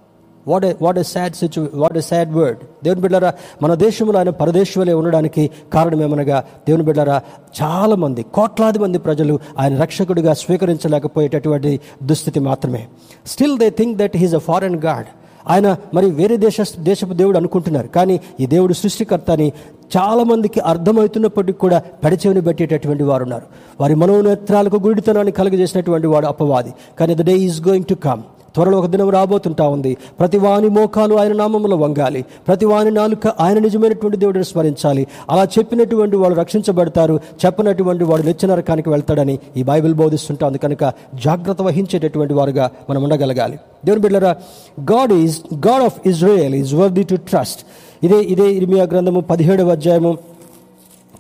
వాట్ 0.48 0.66
వాట్ 0.82 1.00
ఎ 1.00 1.04
సాడ్ 1.04 1.34
సిచ్యు 1.34 1.70
వాట్ 1.74 1.98
ఎ 1.98 2.02
సాడ్ 2.02 2.34
వర్డ్ 2.34 2.58
దేవుని 2.84 3.02
బిడ్డారా 3.02 3.34
మన 3.64 3.74
దేశంలో 3.74 4.18
ఆయన 4.18 4.30
పరదేశంలో 4.30 4.98
ఉండడానికి 4.98 5.50
కారణం 5.74 6.02
ఏమనగా 6.02 6.40
దేవుని 6.40 6.84
బిడ్డారా 6.84 7.22
చాలామంది 7.64 8.24
కోట్లాది 8.24 8.80
మంది 8.80 8.98
ప్రజలు 8.98 9.40
ఆయన 9.60 9.82
రక్షకుడిగా 9.82 10.34
స్వీకరించలేకపోయేటటువంటి 10.34 11.80
దుస్థితి 12.04 12.40
మాత్రమే. 12.40 12.88
Still 13.26 13.60
they 13.60 13.70
think 13.70 13.98
that 13.98 14.18
he's 14.18 14.36
a 14.36 14.38
foreign 14.38 14.76
god 14.76 15.06
ఆయన 15.48 15.78
మరి 15.94 16.12
వేరే 16.12 16.38
దేశ 16.38 16.56
దేశపు 16.80 17.14
దేవుడు 17.14 17.38
అనుకుంటున్నారు. 17.38 17.88
కానీ 17.88 18.20
ఈ 18.40 18.46
దేవుడు 18.46 18.74
సృష్టికర్త 18.74 19.32
అని 19.32 19.52
చాలామందికి 19.98 20.60
అర్థమవుతున్నప్పటికీ 20.60 21.58
కూడా 21.58 21.80
పెడచెవిని 22.04 22.42
పెట్టేటటువంటి 22.42 23.04
వారు 23.04 23.24
ఉన్నారు 23.24 23.44
వారి 23.82 23.96
మనోనేత్రాలకు 23.96 24.76
గుడితనాన్ని 24.76 25.32
కలుగజేసినటువంటి 25.32 26.08
వాడు 26.08 26.26
అపవాది. 26.26 26.74
కానీ 27.00 27.16
the 27.16 27.22
day 27.22 27.34
is 27.34 27.68
going 27.68 27.86
to 27.86 27.94
come 27.94 28.22
త్వరలో 28.56 28.78
ఒక 28.80 28.86
దినం 28.86 29.10
రాబోతుంటా 29.10 29.68
ఉంది. 29.68 29.98
ప్రతి 30.20 30.38
వాని 30.38 30.68
మోకాలు 30.68 31.16
ఆయన 31.16 31.34
నామంలో 31.34 31.78
వంగాలి. 31.78 32.26
ప్రతి 32.48 32.66
వాని 32.66 32.92
నాలుక 32.92 33.28
ఆయన 33.28 33.60
నిజమైనటువంటి 33.60 34.18
దేవుడిని 34.18 34.46
స్మరించాలి. 34.46 35.08
అలా 35.30 35.44
చెప్పినటువంటి 35.44 36.16
వాళ్ళు 36.16 36.40
రక్షించబడతారు. 36.40 37.20
చెప్పినటువంటి 37.46 38.04
వాడు 38.04 38.22
నిత్య 38.22 38.48
నరకానికి 38.48 38.90
వెళ్తాడని 38.90 39.40
ఈ 39.58 39.64
బైబిల్ 39.64 39.94
బోధిస్తుంటాంది. 39.94 40.58
కనుక 40.58 40.94
జాగ్రత్త 41.26 41.62
వహించేటటువంటి 41.62 42.34
వారుగా 42.34 42.72
మనం 42.90 43.04
ఉండగలగాలి. 43.04 43.60
దేవుని 43.86 44.02
బిడ్డరా 44.02 44.36
God 44.80 45.14
is 45.14 45.40
God 45.54 45.84
of 45.84 46.08
Israel 46.08 46.56
is 46.56 46.76
worthy 46.76 47.04
to 47.04 47.16
trust 47.16 47.60
ఇదే 48.06 48.18
ఇదే 48.18 48.48
ఇర్మియా 48.52 48.84
గ్రంథము 48.84 49.22
పదిహేడవ 49.22 49.70
అధ్యాయము 49.70 50.18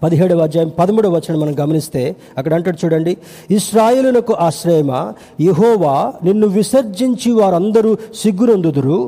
పదిహేడవ 0.04 0.42
అధ్యాయం 0.42 0.70
పదమూడవ 0.80 1.10
వచనం 1.12 1.40
మనం 1.40 1.56
గమనిస్తే 1.60 2.02
అక్కడ 2.38 2.54
అంటాడు 2.54 2.86
చూడండి 2.86 3.14
ఇస్రాయేలునకు 3.52 4.34
ఆశ్రయమా? 4.40 5.02
యహోవా 5.42 5.96
నిన్ను 6.24 6.48
విసర్జించి 6.48 7.32
వారందరూ 7.32 7.98
సిగ్గురందుదురు 8.16 9.00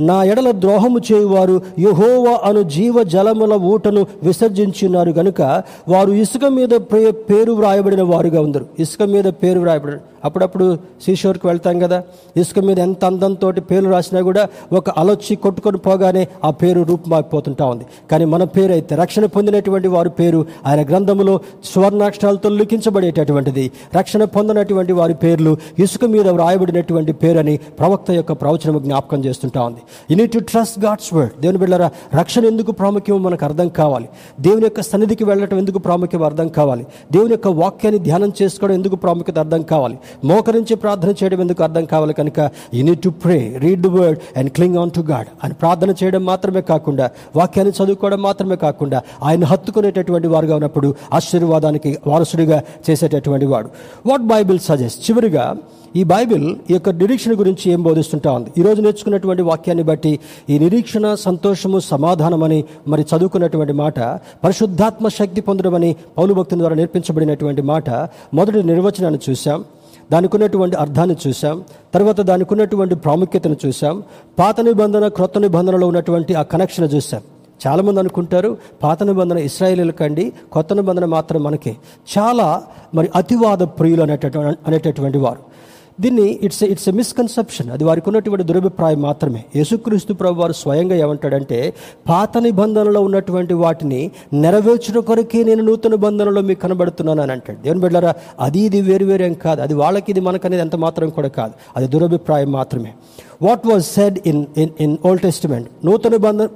నా 0.00 0.24
ఎడల 0.24 0.50
ద్రోహము 0.50 0.98
చేయువారు 1.12 1.62
యహోవా 1.78 2.40
అను 2.44 2.62
జీవ 2.62 3.02
జలముల 3.02 3.52
ఊటను 3.52 4.06
విసర్జించున్నారు 4.22 5.10
గనుక 5.10 5.40
వారు 5.88 6.12
ఇసుక 6.12 6.44
మీద 6.44 6.74
పేరు 7.30 7.52
వ్రాయబడిన 7.52 8.02
వారుగా 8.02 8.40
ఉందరు. 8.40 8.66
ఇసుక 8.78 9.02
మీద 9.02 9.24
పేరు 9.24 9.60
వ్రాయబడిన 9.60 9.98
అప్పుడప్పుడు 10.24 10.78
సీషోర్కి 11.04 11.46
వెళ్తాం 11.46 11.78
కదా. 11.78 12.02
ఇసుక 12.36 12.58
మీద 12.58 12.78
ఎంత 12.78 13.04
అందంతో 13.04 13.52
పేరు 13.70 13.90
రాసినా 13.90 14.20
కూడా 14.20 14.48
ఒక 14.72 14.90
అలొచ్చి 14.90 15.36
కొట్టుకొని 15.36 15.78
పోగానే 15.78 16.28
ఆ 16.44 16.50
పేరు 16.50 16.80
రూపుమారిపోతుంటా 16.82 17.64
ఉంది. 17.64 17.84
కానీ 18.10 18.24
మన 18.24 18.44
పేరు 18.44 18.72
అయితే 18.72 18.94
రక్షణ 18.94 19.24
పొందినటువంటి 19.26 19.88
వారి 19.88 20.10
పేరు 20.10 20.46
ఆయన 20.66 20.82
గ్రంథములో 20.82 21.40
స్వర్ణాక్షరాలతో 21.64 22.48
లిఖించబడేటటువంటిది. 22.48 23.70
రక్షణ 23.98 24.24
పొందినటువంటి 24.24 24.92
వారి 24.92 25.14
పేర్లు 25.14 25.56
ఇసుక 25.78 26.04
మీద 26.04 26.28
వ్రాయబడినటువంటి 26.28 27.12
పేరు 27.12 27.38
అని 27.38 27.56
ప్రవక్త 27.56 28.10
యొక్క 28.10 28.32
ప్రవచనము 28.32 28.78
జ్ఞాపకం 28.78 29.24
చేస్తుంటా 29.24 29.62
ఉంది. 29.62 29.80
You 30.10 30.16
need 30.16 30.32
to 30.32 30.38
trust 30.38 30.84
God's 30.84 31.14
word 31.14 31.40
దేవుని 31.40 31.58
బిడ్డారా 31.58 31.90
రక్షణ 32.20 32.44
ఎందుకు 32.44 32.72
ప్రాముఖ్యమో 32.72 33.18
మనకు 33.18 33.44
అర్థం 33.44 33.68
కావాలి. 33.68 34.08
దేవుని 34.40 34.64
యొక్క 34.64 34.80
సన్నిధికి 34.80 35.24
వెళ్ళటం 35.24 35.58
ఎందుకు 35.58 35.78
ప్రాముఖ్యం 35.78 36.22
అర్థం 36.22 36.48
కావాలి. 36.48 36.86
దేవుని 37.12 37.30
యొక్క 37.30 37.48
వాక్యాన్ని 37.48 38.00
ధ్యానం 38.04 38.32
చేసుకోవడం 38.42 38.74
ఎందుకు 38.74 38.96
ప్రాముఖ్యత 38.96 39.38
అర్థం 39.38 39.62
కావాలి. 39.62 39.98
మోకరించి 40.24 40.74
ప్రార్థన 40.76 41.10
చేయడం 41.10 41.40
ఎందుకు 41.40 41.62
అర్థం 41.62 41.84
కావాలి 41.84 42.14
కనుక 42.14 42.50
you 42.74 42.84
need 42.84 43.02
to 43.02 43.08
pray 43.08 43.56
read 43.58 43.82
the 43.82 43.88
word 43.88 44.18
and 44.36 44.50
cling 44.50 44.76
on 44.76 44.90
to 44.90 45.00
God 45.00 45.26
అని 45.44 45.54
ప్రార్థన 45.54 45.94
చేయడం 46.02 46.24
మాత్రమే 46.24 46.60
కాకుండా 46.60 47.10
వాక్యాన్ని 47.36 47.84
చదువుకోవడం 47.84 48.22
మాత్రమే 48.22 48.56
కాకుండా 48.56 49.02
ఆయన 49.22 49.44
హత్తుకునేటటువంటి 49.44 50.28
వారుగా 50.28 50.54
ఉన్నప్పుడు 50.54 50.94
ఆశీర్వాదానికి 51.12 51.98
వారసుడిగా 52.06 52.62
చేసేటటువంటి 52.90 53.46
వాడు. 53.46 53.68
వాట్ 54.06 54.22
బైబిల్ 54.22 54.58
సజెస్ట్ 54.58 55.10
చివరిగా 55.10 55.56
ఈ 55.96 56.04
బైబిల్ 56.04 56.56
ఈ 56.70 56.72
యొక్క 56.72 56.88
నిరీక్షణ 56.88 57.32
గురించి 57.38 57.72
ఏం 57.72 57.82
బోధిస్తుంటా 57.82 58.32
ఉంది? 58.32 58.50
ఈరోజు 58.58 58.82
నేర్చుకున్నటువంటి 58.82 59.42
వాక్యాన్ని 59.42 59.84
బట్టి 59.84 60.18
ఈ 60.50 60.58
నిరీక్షణ 60.58 61.14
సంతోషము 61.14 61.78
సమాధానమని 61.78 62.64
మరి 62.88 63.02
చదువుకున్నటువంటి 63.02 63.72
మాట 63.72 64.00
పరిశుద్ధాత్మ 64.44 65.08
శక్తి 65.08 65.40
పొందడమని 65.40 65.90
అని 65.90 65.96
పౌలు 66.18 66.44
ద్వారా 66.56 66.74
నేర్పించబడినటువంటి 66.74 67.62
మాట 67.62 67.90
మొదటి 68.34 68.62
నిర్వచనాన్ని 68.62 69.20
చూసాం 69.30 69.64
దానికి 70.12 70.36
ఉన్నటువంటి 70.36 70.76
అర్థాన్ని 70.76 71.16
చూసాం 71.28 71.64
తర్వాత 71.94 72.20
దానికి 72.20 72.54
ఉన్నటువంటి 72.54 72.94
ప్రాముఖ్యతను 72.94 73.56
చూసాం 73.66 74.02
పాత 74.38 74.60
నిబంధన 74.60 75.08
క్రొత్త 75.08 75.38
నిబంధనలో 75.38 75.86
ఉన్నటువంటి 75.86 76.34
ఆ 76.34 76.42
కనెక్షన్ 76.42 76.94
చూసాం 76.94 77.20
చాలామంది 77.66 78.00
అనుకుంటారు 78.00 78.56
పాత 78.82 79.02
నిబంధన 79.02 79.38
ఇస్రాయేలీలకండి 79.38 80.32
కొత్త 80.52 80.72
నిబంధన 80.72 81.04
మాత్రం 81.04 81.42
మనకే. 81.42 81.76
చాలా 82.18 82.62
మరి 82.94 83.10
అతివాద 83.14 83.58
ప్రియులు 83.58 84.02
అనేటటువంటి 84.02 84.58
అనేటటువంటి 84.66 85.18
వారు. 85.18 85.49
దీన్ని 86.00 86.38
ఇట్స్ 86.42 86.62
ఇట్స్ 86.62 86.88
ఎ 86.88 86.92
మిస్కన్సెప్షన్ 86.92 87.70
అది 87.70 87.84
వారికి 87.84 88.08
ఉన్నటువంటి 88.08 88.44
దురభిప్రాయం 88.44 89.02
మాత్రమే. 89.02 89.44
యేసుక్రీస్తు 89.56 90.12
ప్రభు 90.12 90.40
వారు 90.40 90.52
స్వయంగా 90.52 90.96
ఏమంటాడంటే 90.96 91.74
పాత 92.08 92.38
నిబంధనలో 92.38 93.00
ఉన్నటువంటి 93.00 93.54
వాటిని 93.54 94.10
నెరవేర్చిన 94.32 94.98
కొరకే 94.98 95.44
నేను 95.44 95.62
నూతన 95.62 95.94
బంధనలో 95.94 96.40
మీకు 96.40 96.60
కనబడుతున్నాను 96.60 97.22
అని 97.22 97.32
అంటాడు. 97.32 97.62
దేవుని 97.62 97.80
బిడ్డారా 97.80 98.14
అది 98.40 98.60
ఇది 98.60 98.80
వేరు 98.82 99.04
వేరేం 99.04 99.34
కాదు. 99.34 99.60
అది 99.60 99.74
వాళ్ళకి 99.74 100.10
ఇది 100.12 100.20
మనకనేది 100.20 100.62
ఎంత 100.62 100.76
మాత్రం 100.76 101.10
కూడా 101.10 101.28
కాదు. 101.28 101.52
అది 101.76 101.88
దురభిప్రాయం 101.88 102.52
మాత్రమే. 102.52 102.92
What 103.42 103.66
was 103.66 103.84
said 103.84 104.18
in 104.26 104.46
in 104.56 104.70
in 104.80 104.96
old 105.06 105.22
testament. 105.22 105.68
నూతన 105.86 106.10
నిబంధన 106.10 106.46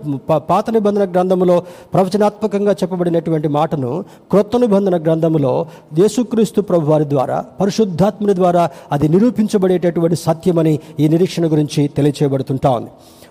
పాత 0.51 0.71
నిబంధన 0.71 1.05
గ్రంథములో 1.11 1.63
ప్రవచనాత్మకంగా 1.95 2.73
చెప్పబడినటువంటి 2.73 3.49
మాటను 3.49 4.05
క్రొత్త 4.31 4.57
నిబంధన 4.57 5.03
గ్రంథములో 5.03 5.67
యేసుక్రీస్తు 5.99 6.61
ప్రభు 6.61 6.91
వారి 6.91 7.05
ద్వారా 7.09 7.45
పరిశుద్ధాత్ముని 7.61 8.35
ద్వారా 8.35 8.71
అది 8.93 9.09
నిరూపించబడేటటువంటి 9.09 10.17
సత్యమని 10.17 10.79
ఈ 11.01 11.09
నిరీక్షణ 11.09 11.47
గురించి 11.53 11.89
తెలియచేయబడుతుంటా 11.89 12.71
ఉంది. 12.71 12.91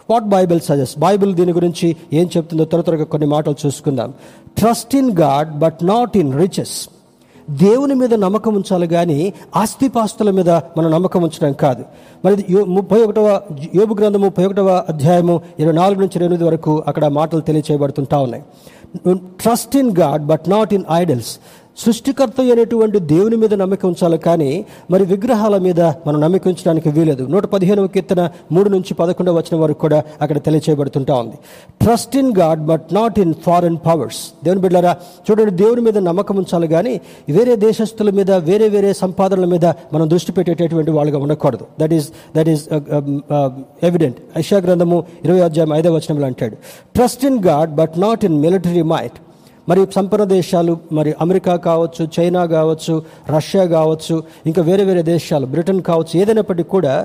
వాట్ 0.10 0.24
బైబిల్ 0.24 0.60
సజెస్ట్? 0.60 0.99
బైబిల్ 0.99 1.36
దీని 1.36 1.54
గురించి 1.54 1.95
ఏం 2.14 2.30
చెప్తుందో 2.38 2.66
త్వర 2.66 2.82
త్వరగా 2.82 3.04
కొన్ని 3.04 3.28
మాటలు 3.28 3.56
చూసుకుందాం. 3.66 4.14
Trust 4.58 4.95
in 4.95 5.12
God 5.20 5.51
but 5.60 5.80
not 5.84 6.18
in 6.18 6.34
riches. 6.39 6.76
దేవుని 7.50 7.96
మీద 7.96 8.14
నమ్మకం 8.14 8.56
ఉంచాలి 8.56 8.88
కానీ 8.88 9.34
ఆస్తిపాస్తుల 9.56 10.32
మీద 10.32 10.50
మనం 10.50 10.91
నమ్మకం 10.91 11.24
ఉంచడం 11.24 11.54
కాదు. 11.54 11.86
మరి 12.26 12.56
ముప్పై 12.64 13.04
ఒకటవ 13.04 13.41
యోగు 13.76 13.94
గ్రంథం 13.94 14.22
ముప్పై 14.22 14.46
ఒకటవ 14.46 14.84
అధ్యాయము 14.89 15.41
ఇరవై 15.60 15.74
నాలుగు 15.74 16.00
నుంచి 16.00 16.12
ఇరవై 16.16 16.26
ఎనిమిది 16.26 16.44
వరకు 16.44 16.84
అక్కడ 16.88 17.08
మాటలు 17.08 17.41
తెలియచేయబడుతుంటా 17.41 18.20
ఉన్నాయి. 18.20 18.44
Trust 19.16 19.76
in 19.76 19.98
God 20.00 20.24
but 20.26 20.50
not 20.50 20.74
in 20.74 20.84
idols 20.91 21.38
సృష్టికర్త 21.78 22.41
అయినటువంటి 22.41 22.99
దేవుని 23.11 23.38
మీద 23.41 23.53
నమ్మకం 23.61 23.88
ఉంచాలి 23.89 24.17
కానీ 24.17 24.49
మరి 24.91 25.03
విగ్రహాల 25.05 25.55
మీద 25.57 25.82
మనం 26.07 26.17
నమ్మకం 26.21 26.49
ఉంచడానికి 26.51 26.89
వీలేదు 26.89 27.24
నూట 27.34 27.45
పదిహేనవ 27.53 27.88
కీర్తన 27.88 28.21
మూడు 28.51 28.69
నుంచి 28.69 28.93
పదకొండవ 28.93 29.34
వచ్చిన 29.38 29.55
వరకు 29.61 29.80
కూడా 29.80 29.99
అక్కడ 30.21 30.38
తెలియచేయబడుతుంటా 30.45 31.13
ఉంది. 31.15 31.38
Trust 31.82 32.15
in 32.21 32.32
God 32.39 32.61
but 32.71 32.86
not 32.93 33.17
in 33.19 33.34
foreign 33.45 33.78
powers 33.88 34.21
దేవుని 34.43 34.61
బిడ్డారా 34.61 34.93
చూడండి 35.26 35.53
దేవుని 35.63 35.82
మీద 35.82 35.97
నమ్మకం 36.09 36.38
ఉంచాలి 36.38 36.67
కానీ 36.67 36.93
వేరే 37.30 37.55
దేశస్తుల 37.65 38.09
మీద 38.19 38.32
వేరే 38.49 38.69
వేరే 38.69 38.93
సంపాదనల 39.03 39.45
మీద 39.55 39.65
మనం 39.93 40.05
దృష్టి 40.09 40.32
పెట్టేటటువంటి 40.32 40.91
వాళ్ళుగా 40.91 41.19
ఉండకూడదు. 41.26 41.65
That 41.82 41.93
is 41.99 42.07
that 42.38 42.49
is 42.55 42.63
evident 43.89 44.17
Aisha 44.38 44.57
గ్రంథము 44.67 44.97
ఇరవై 45.26 45.41
అధ్యాయం 45.49 45.74
ఐదవ 45.74 45.93
వచనంలో 45.95 46.28
అంటాడు. 46.32 46.55
Trust 46.95 47.26
in 47.26 47.39
God 47.49 47.71
but 47.82 47.93
not 48.07 48.26
in 48.26 48.39
military 48.45 48.86
might 48.95 49.19
మరి 49.68 49.82
సంపన్న 49.95 50.24
దేశాలు 50.32 50.74
మరి 50.91 51.11
అమెరికా 51.22 51.53
కావచ్చు 51.66 52.03
చైనా 52.16 52.41
కావచ్చు 52.45 52.93
రష్యా 53.30 53.64
కావచ్చు 53.68 54.16
ఇంకా 54.45 54.61
వేరే 54.61 54.84
వేరే 54.84 55.03
దేశాలు 55.03 55.45
బ్రిటన్ 55.45 55.82
కావచ్చు 55.82 56.14
ఏదైనప్పటికీ 56.20 56.70
కూడా 56.70 56.95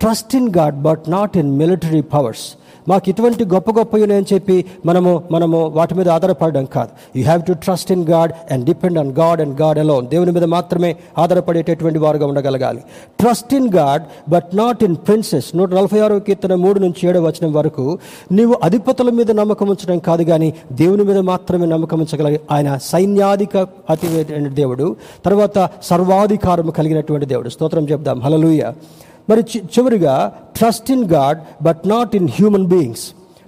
trust 0.00 0.34
in 0.34 0.50
God 0.58 0.78
but 0.82 1.04
not 1.08 1.36
in 1.36 1.50
military 1.58 2.02
powers 2.14 2.46
మాకు 2.88 3.10
ఇటువంటి 3.10 3.44
గొప్ప 3.44 3.70
గొప్ప 3.70 3.96
ఉన్నాయని 3.96 4.34
చెప్పి 4.34 4.64
మనము 4.86 5.22
మనము 5.30 5.58
వాటి 5.68 5.94
మీద 5.94 6.08
ఆధారపడడం 6.08 6.64
కాదు. 6.64 7.18
You 7.18 7.24
have 7.24 7.42
to 7.42 7.52
trust 7.52 7.92
in 7.92 8.04
God 8.08 8.32
and 8.52 8.64
depend 8.64 8.98
on 8.98 9.12
God 9.12 9.40
and 9.40 9.60
God 9.60 9.78
alone 9.78 10.06
దేవుని 10.06 10.32
మీద 10.32 10.44
మాత్రమే 10.44 10.96
ఆధారపడేటటువంటి 11.18 11.98
వారుగా 11.98 12.26
ఉండగలగాలి. 12.26 12.82
Trust 13.20 13.54
in 13.54 13.68
God 13.74 14.02
but 14.30 14.56
not 14.56 14.84
in 14.84 14.96
princes 14.96 15.56
నూట 15.56 15.70
నలభై 15.74 16.00
ఆరో 16.00 16.18
కీర్తన 16.18 16.54
మూడు 16.54 16.78
నుంచి 16.78 17.08
ఏడో 17.08 17.22
వచనం 17.22 17.52
వరకు 17.52 17.98
నీవు 18.32 18.56
అధిపతుల 18.62 19.10
మీద 19.10 19.30
నమ్మకం 19.30 19.68
ఉంచడం 19.68 19.98
కాదు 19.98 20.22
కానీ 20.22 20.54
దేవుని 20.72 21.04
మీద 21.04 21.18
మాత్రమే 21.18 21.66
నమ్మకం 21.66 22.00
ఉంచగలిగి 22.00 22.40
ఆయన 22.50 22.78
సైన్యాధిక 22.82 23.56
అతి 23.90 24.24
దేవుడు 24.48 24.96
తర్వాత 25.24 25.70
సర్వాధికారము 25.82 26.70
కలిగినటువంటి 26.70 27.26
దేవుడు. 27.26 27.48
స్తోత్రం 27.48 27.84
చెప్దాం. 27.88 28.20
హలలుయ 28.20 28.62
మరి 29.28 29.42
చి- 29.42 29.64
చివరిగా 29.68 30.14
trust 30.56 30.90
in 30.90 31.04
God 31.08 31.38
but 31.62 31.88
not 31.88 32.16
in 32.16 32.28
human 32.28 32.66
beings 32.66 33.04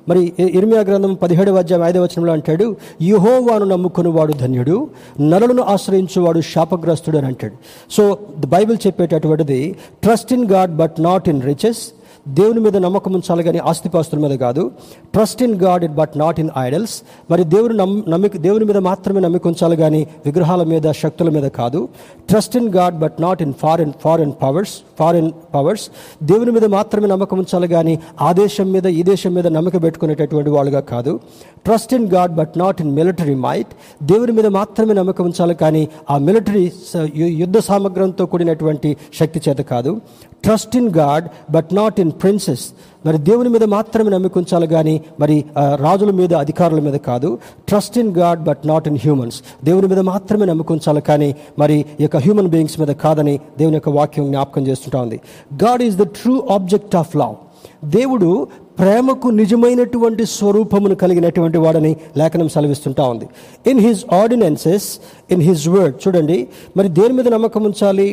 మరి 0.06 0.20
ఇర్మియా 0.50 0.80
గ్రంథం 0.80 1.14
పదిహేడు 1.14 1.50
అధ్యాయం 1.52 1.84
ఐదవ 1.84 2.02
వచనంలో 2.02 2.32
అంటాడు 2.32 2.66
యహోవాను 3.02 3.64
నమ్ముకునేవాడు 3.64 4.32
ధన్యుడు 4.32 4.76
నరులను 5.20 5.62
ఆశ్రయించేవాడు 5.64 6.40
శాపగ్రస్తుడు 6.46 7.18
అని 7.18 7.26
అంటాడు. 7.26 7.56
So 7.90 8.02
the 8.38 8.46
Bible 8.46 8.78
చెప్పేటటువంటిది 8.86 9.60
trust 10.02 10.32
in 10.32 10.44
God 10.46 10.76
but 10.76 11.02
not 11.02 11.28
in 11.28 11.42
riches 11.42 11.82
దేవుని 12.28 12.60
మీద 12.60 12.76
నమ్మకం 12.76 13.12
ఉంచాలి 13.12 13.42
కానీ 13.42 13.58
ఆస్తిపాస్తుల 13.58 14.18
మీద 14.18 14.38
కాదు. 14.38 14.70
Trust 15.12 15.42
in 15.42 15.54
God 15.54 15.84
it 15.84 15.92
but 15.92 16.18
not 16.18 16.40
in 16.40 16.50
idols 16.58 17.02
మరి 17.30 17.44
దేవుని 17.44 17.76
నమ్ 17.76 18.02
నమ్మిక 18.08 18.36
దేవుని 18.36 18.64
మీద 18.64 18.76
మాత్రమే 18.76 19.20
నమ్మిక 19.20 19.46
ఉంచాలి 19.46 19.76
కానీ 19.76 20.06
విగ్రహాల 20.26 20.62
మీద 20.62 20.82
శక్తుల 20.90 21.28
మీద 21.28 21.42
కాదు. 21.42 21.88
Trust 22.28 22.56
in 22.56 22.68
God 22.68 22.98
but 22.98 23.12
not 23.20 23.42
in 23.42 23.54
foreign 23.54 23.92
foreign 24.04 24.32
powers 24.42 24.74
foreign 24.98 25.32
powers 25.54 25.90
దేవుని 26.22 26.50
మీద 26.50 26.64
మాత్రమే 26.64 27.06
నమ్మకం 27.06 27.38
ఉంచాలి 27.38 27.68
కానీ 27.68 27.98
ఆ 28.20 28.32
దేశం 28.32 28.72
మీద 28.72 28.86
ఈ 28.86 29.02
దేశం 29.02 29.34
మీద 29.34 29.46
నమ్మక 29.46 29.82
పెట్టుకునేటటువంటి 29.82 30.50
వాళ్ళుగా 30.50 30.80
కాదు. 30.80 31.20
Trust 31.64 31.94
in 31.94 32.08
God 32.12 32.32
but 32.32 32.58
not 32.58 32.80
in 32.80 32.94
military 32.94 33.34
might 33.34 34.04
దేవుని 34.04 34.32
మీద 34.32 34.46
మాత్రమే 34.46 34.94
నమ్మకం 34.94 35.24
ఉంచాలి 35.24 35.54
కానీ 35.54 35.88
ఆ 36.10 36.18
మిలిటరీ 36.18 36.72
యుద్ధ 37.14 37.58
సామగ్రంతో 37.58 38.26
కూడినటువంటి 38.26 38.96
శక్తి 39.20 39.42
చేత 39.48 39.56
కాదు. 39.56 40.00
Trust 40.44 40.76
in 40.76 40.90
God 40.90 41.52
but 41.52 41.74
not 41.74 42.00
in 42.00 42.12
princes 42.22 42.64
మరి 43.06 43.18
దేవుని 43.28 43.50
మీద 43.54 43.64
మాత్రమే 43.76 44.10
నమ్మకం 44.10 44.40
ఉంచాలి 44.40 44.66
కానీ 44.74 44.94
మరి 45.20 45.36
రాజుల 45.80 46.10
మీద 46.20 46.32
అధికారుల 46.44 46.80
మీద 46.86 46.96
కాదు. 47.08 47.30
Trust 47.68 47.98
in 47.98 48.12
God 48.20 48.40
but 48.48 48.62
not 48.72 48.86
in 48.88 48.98
humans 49.04 49.38
దేవుని 49.64 49.88
మీద 49.92 50.00
మాత్రమే 50.12 50.46
నమ్మకం 50.52 50.78
కానీ 51.08 51.30
మరి 51.58 51.78
ఈ 52.00 52.02
యొక్క 52.04 52.16
హ్యూమన్ 52.26 52.52
బీయింగ్స్ 52.54 52.78
మీద 52.80 52.92
కాదని 53.06 53.34
దేవుని 53.58 53.76
యొక్క 53.76 53.88
వాక్యం 53.98 54.26
జ్ఞాపకం 54.26 54.62
చేస్తుంటా 54.66 55.00
ఉంది. 55.06 55.20
God 55.64 55.82
is 55.88 55.96
the 55.96 56.06
true 56.20 56.36
object 56.50 56.96
of 57.02 57.16
love 57.16 57.36
దేవుడు 57.84 58.30
ప్రేమకు 58.78 59.28
నిజమైనటువంటి 59.40 60.24
స్వరూపమును 60.26 60.94
కలిగినటువంటి 61.02 61.58
వాడని 61.58 61.92
లేఖనం 62.16 62.48
సెలవిస్తుంటా 62.54 63.04
ఉంది. 63.12 63.26
In 63.70 63.80
his 63.80 64.02
ordinances 64.14 64.88
in 65.30 65.42
his 65.48 65.64
word 65.74 65.94
చూడండి 66.04 66.38
మరి 66.76 66.88
దేని 66.98 67.14
మీద 67.18 67.28
నమ్మకం 67.36 67.62
ఉంచాలి? 67.70 68.08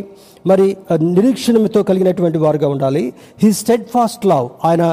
మరి 0.50 0.66
నిరీక్షణతో 1.18 1.82
కలిగినటువంటి 1.90 2.38
వారుగా 2.44 2.68
ఉండాలి. 2.74 3.04
హీ 3.42 3.50
స్టెడ్ 3.60 3.86
ఫాస్ట్ 3.94 4.24
లవ్ 4.32 4.48
ఆయన 4.70 4.84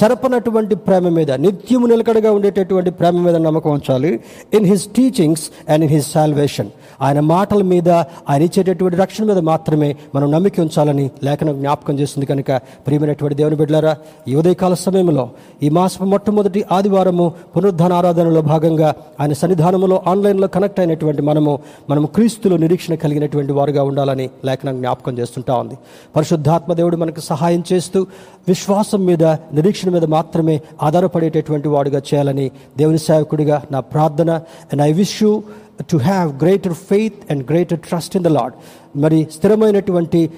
చెరపనటువంటి 0.00 0.74
ప్రేమ 0.86 1.08
మీద 1.18 1.30
నిత్యము 1.44 1.86
నిలకడగా 1.86 2.30
ఉండేటటువంటి 2.38 2.90
ప్రేమ 3.00 3.16
మీద 3.26 3.36
నమ్మకం 3.46 3.70
ఉంచాలి. 3.78 4.10
In 4.58 4.66
his 4.70 4.86
teachings 4.96 5.44
and 5.68 5.84
in 5.86 5.92
his 5.94 6.08
salvation 6.12 6.70
ఆయన 7.06 7.20
మాటల 7.34 7.62
మీద 7.72 7.90
ఆయన 8.30 8.40
ఇచ్చేటటువంటి 8.48 8.96
రక్షణ 9.02 9.24
మీద 9.30 9.40
మాత్రమే 9.50 9.90
మనం 10.14 10.26
నమ్మిక 10.30 10.60
ఉంచాలని 10.60 11.06
లేఖనం 11.26 11.54
జ్ఞాపకం 11.60 11.94
చేస్తుంది 12.00 12.26
కనుక 12.26 12.50
ప్రియమైనటువంటి 12.86 13.38
దేవుని 13.40 13.56
బిడ్డలారా 13.56 13.94
ఈ 14.28 14.34
ఉదయకాల 14.34 14.74
సమయంలో 14.86 15.24
ఈ 15.62 15.70
మాసపు 15.78 16.08
మొట్టమొదటి 16.14 16.62
ఆదివారము 16.72 17.26
పునరుద్ధాన 17.54 17.92
ఆరాధనలో 17.92 18.42
భాగంగా 18.52 18.90
ఆయన 19.20 19.32
సన్నిధానంలో 19.42 19.98
ఆన్లైన్లో 20.06 20.48
కనెక్ట్ 20.56 20.80
అయినటువంటి 20.80 21.22
మనము 21.22 21.49
మనము 21.90 22.06
క్రీస్తులో 22.06 22.56
నిరీక్షణ 22.56 22.94
కలిగినటువంటి 22.94 23.52
వారుగా 23.52 23.82
ఉండాలని 23.82 24.30
లేఖనం 24.44 24.76
జ్ఞాపకం 24.76 25.18
చేస్తుంటా 25.18 25.54
ఉంది. 25.54 25.74
పరిశుద్ధాత్మ 26.16 26.72
దేవుడు 26.72 26.96
మనకు 26.96 27.20
సహాయం 27.20 27.62
చేస్తూ 27.72 28.06
విశ్వాసం 28.48 29.04
మీద 29.04 29.24
నిరీక్షణ 29.24 29.90
మీద 29.90 30.04
మాత్రమే 30.04 30.60
ఆధారపడేటటువంటి 30.82 31.68
వాడుగా 31.68 31.98
చేయాలని 31.98 32.50
దేవుని 32.78 32.98
సేవకుడిగా 32.98 33.62
నా 33.72 33.80
ప్రార్థన. 33.80 34.30
And 34.70 34.82
I 34.82 34.92
wish 34.92 35.22
you 35.22 35.42
to 35.90 35.96
have 35.96 36.42
greater 36.42 36.74
faith 36.74 37.20
and 37.30 37.50
greater 37.50 37.78
trust 37.78 38.16
in 38.16 38.24
the 38.24 38.28
Lord 38.28 38.52
మరి 38.96 39.28
స్థిరమైనటువంటి 39.36 40.30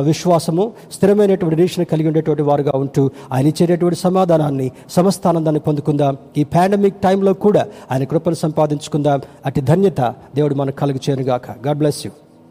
విశ్వాసము 0.00 0.72
స్థిరమైనటువంటి 0.92 1.56
నిరీక్షణ 1.56 1.82
కలిగి 1.82 2.06
ఉండేటువంటి 2.06 2.42
వారుగా 2.42 2.72
ఉంటూ 2.74 3.10
ఆయన 3.32 3.46
ఇచ్చేటటువంటి 3.46 3.98
సమాధానాన్ని 4.00 4.70
సమస్తానందాన్ని 4.90 5.60
పొందుకుందాం. 5.60 6.16
ఈ 6.36 6.44
పాండమిక్ 6.44 7.02
టైంలో 7.02 7.32
కూడా 7.34 7.66
ఆయన 7.90 8.04
కృపను 8.04 8.34
సంపాదించుకుందాం. 8.34 9.20
అటు 9.46 9.60
ధన్యత 9.60 10.00
దేవుడు 10.34 10.54
మనకు 10.54 10.76
కలుగు 10.76 11.00
చేయనుగాక. 11.08 11.66
God 11.66 11.78
bless 11.78 12.06
you 12.06 12.12